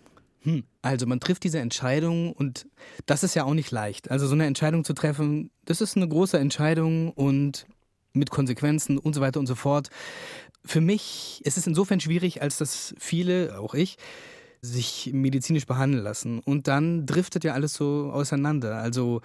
Hm. 0.43 0.65
Also 0.83 1.07
man 1.07 1.21
trifft 1.21 1.45
diese 1.45 1.59
Entscheidung 1.59 2.33
und 2.33 2.67
das 3.07 3.23
ist 3.23 3.35
ja 3.35 3.45
auch 3.45 3.55
nicht 3.55 3.71
leicht. 3.71 4.11
Also 4.11 4.27
so 4.27 4.35
eine 4.35 4.47
Entscheidung 4.47 4.85
zu 4.85 4.95
treffen, 4.95 5.51
das 5.65 5.81
ist 5.81 5.97
eine 5.97 6.09
große 6.09 6.39
Entscheidung 6.39 7.13
und 7.13 7.67
mit 8.13 8.31
Konsequenzen 8.31 8.99
und 8.99 9.15
so 9.15 9.21
weiter 9.21 9.39
und 9.39 9.47
so 9.47 9.55
fort. 9.55 9.91
Für 10.65 10.81
mich 10.81 11.41
ist 11.45 11.59
es 11.59 11.67
insofern 11.67 12.01
schwierig, 12.01 12.43
als 12.43 12.59
dass 12.59 12.95
viele, 12.99 13.59
auch 13.59 13.75
ich, 13.75 13.97
sich 14.63 15.11
medizinisch 15.13 15.67
behandeln 15.67 16.03
lassen. 16.03 16.39
Und 16.41 16.69
dann 16.69 17.07
driftet 17.07 17.45
ja 17.45 17.55
alles 17.55 17.75
so 17.75 18.11
auseinander. 18.13 18.77
Also 18.77 19.23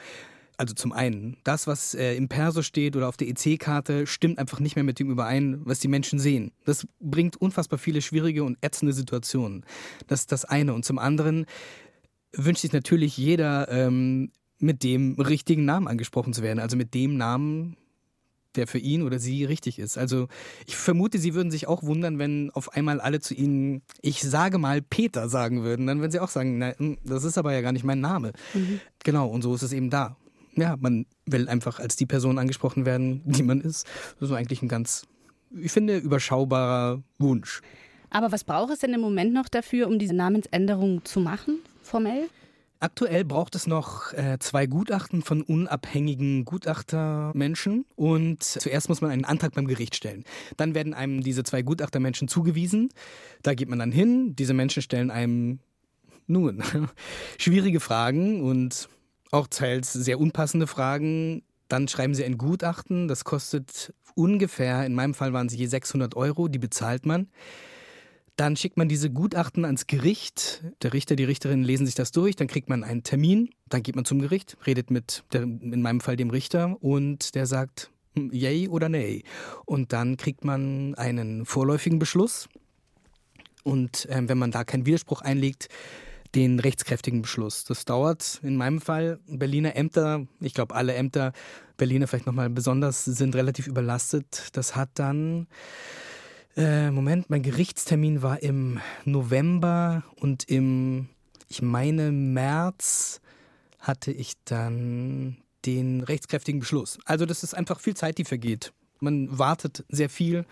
also 0.58 0.74
zum 0.74 0.92
einen, 0.92 1.38
das, 1.44 1.68
was 1.68 1.94
äh, 1.94 2.16
im 2.16 2.28
Perso 2.28 2.62
steht 2.62 2.96
oder 2.96 3.08
auf 3.08 3.18
der 3.18 3.28
EC-Karte, 3.28 4.08
stimmt 4.08 4.40
einfach 4.40 4.60
nicht 4.60 4.76
mehr 4.76 4.84
mit 4.84 5.00
dem 5.00 5.10
überein, 5.10 5.62
was 5.66 5.80
die 5.80 5.88
Menschen 5.88 6.20
sehen. 6.20 6.52
Das 6.66 6.88
bringt 7.00 7.38
unfassbar 7.38 7.80
viele 7.80 8.02
schwierige 8.02 8.44
und 8.44 8.58
ätzende 8.62 8.94
Situationen. 8.94 9.66
Das 10.08 10.22
ist 10.22 10.32
das 10.32 10.46
eine. 10.46 10.74
Und 10.74 10.86
zum 10.86 11.00
anderen 11.00 11.46
wünscht 12.34 12.62
sich 12.62 12.74
natürlich 12.74 13.18
jeder, 13.18 13.70
ähm, 13.70 14.32
mit 14.60 14.84
dem 14.84 15.20
richtigen 15.20 15.66
Namen 15.66 15.88
angesprochen 15.88 16.34
zu 16.34 16.42
werden. 16.42 16.60
Also 16.60 16.78
mit 16.78 16.94
dem 16.94 17.18
Namen, 17.18 17.76
der 18.56 18.68
für 18.68 18.78
ihn 18.78 19.02
oder 19.02 19.20
sie 19.20 19.44
richtig 19.44 19.80
ist. 19.80 19.98
Also 19.98 20.28
ich 20.66 20.78
vermute, 20.78 21.20
sie 21.20 21.34
würden 21.34 21.52
sich 21.52 21.68
auch 21.68 21.84
wundern, 21.84 22.20
wenn 22.20 22.52
auf 22.52 22.72
einmal 22.74 23.02
alle 23.02 23.20
zu 23.20 23.34
ihnen, 23.34 23.82
ich 24.02 24.22
sage 24.22 24.58
mal 24.58 24.82
Peter 24.82 25.28
sagen 25.28 25.64
würden. 25.64 25.88
Dann 25.88 26.00
würden 26.00 26.12
sie 26.12 26.22
auch 26.22 26.30
sagen, 26.30 26.58
na, 26.58 26.74
hm, 26.78 26.98
das 27.04 27.26
ist 27.26 27.38
aber 27.38 27.54
ja 27.54 27.62
gar 27.62 27.74
nicht 27.74 27.84
mein 27.84 28.00
Name. 28.00 28.32
Mhm. 28.54 28.80
Genau, 29.04 29.28
und 29.28 29.42
so 29.42 29.54
ist 29.54 29.62
es 29.62 29.74
eben 29.74 29.90
da 29.90 30.16
ja, 30.56 30.76
man 30.80 31.06
will 31.26 31.48
einfach 31.50 31.80
als 31.80 31.96
die 31.96 32.06
Person 32.06 32.40
angesprochen 32.40 32.86
werden, 32.86 33.22
die 33.26 33.44
man 33.44 33.62
ist. 33.62 33.88
Das 34.20 34.30
ist 34.30 34.36
eigentlich 34.36 34.62
ein 34.62 34.68
ganz, 34.68 35.04
ich 35.52 35.72
finde, 35.72 35.98
überschaubarer 35.98 37.02
Wunsch. 37.20 37.62
Aber 38.10 38.32
was 38.32 38.44
braucht 38.44 38.72
es 38.72 38.80
denn 38.80 38.94
im 38.94 39.02
Moment 39.02 39.34
noch 39.34 39.50
dafür, 39.50 39.88
um 39.88 40.00
diese 40.00 40.14
Namensänderung 40.14 41.04
zu 41.04 41.20
machen, 41.20 41.60
formell? 41.82 42.30
Aktuell 42.80 43.24
braucht 43.24 43.56
es 43.56 43.68
noch 43.68 44.14
äh, 44.14 44.38
zwei 44.40 44.68
Gutachten 44.68 45.22
von 45.22 45.42
unabhängigen 45.42 46.46
Gutachtermenschen 46.46 47.86
und 47.96 48.44
zuerst 48.44 48.90
muss 48.90 49.02
man 49.02 49.12
einen 49.12 49.26
Antrag 49.26 49.54
beim 49.54 49.66
Gericht 49.66 49.96
stellen. 49.96 50.24
Dann 50.58 50.76
werden 50.76 50.94
einem 50.94 51.22
diese 51.22 51.44
zwei 51.44 51.62
Gutachtermenschen 51.62 52.28
zugewiesen. 52.28 52.90
Da 53.44 53.54
geht 53.54 53.70
man 53.70 53.80
dann 53.80 53.92
hin. 53.92 54.36
Diese 54.36 54.54
Menschen 54.54 54.82
stellen 54.82 55.10
einem 55.10 55.60
nun 56.28 56.64
schwierige 57.38 57.80
Fragen 57.80 58.42
und 58.42 58.90
auch 59.36 59.48
teils 59.48 59.94
sehr 59.94 60.20
unpassende 60.20 60.66
Fragen. 60.66 61.44
Dann 61.68 61.88
schreiben 61.88 62.16
Sie 62.16 62.24
ein 62.24 62.38
Gutachten, 62.38 63.08
das 63.08 63.24
kostet 63.24 63.94
ungefähr, 64.16 64.86
in 64.86 64.96
meinem 64.96 65.14
Fall 65.14 65.34
waren 65.34 65.48
es 65.48 65.56
je 65.56 65.66
600 65.66 66.16
Euro, 66.16 66.48
die 66.48 66.60
bezahlt 66.60 67.06
man. 67.06 67.28
Dann 68.38 68.58
schickt 68.58 68.76
man 68.76 68.90
diese 68.90 69.10
Gutachten 69.10 69.64
ans 69.64 69.88
Gericht. 69.88 70.64
Der 70.82 70.94
Richter, 70.94 71.16
die 71.16 71.24
Richterin 71.24 71.64
lesen 71.64 71.86
sich 71.86 71.96
das 71.96 72.12
durch. 72.12 72.36
Dann 72.36 72.48
kriegt 72.48 72.68
man 72.68 72.84
einen 72.84 73.04
Termin. 73.04 73.50
Dann 73.70 73.82
geht 73.82 73.96
man 73.96 74.04
zum 74.04 74.20
Gericht, 74.20 74.58
redet 74.68 74.92
mit, 74.92 75.24
der, 75.32 75.44
in 75.44 75.82
meinem 75.82 76.02
Fall 76.02 76.18
dem 76.18 76.30
Richter, 76.30 76.76
und 76.82 77.34
der 77.36 77.46
sagt, 77.46 77.92
hm, 78.16 78.32
yay 78.34 78.68
oder 78.68 78.90
nay. 78.90 79.24
Und 79.66 79.94
dann 79.94 80.18
kriegt 80.18 80.44
man 80.44 80.96
einen 80.96 81.46
vorläufigen 81.46 81.98
Beschluss. 81.98 82.50
Und 83.64 84.06
äh, 84.10 84.22
wenn 84.28 84.38
man 84.38 84.52
da 84.52 84.66
keinen 84.66 84.86
Widerspruch 84.86 85.22
einlegt, 85.22 85.70
den 86.36 86.60
rechtskräftigen 86.60 87.22
Beschluss. 87.22 87.64
Das 87.64 87.86
dauert 87.86 88.40
in 88.44 88.58
meinem 88.58 88.82
Fall. 88.82 89.20
Berliner 89.28 89.76
Ämter, 89.76 90.28
ich 90.42 90.54
glaube 90.54 90.76
alle 90.76 90.94
Ämter, 90.94 91.32
Berliner 91.78 92.08
vielleicht 92.08 92.26
nochmal 92.26 92.50
besonders, 92.50 93.06
sind 93.06 93.36
relativ 93.36 93.68
überlastet. 93.68 94.50
Das 94.54 94.76
hat 94.76 94.90
dann, 94.96 95.48
äh, 96.58 96.92
Moment, 96.92 97.30
mein 97.30 97.42
Gerichtstermin 97.42 98.22
war 98.22 98.44
im 98.44 98.80
November 99.06 100.04
und 100.20 100.44
im, 100.50 101.08
ich 101.48 101.62
meine, 101.62 102.12
März 102.12 103.22
hatte 103.80 104.12
ich 104.12 104.34
dann 104.46 105.38
den 105.66 106.02
rechtskräftigen 106.02 106.60
Beschluss. 106.60 106.98
Also 107.06 107.26
das 107.26 107.44
ist 107.44 107.54
einfach 107.54 107.80
viel 107.80 107.96
Zeit, 107.96 108.18
die 108.18 108.26
vergeht. 108.26 108.74
Man 109.00 109.38
wartet 109.38 109.86
sehr 109.90 110.10
viel, 110.10 110.46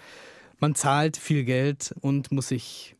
man 0.60 0.76
zahlt 0.76 1.18
viel 1.18 1.44
Geld 1.44 1.94
und 2.02 2.32
muss 2.32 2.50
sich 2.50 2.96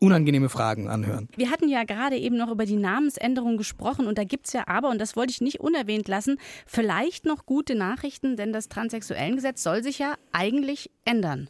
unangenehme 0.00 0.48
Fragen 0.48 0.88
anhören. 0.88 1.28
Wir 1.36 1.50
hatten 1.50 1.68
ja 1.68 1.84
gerade 1.84 2.16
eben 2.16 2.36
noch 2.36 2.50
über 2.50 2.64
die 2.64 2.76
Namensänderung 2.76 3.56
gesprochen 3.56 4.06
und 4.06 4.18
da 4.18 4.24
gibt 4.24 4.46
es 4.48 4.52
ja 4.52 4.66
aber, 4.66 4.88
und 4.88 5.00
das 5.00 5.14
wollte 5.14 5.30
ich 5.30 5.40
nicht 5.40 5.60
unerwähnt 5.60 6.08
lassen, 6.08 6.38
vielleicht 6.66 7.26
noch 7.26 7.46
gute 7.46 7.74
Nachrichten, 7.74 8.36
denn 8.36 8.52
das 8.52 8.68
Transsexuellengesetz 8.68 9.62
soll 9.62 9.82
sich 9.82 9.98
ja 9.98 10.14
eigentlich 10.32 10.90
ändern. 11.04 11.48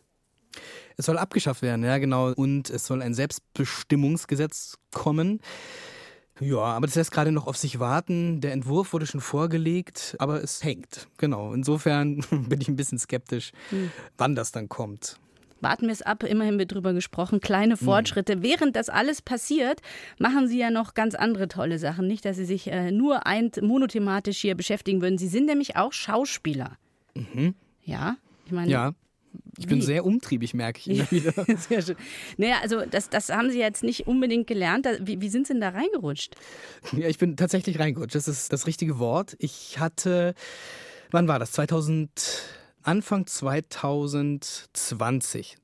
Es 0.97 1.07
soll 1.07 1.17
abgeschafft 1.17 1.63
werden, 1.63 1.85
ja 1.85 1.99
genau. 1.99 2.33
Und 2.33 2.69
es 2.69 2.85
soll 2.85 3.03
ein 3.03 3.15
Selbstbestimmungsgesetz 3.15 4.79
kommen. 4.93 5.41
Ja, 6.41 6.59
aber 6.59 6.87
das 6.87 6.97
lässt 6.97 7.13
gerade 7.13 7.33
noch 7.33 7.47
auf 7.47 7.57
sich 7.57 7.81
warten. 7.81 8.41
Der 8.41 8.53
Entwurf 8.53 8.93
wurde 8.93 9.07
schon 9.07 9.21
vorgelegt, 9.21 10.17
aber 10.19 10.43
es 10.43 10.65
hängt. 10.65 11.09
Genau. 11.19 11.53
Insofern 11.53 12.25
bin 12.31 12.61
ich 12.61 12.69
ein 12.69 12.77
bisschen 12.77 12.99
skeptisch, 12.99 13.53
hm. 13.69 13.91
wann 14.19 14.35
das 14.35 14.51
dann 14.51 14.69
kommt. 14.69 15.21
Warten 15.61 15.87
wir 15.87 15.93
es 15.93 16.03
ab, 16.03 16.23
immerhin 16.23 16.59
wird 16.59 16.73
drüber 16.73 16.93
gesprochen, 16.93 17.41
kleine 17.41 17.75
mhm. 17.75 17.85
Fortschritte. 17.85 18.37
Mhm. 18.37 18.43
Während 18.43 18.77
das 18.77 18.89
alles 18.89 19.23
passiert, 19.23 19.81
machen 20.19 20.49
Sie 20.49 20.59
ja 20.59 20.71
noch 20.71 20.95
ganz 20.95 21.15
andere 21.15 21.49
tolle 21.49 21.79
Sachen. 21.79 22.07
Nicht, 22.07 22.25
dass 22.25 22.37
Sie 22.37 22.45
sich 22.45 22.69
äh, 22.69 22.91
nur 22.91 23.27
ein, 23.27 23.51
monothematisch 23.61 24.39
hier 24.39 24.55
beschäftigen 24.55 25.03
würden. 25.03 25.19
Sie 25.19 25.29
sind 25.29 25.47
nämlich 25.47 25.77
auch 25.77 25.93
Schauspieler. 25.93 26.77
Mhm. 27.15 27.55
Ja, 27.83 28.17
ich 28.47 28.53
meine. 28.53 28.71
Ja. 28.71 28.93
Ich 29.59 29.67
bin 29.67 29.81
sehr 29.81 30.05
umtriebig, 30.05 30.55
merke 30.55 30.81
ich 30.81 30.89
immer 30.89 31.11
wieder. 31.11 31.33
sehr 31.57 31.83
schön. 31.83 31.97
Naja, 32.37 32.57
also 32.63 32.85
das, 32.85 33.11
das 33.11 33.29
haben 33.29 33.51
Sie 33.51 33.59
jetzt 33.59 33.85
nicht 33.85 34.07
unbedingt 34.07 34.47
gelernt. 34.47 34.89
Wie, 35.01 35.21
wie 35.21 35.29
sind 35.29 35.47
Sie 35.47 35.53
denn 35.53 35.61
da 35.61 35.69
reingerutscht? 35.69 36.35
Ja, 36.93 37.09
ich 37.09 37.19
bin 37.19 37.37
tatsächlich 37.37 37.79
reingerutscht. 37.79 38.15
Das 38.15 38.27
ist 38.27 38.53
das 38.53 38.67
richtige 38.67 38.99
Wort. 38.99 39.37
Ich 39.39 39.79
hatte, 39.79 40.35
wann 41.11 41.29
war 41.29 41.39
das? 41.39 41.53
2000. 41.53 42.60
Anfang 42.83 43.27
2020 43.27 45.59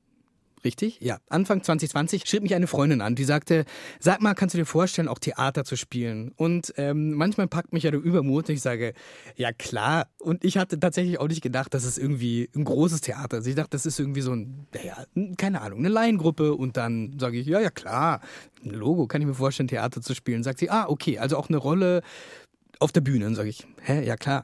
Richtig? 0.67 0.99
Ja. 0.99 1.19
Anfang 1.29 1.63
2020 1.63 2.27
schrieb 2.27 2.43
mich 2.43 2.55
eine 2.55 2.67
Freundin 2.67 2.99
an, 2.99 3.15
die 3.15 3.23
sagte, 3.23 3.65
sag 3.99 4.21
mal, 4.21 4.33
kannst 4.33 4.55
du 4.55 4.57
dir 4.57 4.65
vorstellen, 4.65 5.07
auch 5.07 5.19
Theater 5.19 5.63
zu 5.63 5.75
spielen? 5.75 6.33
Und 6.35 6.73
ähm, 6.77 7.13
manchmal 7.13 7.47
packt 7.47 7.73
mich 7.73 7.83
ja 7.83 7.91
der 7.91 8.01
Übermut 8.01 8.49
und 8.49 8.55
ich 8.55 8.61
sage, 8.61 8.93
ja 9.35 9.53
klar. 9.53 10.07
Und 10.19 10.43
ich 10.43 10.57
hatte 10.57 10.79
tatsächlich 10.79 11.19
auch 11.19 11.27
nicht 11.27 11.41
gedacht, 11.41 11.73
dass 11.73 11.85
es 11.85 11.97
irgendwie 11.97 12.49
ein 12.55 12.65
großes 12.65 13.01
Theater 13.01 13.37
ist. 13.37 13.47
Ich 13.47 13.55
dachte, 13.55 13.69
das 13.71 13.85
ist 13.85 13.99
irgendwie 13.99 14.21
so 14.21 14.33
ein, 14.33 14.67
naja, 14.73 15.05
keine 15.37 15.61
Ahnung, 15.61 15.79
eine 15.79 15.89
Laiengruppe. 15.89 16.55
Und 16.55 16.75
dann 16.75 17.17
sage 17.19 17.37
ich, 17.37 17.47
ja, 17.47 17.59
ja 17.59 17.69
klar, 17.69 18.21
ein 18.65 18.71
Logo, 18.71 19.07
kann 19.07 19.21
ich 19.21 19.27
mir 19.27 19.35
vorstellen, 19.35 19.69
Theater 19.69 20.01
zu 20.01 20.15
spielen. 20.15 20.43
Sagt 20.43 20.59
sie, 20.59 20.69
ah, 20.69 20.87
okay, 20.89 21.19
also 21.19 21.37
auch 21.37 21.49
eine 21.49 21.57
Rolle 21.57 22.01
auf 22.79 22.91
der 22.91 23.01
Bühne. 23.01 23.27
Und 23.27 23.35
sage 23.35 23.49
ich, 23.49 23.67
hä, 23.83 24.03
ja 24.03 24.17
klar. 24.17 24.43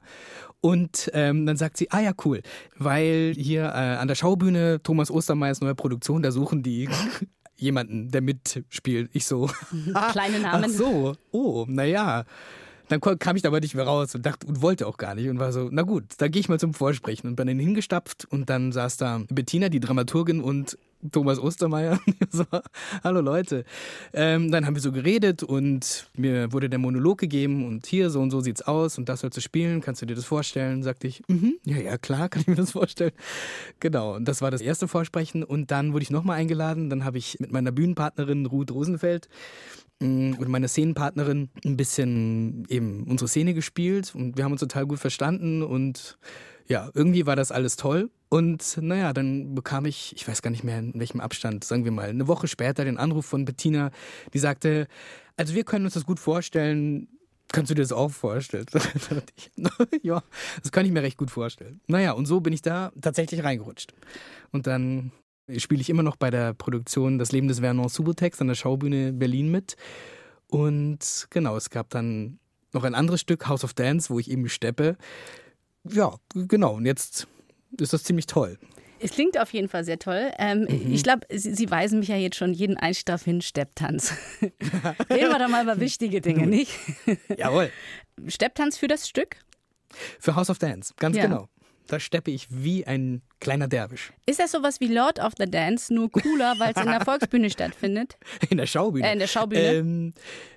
Und 0.63 1.11
ähm, 1.13 1.45
dann 1.45 1.57
sagt 1.57 1.75
sie, 1.75 1.91
ah 1.91 1.99
ja, 1.99 2.13
cool, 2.23 2.41
weil 2.77 3.33
hier 3.35 3.63
äh, 3.65 3.97
an 3.97 4.07
der 4.07 4.15
Schaubühne 4.15 4.81
Thomas 4.81 5.11
Ostermeyers 5.11 5.59
neue 5.59 5.75
Produktion, 5.75 6.23
da 6.23 6.31
suchen 6.31 6.63
die 6.63 6.87
jemanden, 7.57 8.11
der 8.11 8.21
mitspielt. 8.21 9.09
Ich 9.11 9.25
so, 9.25 9.49
kleine 10.13 10.39
Namen. 10.41 10.63
Ach 10.65 10.69
so, 10.69 11.15
oh, 11.31 11.65
naja. 11.67 12.23
Dann 12.87 13.01
kam 13.01 13.35
ich 13.35 13.41
da 13.41 13.49
aber 13.49 13.59
nicht 13.59 13.75
mehr 13.75 13.83
raus 13.83 14.15
und 14.15 14.25
dachte 14.25 14.47
und 14.47 14.61
wollte 14.61 14.87
auch 14.87 14.95
gar 14.95 15.15
nicht 15.15 15.27
und 15.27 15.37
war 15.37 15.51
so, 15.51 15.67
na 15.69 15.81
gut, 15.81 16.05
da 16.19 16.29
gehe 16.29 16.39
ich 16.39 16.47
mal 16.47 16.59
zum 16.59 16.73
Vorsprechen 16.73 17.29
und 17.29 17.35
bin 17.35 17.47
dann 17.47 17.59
hingestapft 17.59 18.25
und 18.29 18.49
dann 18.49 18.71
saß 18.71 18.95
da 18.95 19.21
Bettina, 19.29 19.67
die 19.67 19.81
Dramaturgin 19.81 20.39
und 20.39 20.77
Thomas 21.11 21.39
Ostermeier. 21.39 21.99
so, 22.29 22.45
hallo 23.03 23.21
Leute. 23.21 23.65
Ähm, 24.13 24.51
dann 24.51 24.65
haben 24.65 24.75
wir 24.75 24.81
so 24.81 24.91
geredet 24.91 25.43
und 25.43 26.09
mir 26.15 26.51
wurde 26.51 26.69
der 26.69 26.79
Monolog 26.79 27.17
gegeben 27.17 27.65
und 27.65 27.85
hier 27.85 28.09
so 28.09 28.21
und 28.21 28.31
so 28.31 28.41
sieht's 28.41 28.61
aus 28.61 28.97
und 28.97 29.09
das 29.09 29.21
sollst 29.21 29.37
du 29.37 29.41
spielen. 29.41 29.81
Kannst 29.81 30.01
du 30.01 30.05
dir 30.05 30.15
das 30.15 30.25
vorstellen? 30.25 30.83
Sagte 30.83 31.07
ich, 31.07 31.23
mhm, 31.27 31.55
ja, 31.65 31.77
ja, 31.77 31.97
klar, 31.97 32.29
kann 32.29 32.41
ich 32.41 32.47
mir 32.47 32.55
das 32.55 32.71
vorstellen. 32.71 33.11
Genau. 33.79 34.15
Und 34.15 34.27
das 34.27 34.41
war 34.41 34.51
das 34.51 34.61
erste 34.61 34.87
Vorsprechen 34.87 35.43
und 35.43 35.71
dann 35.71 35.93
wurde 35.93 36.03
ich 36.03 36.11
nochmal 36.11 36.37
eingeladen. 36.37 36.89
Dann 36.89 37.03
habe 37.03 37.17
ich 37.17 37.39
mit 37.39 37.51
meiner 37.51 37.71
Bühnenpartnerin 37.71 38.45
Ruth 38.45 38.71
Rosenfeld 38.71 39.27
mm, 39.99 40.33
und 40.33 40.47
meiner 40.47 40.67
Szenenpartnerin 40.67 41.49
ein 41.65 41.77
bisschen 41.77 42.65
eben 42.69 43.03
unsere 43.03 43.27
Szene 43.27 43.53
gespielt 43.53 44.13
und 44.15 44.37
wir 44.37 44.43
haben 44.43 44.51
uns 44.51 44.61
total 44.61 44.85
gut 44.85 44.99
verstanden 44.99 45.63
und 45.63 46.17
ja, 46.67 46.89
irgendwie 46.93 47.25
war 47.25 47.35
das 47.35 47.51
alles 47.51 47.75
toll. 47.75 48.09
Und 48.33 48.79
naja, 48.81 49.13
dann 49.13 49.53
bekam 49.53 49.85
ich, 49.85 50.11
ich 50.15 50.27
weiß 50.27 50.41
gar 50.41 50.49
nicht 50.49 50.63
mehr 50.63 50.79
in 50.79 50.99
welchem 50.99 51.21
Abstand, 51.21 51.63
sagen 51.63 51.85
wir 51.85 51.91
mal, 51.91 52.09
eine 52.09 52.27
Woche 52.27 52.47
später 52.47 52.83
den 52.83 52.97
Anruf 52.97 53.27
von 53.27 53.45
Bettina, 53.45 53.91
die 54.33 54.39
sagte, 54.39 54.87
also 55.37 55.53
wir 55.53 55.63
können 55.63 55.85
uns 55.85 55.93
das 55.93 56.03
gut 56.03 56.19
vorstellen, 56.19 57.07
Kannst 57.51 57.69
du 57.69 57.75
dir 57.75 57.83
das 57.83 57.91
auch 57.91 58.09
vorstellen? 58.09 58.65
ja, 60.01 60.23
das 60.63 60.71
kann 60.71 60.83
ich 60.83 60.91
mir 60.91 61.03
recht 61.03 61.17
gut 61.17 61.29
vorstellen. 61.29 61.79
Naja, 61.85 62.13
und 62.13 62.25
so 62.25 62.39
bin 62.39 62.53
ich 62.53 62.63
da 62.63 62.91
tatsächlich 62.99 63.43
reingerutscht. 63.43 63.93
Und 64.51 64.65
dann 64.65 65.11
spiele 65.57 65.81
ich 65.81 65.91
immer 65.91 66.01
noch 66.01 66.15
bei 66.15 66.31
der 66.31 66.55
Produktion 66.55 67.19
Das 67.19 67.31
Leben 67.31 67.47
des 67.47 67.59
Vernon 67.59 67.87
Subotex 67.87 68.41
an 68.41 68.47
der 68.47 68.55
Schaubühne 68.55 69.13
Berlin 69.13 69.51
mit. 69.51 69.77
Und 70.47 71.27
genau, 71.29 71.55
es 71.55 71.69
gab 71.69 71.91
dann 71.91 72.39
noch 72.71 72.83
ein 72.83 72.95
anderes 72.95 73.21
Stück, 73.21 73.47
House 73.47 73.63
of 73.63 73.75
Dance, 73.75 74.09
wo 74.09 74.17
ich 74.17 74.31
eben 74.31 74.49
steppe. 74.49 74.97
Ja, 75.83 76.15
genau. 76.33 76.77
Und 76.77 76.87
jetzt 76.87 77.27
ist 77.79 77.93
das 77.93 78.03
ziemlich 78.03 78.27
toll. 78.27 78.57
Es 78.99 79.11
klingt 79.11 79.37
auf 79.37 79.51
jeden 79.51 79.67
Fall 79.67 79.83
sehr 79.83 79.99
toll. 79.99 80.31
Ähm, 80.39 80.61
mhm. 80.61 80.93
Ich 80.93 81.03
glaube, 81.03 81.27
Sie, 81.29 81.53
Sie, 81.53 81.69
weisen 81.69 81.99
mich 81.99 82.07
ja 82.07 82.15
jetzt 82.15 82.37
schon 82.37 82.53
jeden 82.53 82.77
Einstieg 82.77 83.07
darauf 83.07 83.23
hin, 83.23 83.41
Stepptanz. 83.41 84.13
Reden 84.41 85.29
wir 85.29 85.39
doch 85.39 85.49
mal 85.49 85.63
über 85.63 85.79
wichtige 85.79 86.21
Dinge, 86.21 86.47
nicht? 86.47 86.71
Jawohl. 87.37 87.69
Stepptanz 88.27 88.77
für 88.77 88.87
das 88.87 89.09
Stück? 89.09 89.37
Für 90.19 90.35
House 90.35 90.49
of 90.49 90.57
Dance, 90.57 90.93
ganz 90.97 91.17
ja. 91.17 91.23
genau. 91.23 91.49
Da 91.87 91.99
steppe 91.99 92.31
ich 92.31 92.47
wie 92.49 92.87
ein 92.87 93.21
kleiner 93.39 93.67
Derwisch. 93.67 94.13
Ist 94.25 94.39
das 94.39 94.51
sowas 94.51 94.79
wie 94.79 94.87
Lord 94.87 95.19
of 95.19 95.33
the 95.37 95.49
Dance, 95.49 95.93
nur 95.93 96.09
cooler, 96.11 96.55
weil 96.57 96.73
es 96.75 96.81
in 96.81 96.89
der 96.89 97.01
Volksbühne 97.05 97.49
stattfindet? 97.49 98.17
In 98.49 98.57
der 98.57 98.67
Schaubühne. 98.67 99.07
Äh, 99.07 99.13
in 99.13 99.19
der 99.19 99.27
Schaubühne. 99.27 99.73
Ähm, 99.73 100.13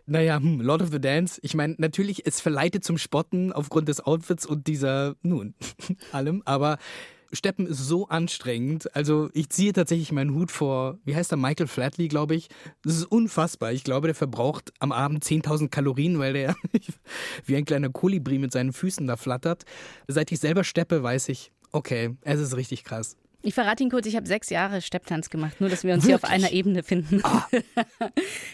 naja, 0.07 0.37
hm, 0.37 0.61
Lord 0.61 0.83
of 0.83 0.91
the 0.93 1.01
Dance, 1.01 1.41
ich 1.43 1.55
meine, 1.55 1.74
natürlich, 1.79 2.27
es 2.27 2.41
verleitet 2.41 2.85
zum 2.85 2.97
Spotten 2.97 3.53
aufgrund 3.53 3.89
des 3.89 4.01
Outfits 4.01 4.47
und 4.47 4.68
dieser, 4.68 5.16
nun, 5.22 5.55
allem, 6.12 6.43
aber 6.45 6.79
Steppen 7.37 7.66
ist 7.66 7.78
so 7.78 8.09
anstrengend. 8.09 8.95
Also 8.97 9.30
ich 9.32 9.51
ziehe 9.51 9.72
tatsächlich 9.72 10.11
meinen 10.11 10.34
Hut 10.34 10.51
vor, 10.51 10.99
wie 11.05 11.14
heißt 11.14 11.30
der, 11.30 11.39
Michael 11.39 11.68
Flatley, 11.68 12.09
glaube 12.09 12.34
ich. 12.34 12.49
Das 12.82 12.97
ist 12.97 13.05
unfassbar. 13.05 13.72
Ich 13.72 13.84
glaube, 13.84 14.09
der 14.09 14.14
verbraucht 14.14 14.72
am 14.80 14.91
Abend 14.91 15.24
10.000 15.24 15.68
Kalorien, 15.68 16.18
weil 16.18 16.32
der 16.32 16.57
wie 17.45 17.57
ein 17.57 17.64
kleiner 17.64 17.91
Kolibri 17.91 18.39
mit 18.39 18.53
seinen 18.53 18.72
Füßen 18.72 19.07
da 19.07 19.16
flattert. 19.16 19.64
Seit 20.09 20.32
ich 20.32 20.41
selber 20.41 20.64
steppe, 20.64 21.03
weiß 21.03 21.28
ich, 21.28 21.53
okay, 21.72 22.16
es 22.22 22.41
ist 22.41 22.57
richtig 22.57 22.84
krass. 22.84 23.16
Ich 23.47 23.55
verrate 23.55 23.85
Ihnen 23.85 23.93
kurz, 23.93 24.07
ich 24.07 24.17
habe 24.17 24.27
sechs 24.27 24.51
Jahre 24.51 24.83
Stepptanz 24.83 25.31
gemacht, 25.31 25.61
nur 25.61 25.71
dass 25.71 25.85
wir 25.85 25.95
uns 25.95 26.05
Wirklich? 26.05 26.21
hier 26.21 26.29
auf 26.29 26.35
einer 26.35 26.51
Ebene 26.51 26.83
finden. 26.83 27.21
Ah. 27.23 27.47
ich 27.53 27.61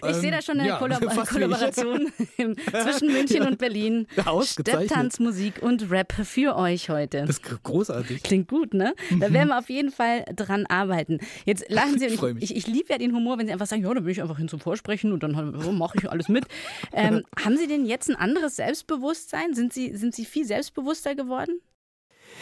ähm, 0.03 0.21
sehe 0.21 0.31
da 0.31 0.43
schon 0.43 0.61
eine 0.61 0.69
ja, 0.69 0.77
Kollab 0.77 1.01
Kollaboration 1.29 2.13
zwischen 2.37 3.11
München 3.11 3.43
und 3.47 3.57
Berlin. 3.57 4.07
Stepptanz, 4.43 5.19
Musik 5.19 5.63
und 5.63 5.91
Rap 5.91 6.13
für 6.13 6.57
euch 6.57 6.91
heute. 6.91 7.23
Das 7.23 7.39
ist 7.39 7.63
großartig. 7.63 8.23
Klingt 8.23 8.49
gut, 8.49 8.75
ne? 8.75 8.93
Da 9.19 9.31
mhm. 9.31 9.33
werden 9.33 9.49
wir 9.49 9.59
auf 9.59 9.71
jeden 9.71 9.91
Fall 9.91 10.27
dran 10.37 10.67
arbeiten. 10.67 11.21
Jetzt 11.47 11.71
lachen 11.71 11.99
Sie, 11.99 12.05
ich, 12.09 12.23
ich, 12.23 12.55
ich 12.55 12.67
liebe 12.67 12.91
ja 12.91 12.99
den 12.99 13.15
Humor, 13.15 13.39
wenn 13.39 13.47
Sie 13.47 13.53
einfach 13.55 13.67
sagen, 13.67 13.83
ja, 13.83 13.95
dann 13.95 14.05
bin 14.05 14.13
ich 14.13 14.21
einfach 14.21 14.37
hin 14.37 14.49
zum 14.49 14.61
Vorsprechen 14.61 15.13
und 15.13 15.23
dann 15.23 15.55
oh, 15.67 15.73
mache 15.73 15.97
ich 15.97 16.11
alles 16.11 16.29
mit. 16.29 16.45
Ähm, 16.93 17.23
haben 17.43 17.57
Sie 17.57 17.67
denn 17.67 17.87
jetzt 17.87 18.11
ein 18.11 18.17
anderes 18.17 18.57
Selbstbewusstsein? 18.57 19.55
Sind 19.55 19.73
Sie, 19.73 19.97
sind 19.97 20.15
Sie 20.15 20.27
viel 20.27 20.45
selbstbewusster 20.45 21.15
geworden? 21.15 21.63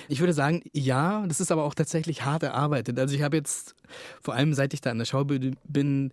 Ich 0.08 0.20
würde 0.20 0.32
sagen, 0.32 0.62
ja, 0.72 1.24
das 1.26 1.40
ist 1.40 1.52
aber 1.52 1.64
auch 1.64 1.74
tatsächlich 1.74 2.24
hart 2.24 2.42
erarbeitet. 2.42 2.98
Also 2.98 3.14
ich 3.14 3.22
habe 3.22 3.36
jetzt, 3.36 3.74
vor 4.20 4.34
allem 4.34 4.54
seit 4.54 4.74
ich 4.74 4.80
da 4.80 4.90
an 4.90 4.98
der 4.98 5.04
Schaubühne 5.04 5.52
bin, 5.64 6.12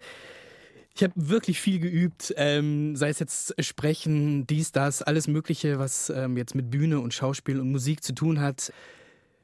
ich 0.95 1.03
habe 1.03 1.13
wirklich 1.15 1.61
viel 1.61 1.79
geübt, 1.79 2.33
ähm, 2.37 2.95
sei 2.95 3.09
es 3.09 3.19
jetzt 3.19 3.53
Sprechen, 3.63 4.47
dies, 4.47 4.71
das, 4.71 5.03
alles 5.03 5.27
Mögliche, 5.27 5.77
was 5.77 6.09
ähm, 6.09 6.37
jetzt 6.37 6.55
mit 6.55 6.71
Bühne 6.71 6.99
und 6.99 7.13
Schauspiel 7.13 7.59
und 7.59 7.71
Musik 7.71 8.03
zu 8.03 8.13
tun 8.13 8.41
hat. 8.41 8.73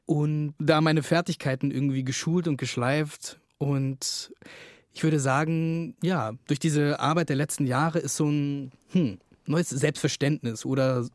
Und 0.07 0.55
da 0.57 0.81
meine 0.81 1.03
Fertigkeiten 1.03 1.69
irgendwie 1.69 2.03
geschult 2.03 2.47
und 2.47 2.57
geschleift. 2.57 3.39
Und 3.59 4.33
ich 4.93 5.03
würde 5.03 5.19
sagen, 5.19 5.95
ja, 6.01 6.33
durch 6.47 6.59
diese 6.59 6.99
Arbeit 6.99 7.29
der 7.29 7.35
letzten 7.35 7.67
Jahre 7.67 7.99
ist 7.99 8.15
so 8.15 8.25
ein 8.25 8.71
hm, 8.91 9.19
neues 9.45 9.69
Selbstverständnis 9.69 10.65
oder 10.65 11.07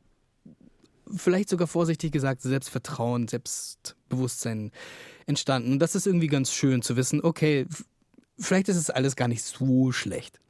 vielleicht 1.15 1.49
sogar 1.49 1.67
vorsichtig 1.67 2.13
gesagt 2.13 2.43
Selbstvertrauen, 2.43 3.29
Selbstbewusstsein 3.29 4.71
entstanden. 5.27 5.73
Und 5.73 5.79
das 5.81 5.95
ist 5.95 6.07
irgendwie 6.07 6.27
ganz 6.27 6.53
schön 6.53 6.83
zu 6.83 6.97
wissen, 6.97 7.23
okay, 7.23 7.67
vielleicht 8.39 8.69
ist 8.69 8.77
es 8.77 8.91
alles 8.91 9.17
gar 9.17 9.29
nicht 9.29 9.43
so 9.43 9.93
schlecht. 9.93 10.41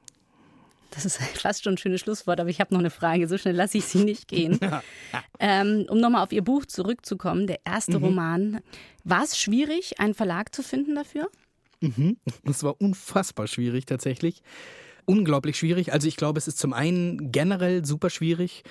Das 0.91 1.05
ist 1.05 1.17
fast 1.35 1.65
schon 1.65 1.75
ein 1.75 1.79
schönes 1.79 2.01
Schlusswort, 2.01 2.41
aber 2.41 2.51
ich 2.51 2.61
habe 2.61 2.75
noch 2.75 2.81
eine 2.81 2.91
Frage. 2.91 3.29
So 3.29 3.39
schnell 3.39 3.55
lasse 3.55 3.79
ich 3.79 3.85
Sie 3.85 4.05
nicht 4.05 4.29
gehen. 4.29 4.59
ähm, 5.41 5.87
um 5.89 5.99
nochmal 6.01 6.23
auf 6.23 6.33
Ihr 6.33 6.43
Buch 6.43 6.67
zurückzukommen, 6.67 7.47
der 7.47 7.61
erste 7.65 7.99
mhm. 7.99 8.05
Roman. 8.05 8.61
War 9.05 9.25
es 9.25 9.39
schwierig, 9.39 10.01
einen 10.01 10.15
Verlag 10.15 10.55
zu 10.55 10.63
finden 10.63 10.95
dafür? 10.95 11.29
Mhm. 11.81 12.17
Es 12.45 12.63
war 12.63 12.81
unfassbar 12.81 13.47
schwierig 13.47 13.87
tatsächlich. 13.87 14.43
Unglaublich 15.05 15.57
schwierig. 15.57 15.93
Also 15.93 16.09
ich 16.09 16.17
glaube, 16.17 16.39
es 16.39 16.49
ist 16.49 16.59
zum 16.59 16.73
einen 16.73 17.33
generell 17.33 17.85
super 17.85 18.11
schwierig, 18.11 18.63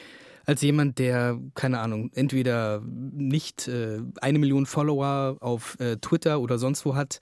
als 0.47 0.61
jemand, 0.61 0.97
der, 0.97 1.39
keine 1.55 1.79
Ahnung, 1.79 2.09
entweder 2.13 2.81
nicht 2.81 3.67
äh, 3.67 3.99
eine 4.21 4.39
Million 4.39 4.65
Follower 4.65 5.37
auf 5.41 5.77
äh, 5.79 5.97
Twitter 5.97 6.39
oder 6.39 6.57
sonst 6.57 6.85
wo 6.85 6.95
hat, 6.95 7.19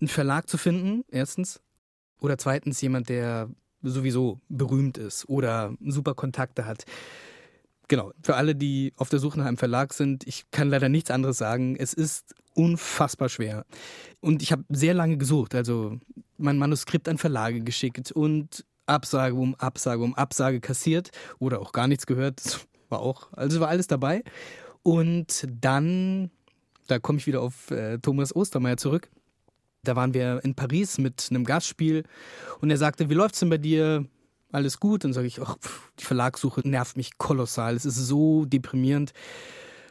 einen 0.00 0.08
Verlag 0.08 0.48
zu 0.48 0.56
finden, 0.56 1.04
erstens. 1.10 1.60
Oder 2.20 2.38
zweitens 2.38 2.80
jemand, 2.80 3.08
der 3.08 3.50
sowieso 3.82 4.40
berühmt 4.48 4.98
ist 4.98 5.28
oder 5.28 5.74
super 5.84 6.14
Kontakte 6.14 6.64
hat. 6.64 6.84
Genau, 7.88 8.12
für 8.22 8.36
alle, 8.36 8.54
die 8.54 8.92
auf 8.96 9.08
der 9.08 9.18
Suche 9.18 9.38
nach 9.38 9.46
einem 9.46 9.56
Verlag 9.56 9.92
sind, 9.92 10.24
ich 10.26 10.50
kann 10.52 10.68
leider 10.68 10.88
nichts 10.88 11.10
anderes 11.10 11.38
sagen. 11.38 11.74
Es 11.74 11.92
ist 11.92 12.34
unfassbar 12.54 13.28
schwer. 13.28 13.64
Und 14.20 14.42
ich 14.42 14.52
habe 14.52 14.64
sehr 14.68 14.94
lange 14.94 15.16
gesucht, 15.16 15.56
also 15.56 15.98
mein 16.36 16.58
Manuskript 16.58 17.08
an 17.08 17.18
Verlage 17.18 17.62
geschickt 17.62 18.12
und 18.12 18.64
Absage 18.88 19.34
um 19.34 19.54
Absage 19.56 20.02
um 20.02 20.14
Absage 20.14 20.60
kassiert 20.60 21.10
oder 21.38 21.60
auch 21.60 21.72
gar 21.72 21.86
nichts 21.86 22.06
gehört. 22.06 22.44
Das 22.44 22.66
war 22.88 23.00
auch, 23.00 23.32
also 23.32 23.60
war 23.60 23.68
alles 23.68 23.86
dabei. 23.86 24.22
Und 24.82 25.46
dann, 25.60 26.30
da 26.86 26.98
komme 26.98 27.18
ich 27.18 27.26
wieder 27.26 27.42
auf 27.42 27.70
äh, 27.70 27.98
Thomas 27.98 28.34
Ostermeier 28.34 28.76
zurück. 28.76 29.08
Da 29.84 29.96
waren 29.96 30.14
wir 30.14 30.40
in 30.44 30.54
Paris 30.54 30.98
mit 30.98 31.28
einem 31.30 31.44
Gastspiel 31.44 32.04
und 32.60 32.70
er 32.70 32.76
sagte, 32.76 33.10
wie 33.10 33.14
läuft's 33.14 33.40
denn 33.40 33.50
bei 33.50 33.58
dir? 33.58 34.06
Alles 34.50 34.80
gut? 34.80 35.04
Dann 35.04 35.12
sage 35.12 35.26
ich, 35.26 35.40
ach, 35.42 35.56
die 35.98 36.04
Verlagssuche 36.04 36.66
nervt 36.66 36.96
mich 36.96 37.18
kolossal. 37.18 37.76
Es 37.76 37.84
ist 37.84 37.96
so 37.96 38.46
deprimierend. 38.46 39.12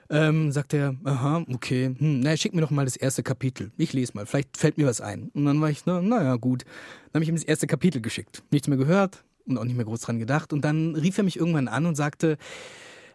Ähm, 0.09 0.51
sagt 0.53 0.73
er, 0.73 0.95
aha, 1.03 1.43
okay, 1.53 1.93
hm, 1.97 2.21
na, 2.21 2.37
schick 2.37 2.53
mir 2.53 2.61
doch 2.61 2.71
mal 2.71 2.85
das 2.85 2.95
erste 2.95 3.23
Kapitel. 3.23 3.71
Ich 3.77 3.91
lese 3.91 4.13
mal, 4.15 4.25
vielleicht 4.25 4.55
fällt 4.55 4.77
mir 4.77 4.87
was 4.87 5.01
ein. 5.01 5.29
Und 5.33 5.45
dann 5.45 5.59
war 5.59 5.69
ich, 5.69 5.85
na, 5.85 6.01
naja, 6.01 6.35
gut. 6.37 6.63
Dann 6.63 7.15
habe 7.15 7.23
ich 7.23 7.29
ihm 7.29 7.35
das 7.35 7.43
erste 7.43 7.67
Kapitel 7.67 8.01
geschickt. 8.01 8.43
Nichts 8.49 8.69
mehr 8.69 8.77
gehört 8.77 9.25
und 9.45 9.57
auch 9.57 9.65
nicht 9.65 9.75
mehr 9.75 9.85
groß 9.85 10.01
dran 10.01 10.19
gedacht. 10.19 10.53
Und 10.53 10.63
dann 10.63 10.95
rief 10.95 11.17
er 11.17 11.25
mich 11.25 11.37
irgendwann 11.37 11.67
an 11.67 11.85
und 11.85 11.95
sagte, 11.95 12.37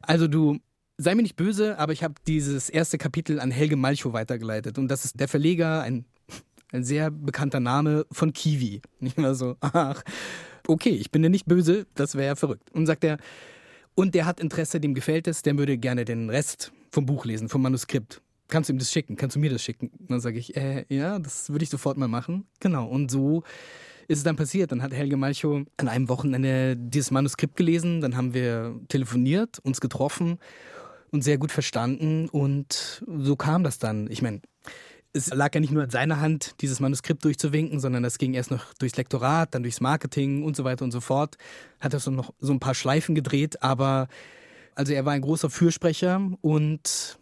also 0.02 0.28
du, 0.28 0.58
sei 0.98 1.14
mir 1.14 1.22
nicht 1.22 1.36
böse, 1.36 1.78
aber 1.78 1.92
ich 1.92 2.04
habe 2.04 2.14
dieses 2.26 2.68
erste 2.68 2.98
Kapitel 2.98 3.40
an 3.40 3.50
Helge 3.50 3.76
Malchow 3.76 4.12
weitergeleitet. 4.12 4.78
Und 4.78 4.88
das 4.88 5.06
ist 5.06 5.18
der 5.18 5.28
Verleger, 5.28 5.82
ein, 5.82 6.04
ein 6.72 6.84
sehr 6.84 7.10
bekannter 7.10 7.60
Name 7.60 8.04
von 8.12 8.34
Kiwi. 8.34 8.82
Nicht 9.00 9.16
mehr 9.16 9.34
so, 9.34 9.56
ach, 9.60 10.02
okay, 10.66 10.90
ich 10.90 11.10
bin 11.10 11.22
dir 11.22 11.30
nicht 11.30 11.46
böse, 11.46 11.86
das 11.94 12.14
wäre 12.14 12.26
ja 12.26 12.34
verrückt. 12.36 12.70
Und 12.72 12.86
sagt 12.86 13.04
er, 13.04 13.16
und 13.94 14.14
der 14.14 14.26
hat 14.26 14.40
Interesse, 14.40 14.80
dem 14.80 14.94
gefällt 14.94 15.26
es, 15.26 15.42
der 15.42 15.56
würde 15.58 15.76
gerne 15.76 16.04
den 16.04 16.30
Rest 16.30 16.72
vom 16.92 17.06
Buch 17.06 17.24
lesen, 17.24 17.48
vom 17.48 17.62
Manuskript. 17.62 18.22
Kannst 18.48 18.68
du 18.68 18.74
ihm 18.74 18.78
das 18.78 18.92
schicken? 18.92 19.16
Kannst 19.16 19.34
du 19.34 19.40
mir 19.40 19.50
das 19.50 19.62
schicken? 19.62 19.90
Und 19.98 20.10
dann 20.10 20.20
sage 20.20 20.38
ich, 20.38 20.54
äh, 20.56 20.84
ja, 20.88 21.18
das 21.18 21.50
würde 21.50 21.64
ich 21.64 21.70
sofort 21.70 21.96
mal 21.96 22.06
machen. 22.06 22.46
Genau. 22.60 22.86
Und 22.86 23.10
so 23.10 23.42
ist 24.08 24.18
es 24.18 24.24
dann 24.24 24.36
passiert. 24.36 24.72
Dann 24.72 24.82
hat 24.82 24.92
Helge 24.92 25.16
Malchow 25.16 25.64
an 25.78 25.88
einem 25.88 26.10
Wochenende 26.10 26.76
dieses 26.76 27.10
Manuskript 27.10 27.56
gelesen. 27.56 28.02
Dann 28.02 28.14
haben 28.14 28.34
wir 28.34 28.78
telefoniert, 28.88 29.58
uns 29.60 29.80
getroffen 29.80 30.38
und 31.10 31.24
sehr 31.24 31.38
gut 31.38 31.50
verstanden. 31.50 32.28
Und 32.28 33.02
so 33.06 33.36
kam 33.36 33.64
das 33.64 33.78
dann. 33.78 34.10
Ich 34.10 34.20
meine, 34.20 34.42
es 35.14 35.32
lag 35.32 35.54
ja 35.54 35.60
nicht 35.60 35.72
nur 35.72 35.84
in 35.84 35.90
seiner 35.90 36.20
Hand, 36.20 36.56
dieses 36.60 36.78
Manuskript 36.78 37.24
durchzuwinken, 37.24 37.80
sondern 37.80 38.02
das 38.02 38.18
ging 38.18 38.34
erst 38.34 38.50
noch 38.50 38.74
durchs 38.74 38.96
Lektorat, 38.98 39.54
dann 39.54 39.62
durchs 39.62 39.80
Marketing 39.80 40.42
und 40.42 40.56
so 40.56 40.64
weiter 40.64 40.84
und 40.84 40.90
so 40.90 41.00
fort. 41.00 41.38
Hat 41.80 41.94
er 41.94 42.00
so 42.00 42.10
noch 42.10 42.34
so 42.38 42.52
ein 42.52 42.60
paar 42.60 42.74
Schleifen 42.74 43.14
gedreht, 43.14 43.62
aber 43.62 44.08
also 44.74 44.92
er 44.92 45.04
war 45.04 45.12
ein 45.12 45.22
großer 45.22 45.50
Fürsprecher 45.50 46.20
und 46.40 47.18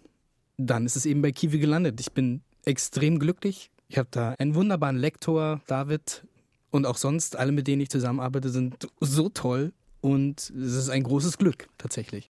dann 0.57 0.86
ist 0.86 0.96
es 0.96 1.07
eben 1.07 1.22
bei 1.22 1.32
Kiwi 1.32 1.59
gelandet. 1.59 2.01
Ich 2.01 2.12
bin 2.12 2.42
extrem 2.64 3.18
glücklich. 3.18 3.70
Ich 3.88 3.98
habe 3.98 4.09
da 4.11 4.34
einen 4.38 4.55
wunderbaren 4.55 4.96
Lektor, 4.96 5.61
David, 5.66 6.24
und 6.70 6.86
auch 6.86 6.96
sonst 6.96 7.36
alle, 7.36 7.53
mit 7.53 7.66
denen 7.66 7.82
ich 7.82 7.90
zusammenarbeite, 7.90 8.48
sind 8.48 8.88
so 9.01 9.28
toll 9.28 9.72
und 10.01 10.38
es 10.40 10.74
ist 10.74 10.90
ein 10.90 11.03
großes 11.03 11.38
Glück 11.38 11.68
tatsächlich. 11.78 12.30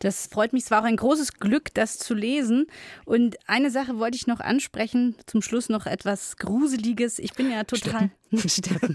Das 0.00 0.26
freut 0.26 0.52
mich. 0.52 0.64
Es 0.64 0.70
war 0.70 0.80
auch 0.80 0.86
ein 0.86 0.96
großes 0.96 1.34
Glück, 1.34 1.72
das 1.74 1.98
zu 1.98 2.14
lesen. 2.14 2.66
Und 3.04 3.36
eine 3.46 3.70
Sache 3.70 3.98
wollte 3.98 4.16
ich 4.16 4.26
noch 4.26 4.40
ansprechen. 4.40 5.14
Zum 5.26 5.40
Schluss 5.40 5.68
noch 5.68 5.86
etwas 5.86 6.36
Gruseliges. 6.36 7.18
Ich 7.18 7.34
bin 7.34 7.50
ja 7.50 7.64
total. 7.64 7.90
Steppen? 7.90 8.12
Steppen. 8.48 8.94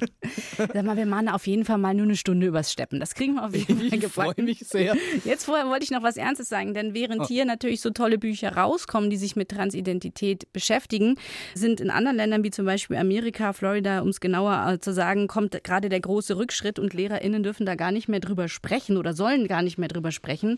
Sag 0.58 0.84
mal, 0.84 0.98
wir 0.98 1.06
machen 1.06 1.30
auf 1.30 1.48
jeden 1.48 1.66
Fall 1.66 1.78
mal 1.78 1.94
nur 1.94 2.06
eine 2.06 2.16
Stunde 2.16 2.48
übers 2.48 2.72
Steppen. 2.72 3.00
Das 3.00 3.16
kriegen 3.16 3.36
wir 3.36 3.46
auf 3.46 3.56
jeden 3.56 3.78
Fall 3.78 3.86
Ich 3.86 3.92
gebacken. 3.92 4.10
freue 4.36 4.44
mich 4.46 4.60
sehr. 4.60 4.96
Jetzt 5.26 5.46
vorher 5.46 5.68
wollte 5.68 5.84
ich 5.84 5.92
noch 5.92 6.04
was 6.04 6.18
Ernstes 6.18 6.50
sagen, 6.50 6.74
denn 6.74 6.94
während 6.94 7.22
Oh. 7.22 7.28
hier 7.28 7.46
natürlich 7.46 7.82
so 7.82 7.90
tolle 7.90 8.18
Bücher 8.18 8.56
rauskommen, 8.56 9.10
die 9.10 9.18
sich 9.18 9.36
mit 9.36 9.50
Transidentität 9.50 10.52
beschäftigen, 10.54 11.16
sind 11.54 11.82
in 11.82 11.90
anderen 11.90 12.18
Ländern 12.18 12.44
wie 12.44 12.52
zum 12.52 12.66
Beispiel 12.66 12.98
Amerika, 12.98 13.54
Florida, 13.54 14.00
um 14.02 14.10
es 14.10 14.20
genauer 14.20 14.74
äh, 14.74 14.80
zu 14.80 14.94
sagen, 14.94 15.28
kommt 15.28 15.64
gerade 15.64 15.90
der 15.90 16.00
große 16.00 16.38
Rückschritt 16.38 16.80
und 16.80 16.94
LehrerInnen 16.94 17.44
dürfen 17.44 17.66
da 17.66 17.76
gar 17.76 17.92
nicht 17.92 18.08
mehr 18.08 18.20
drüber 18.20 18.48
sprechen 18.48 18.98
oder 18.98 19.14
sollen 19.14 19.48
gar 19.48 19.62
nicht 19.62 19.78
mehr 19.78 19.90
drüber 19.90 20.12
sprechen. 20.12 20.58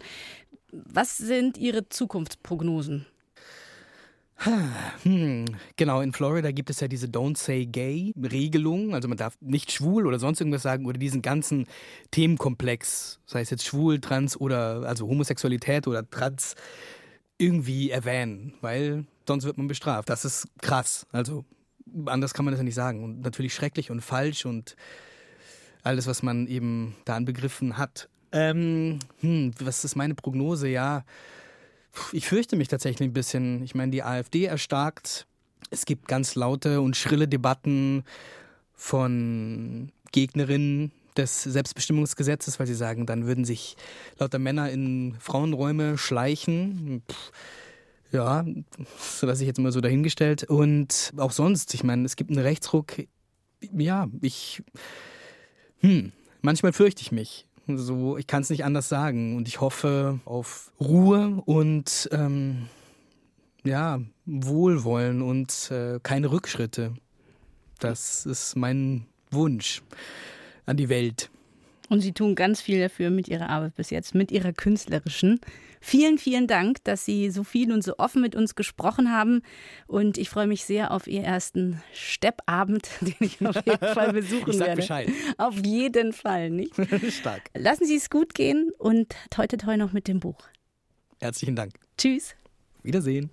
Was 0.72 1.18
sind 1.18 1.58
Ihre 1.58 1.90
Zukunftsprognosen? 1.90 3.06
Hm, 5.04 5.46
genau, 5.78 6.02
in 6.02 6.14
Florida 6.14 6.52
gibt 6.52 6.70
es 6.70 6.80
ja 6.80 6.88
diese 6.88 7.08
Don't 7.08 7.38
Say 7.38 7.66
Gay 7.66 8.14
Regelung. 8.22 8.94
Also 8.94 9.08
man 9.08 9.18
darf 9.18 9.36
nicht 9.42 9.72
schwul 9.72 10.06
oder 10.08 10.20
sonst 10.20 10.40
irgendwas 10.42 10.64
sagen 10.64 10.86
oder 10.86 10.98
diesen 10.98 11.22
ganzen 11.22 11.68
Themenkomplex, 12.12 13.20
sei 13.26 13.42
es 13.42 13.50
jetzt 13.50 13.66
schwul, 13.66 14.00
trans 14.00 14.40
oder 14.40 14.84
also 14.88 15.08
Homosexualität 15.08 15.88
oder 15.88 16.08
trans, 16.10 16.56
irgendwie 17.38 17.90
erwähnen, 17.90 18.54
weil 18.62 19.06
sonst 19.28 19.46
wird 19.46 19.58
man 19.58 19.68
bestraft. 19.68 20.10
Das 20.10 20.26
ist 20.26 20.48
krass. 20.62 21.08
Also 21.12 21.46
anders 22.06 22.34
kann 22.34 22.46
man 22.46 22.52
das 22.52 22.60
ja 22.60 22.64
nicht 22.64 22.76
sagen. 22.76 23.04
Und 23.04 23.22
natürlich 23.22 23.54
schrecklich 23.54 23.92
und 23.92 24.02
falsch 24.02 24.46
und 24.46 24.76
alles, 25.84 26.06
was 26.06 26.22
man 26.22 26.48
eben 26.48 26.96
da 27.06 27.16
an 27.16 27.26
Begriffen 27.26 27.78
hat. 27.78 28.08
Ähm, 28.32 29.00
hm, 29.22 29.52
was 29.60 29.84
ist 29.84 29.96
meine 29.96 30.16
Prognose? 30.16 30.68
Ja, 30.70 31.04
ich 32.12 32.28
fürchte 32.28 32.56
mich 32.56 32.68
tatsächlich 32.68 33.10
ein 33.10 33.14
bisschen. 33.14 33.64
Ich 33.64 33.76
meine, 33.76 33.92
die 33.92 34.04
AfD 34.04 34.46
erstarkt. 34.46 35.28
Es 35.70 35.86
gibt 35.86 36.08
ganz 36.08 36.36
laute 36.36 36.82
und 36.82 36.98
schrille 36.98 37.28
Debatten 37.28 38.04
von 38.74 39.92
Gegnerinnen 40.12 40.92
des 41.18 41.44
Selbstbestimmungsgesetzes, 41.44 42.60
weil 42.60 42.68
sie 42.68 42.76
sagen, 42.76 43.06
dann 43.06 43.26
würden 43.26 43.46
sich 43.46 43.76
lauter 44.18 44.40
Männer 44.40 44.72
in 44.72 45.16
Frauenräume 45.20 45.98
schleichen. 45.98 47.04
Pff, 47.10 47.32
ja, 48.12 48.46
so 49.00 49.28
lasse 49.28 49.44
ich 49.44 49.48
jetzt 49.48 49.60
mal 49.60 49.72
so 49.72 49.82
dahingestellt. 49.82 50.44
Und 50.44 51.14
auch 51.18 51.32
sonst, 51.32 51.74
ich 51.74 51.84
meine, 51.84 52.06
es 52.06 52.16
gibt 52.16 52.30
einen 52.30 52.40
Rechtsruck. 52.40 52.94
Ja, 53.74 54.10
ich. 54.22 54.64
Hm, 55.80 56.12
manchmal 56.42 56.74
fürchte 56.74 57.02
ich 57.02 57.12
mich. 57.12 57.48
So, 57.68 58.18
ich 58.18 58.28
kann 58.28 58.42
es 58.42 58.50
nicht 58.50 58.66
anders 58.66 58.90
sagen. 58.90 59.36
Und 59.36 59.48
ich 59.48 59.62
hoffe 59.62 60.20
auf 60.26 60.72
Ruhe 60.80 61.42
und 61.46 62.10
ähm, 62.12 62.68
ja, 63.64 64.00
Wohlwollen 64.26 65.22
und 65.22 65.72
äh, 65.72 66.00
keine 66.04 66.32
Rückschritte. 66.32 66.94
Das 67.80 68.26
ist 68.26 68.56
mein 68.56 69.08
Wunsch 69.32 69.82
an 70.66 70.78
die 70.78 70.90
Welt. 70.90 71.31
Und 71.92 72.00
Sie 72.00 72.14
tun 72.14 72.36
ganz 72.36 72.62
viel 72.62 72.80
dafür 72.80 73.10
mit 73.10 73.28
Ihrer 73.28 73.50
Arbeit 73.50 73.76
bis 73.76 73.90
jetzt, 73.90 74.16
mit 74.16 74.32
Ihrer 74.32 74.54
künstlerischen. 74.54 75.42
Vielen, 75.82 76.18
vielen 76.18 76.48
Dank, 76.48 76.82
dass 76.86 77.04
Sie 77.04 77.30
so 77.32 77.44
viel 77.44 77.74
und 77.74 77.84
so 77.84 77.98
offen 77.98 78.22
mit 78.22 78.34
uns 78.34 78.56
gesprochen 78.56 79.12
haben. 79.12 79.42
Und 79.88 80.18
ich 80.18 80.30
freue 80.30 80.48
mich 80.48 80.64
sehr 80.64 80.92
auf 80.92 81.06
Ihren 81.06 81.26
ersten 81.26 81.84
Steppabend, 81.94 82.90
den 83.02 83.16
ich 83.20 83.46
auf 83.46 83.58
jeden 83.66 83.94
Fall 83.94 84.14
besuchen 84.14 84.52
Ich 84.52 84.58
sag 84.58 84.68
werde. 84.68 84.82
Bescheid. 84.82 85.10
Auf 85.38 85.66
jeden 85.66 86.14
Fall, 86.14 86.50
nicht? 86.50 86.74
Stark. 87.12 87.42
Lassen 87.58 87.86
Sie 87.86 87.98
es 87.98 88.10
gut 88.10 88.36
gehen 88.36 88.72
und 88.78 89.14
toi 89.30 89.46
toi 89.48 89.58
toi 89.58 89.76
noch 89.76 89.92
mit 89.92 90.08
dem 90.08 90.22
Buch. 90.22 90.38
Herzlichen 91.20 91.58
Dank. 91.58 91.74
Tschüss. 91.98 92.36
Wiedersehen. 92.84 93.32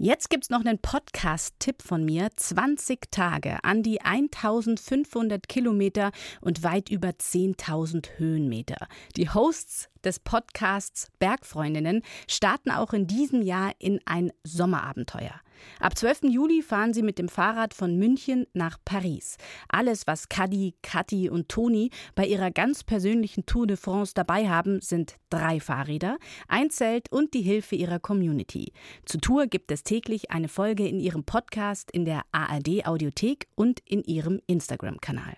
Jetzt 0.00 0.30
gibt's 0.30 0.48
noch 0.48 0.60
einen 0.60 0.78
Podcast-Tipp 0.78 1.82
von 1.82 2.04
mir. 2.04 2.28
20 2.36 3.10
Tage 3.10 3.58
an 3.64 3.82
die 3.82 4.00
1500 4.00 5.48
Kilometer 5.48 6.12
und 6.40 6.62
weit 6.62 6.88
über 6.88 7.08
10.000 7.08 8.10
Höhenmeter. 8.16 8.86
Die 9.16 9.28
Hosts 9.28 9.88
des 10.04 10.20
Podcasts 10.20 11.08
Bergfreundinnen 11.18 12.02
starten 12.28 12.70
auch 12.70 12.92
in 12.92 13.08
diesem 13.08 13.42
Jahr 13.42 13.72
in 13.80 13.98
ein 14.04 14.30
Sommerabenteuer. 14.44 15.40
Ab 15.80 15.96
12. 15.96 16.24
Juli 16.24 16.62
fahren 16.62 16.92
sie 16.92 17.02
mit 17.02 17.18
dem 17.18 17.28
Fahrrad 17.28 17.74
von 17.74 17.96
München 17.96 18.46
nach 18.52 18.78
Paris. 18.84 19.36
Alles, 19.68 20.06
was 20.06 20.28
Kadi, 20.28 20.74
Kathi 20.82 21.30
und 21.30 21.48
Toni 21.48 21.90
bei 22.14 22.26
ihrer 22.26 22.50
ganz 22.50 22.84
persönlichen 22.84 23.46
Tour 23.46 23.66
de 23.66 23.76
France 23.76 24.12
dabei 24.14 24.48
haben, 24.48 24.80
sind 24.80 25.16
drei 25.30 25.60
Fahrräder, 25.60 26.18
ein 26.48 26.70
Zelt 26.70 27.10
und 27.10 27.34
die 27.34 27.42
Hilfe 27.42 27.76
ihrer 27.76 27.98
Community. 27.98 28.72
Zur 29.04 29.20
Tour 29.20 29.46
gibt 29.46 29.70
es 29.70 29.82
täglich 29.82 30.30
eine 30.30 30.48
Folge 30.48 30.86
in 30.86 31.00
ihrem 31.00 31.24
Podcast, 31.24 31.90
in 31.90 32.04
der 32.04 32.22
ARD 32.32 32.86
Audiothek 32.86 33.48
und 33.54 33.80
in 33.84 34.02
ihrem 34.02 34.40
Instagram-Kanal. 34.46 35.36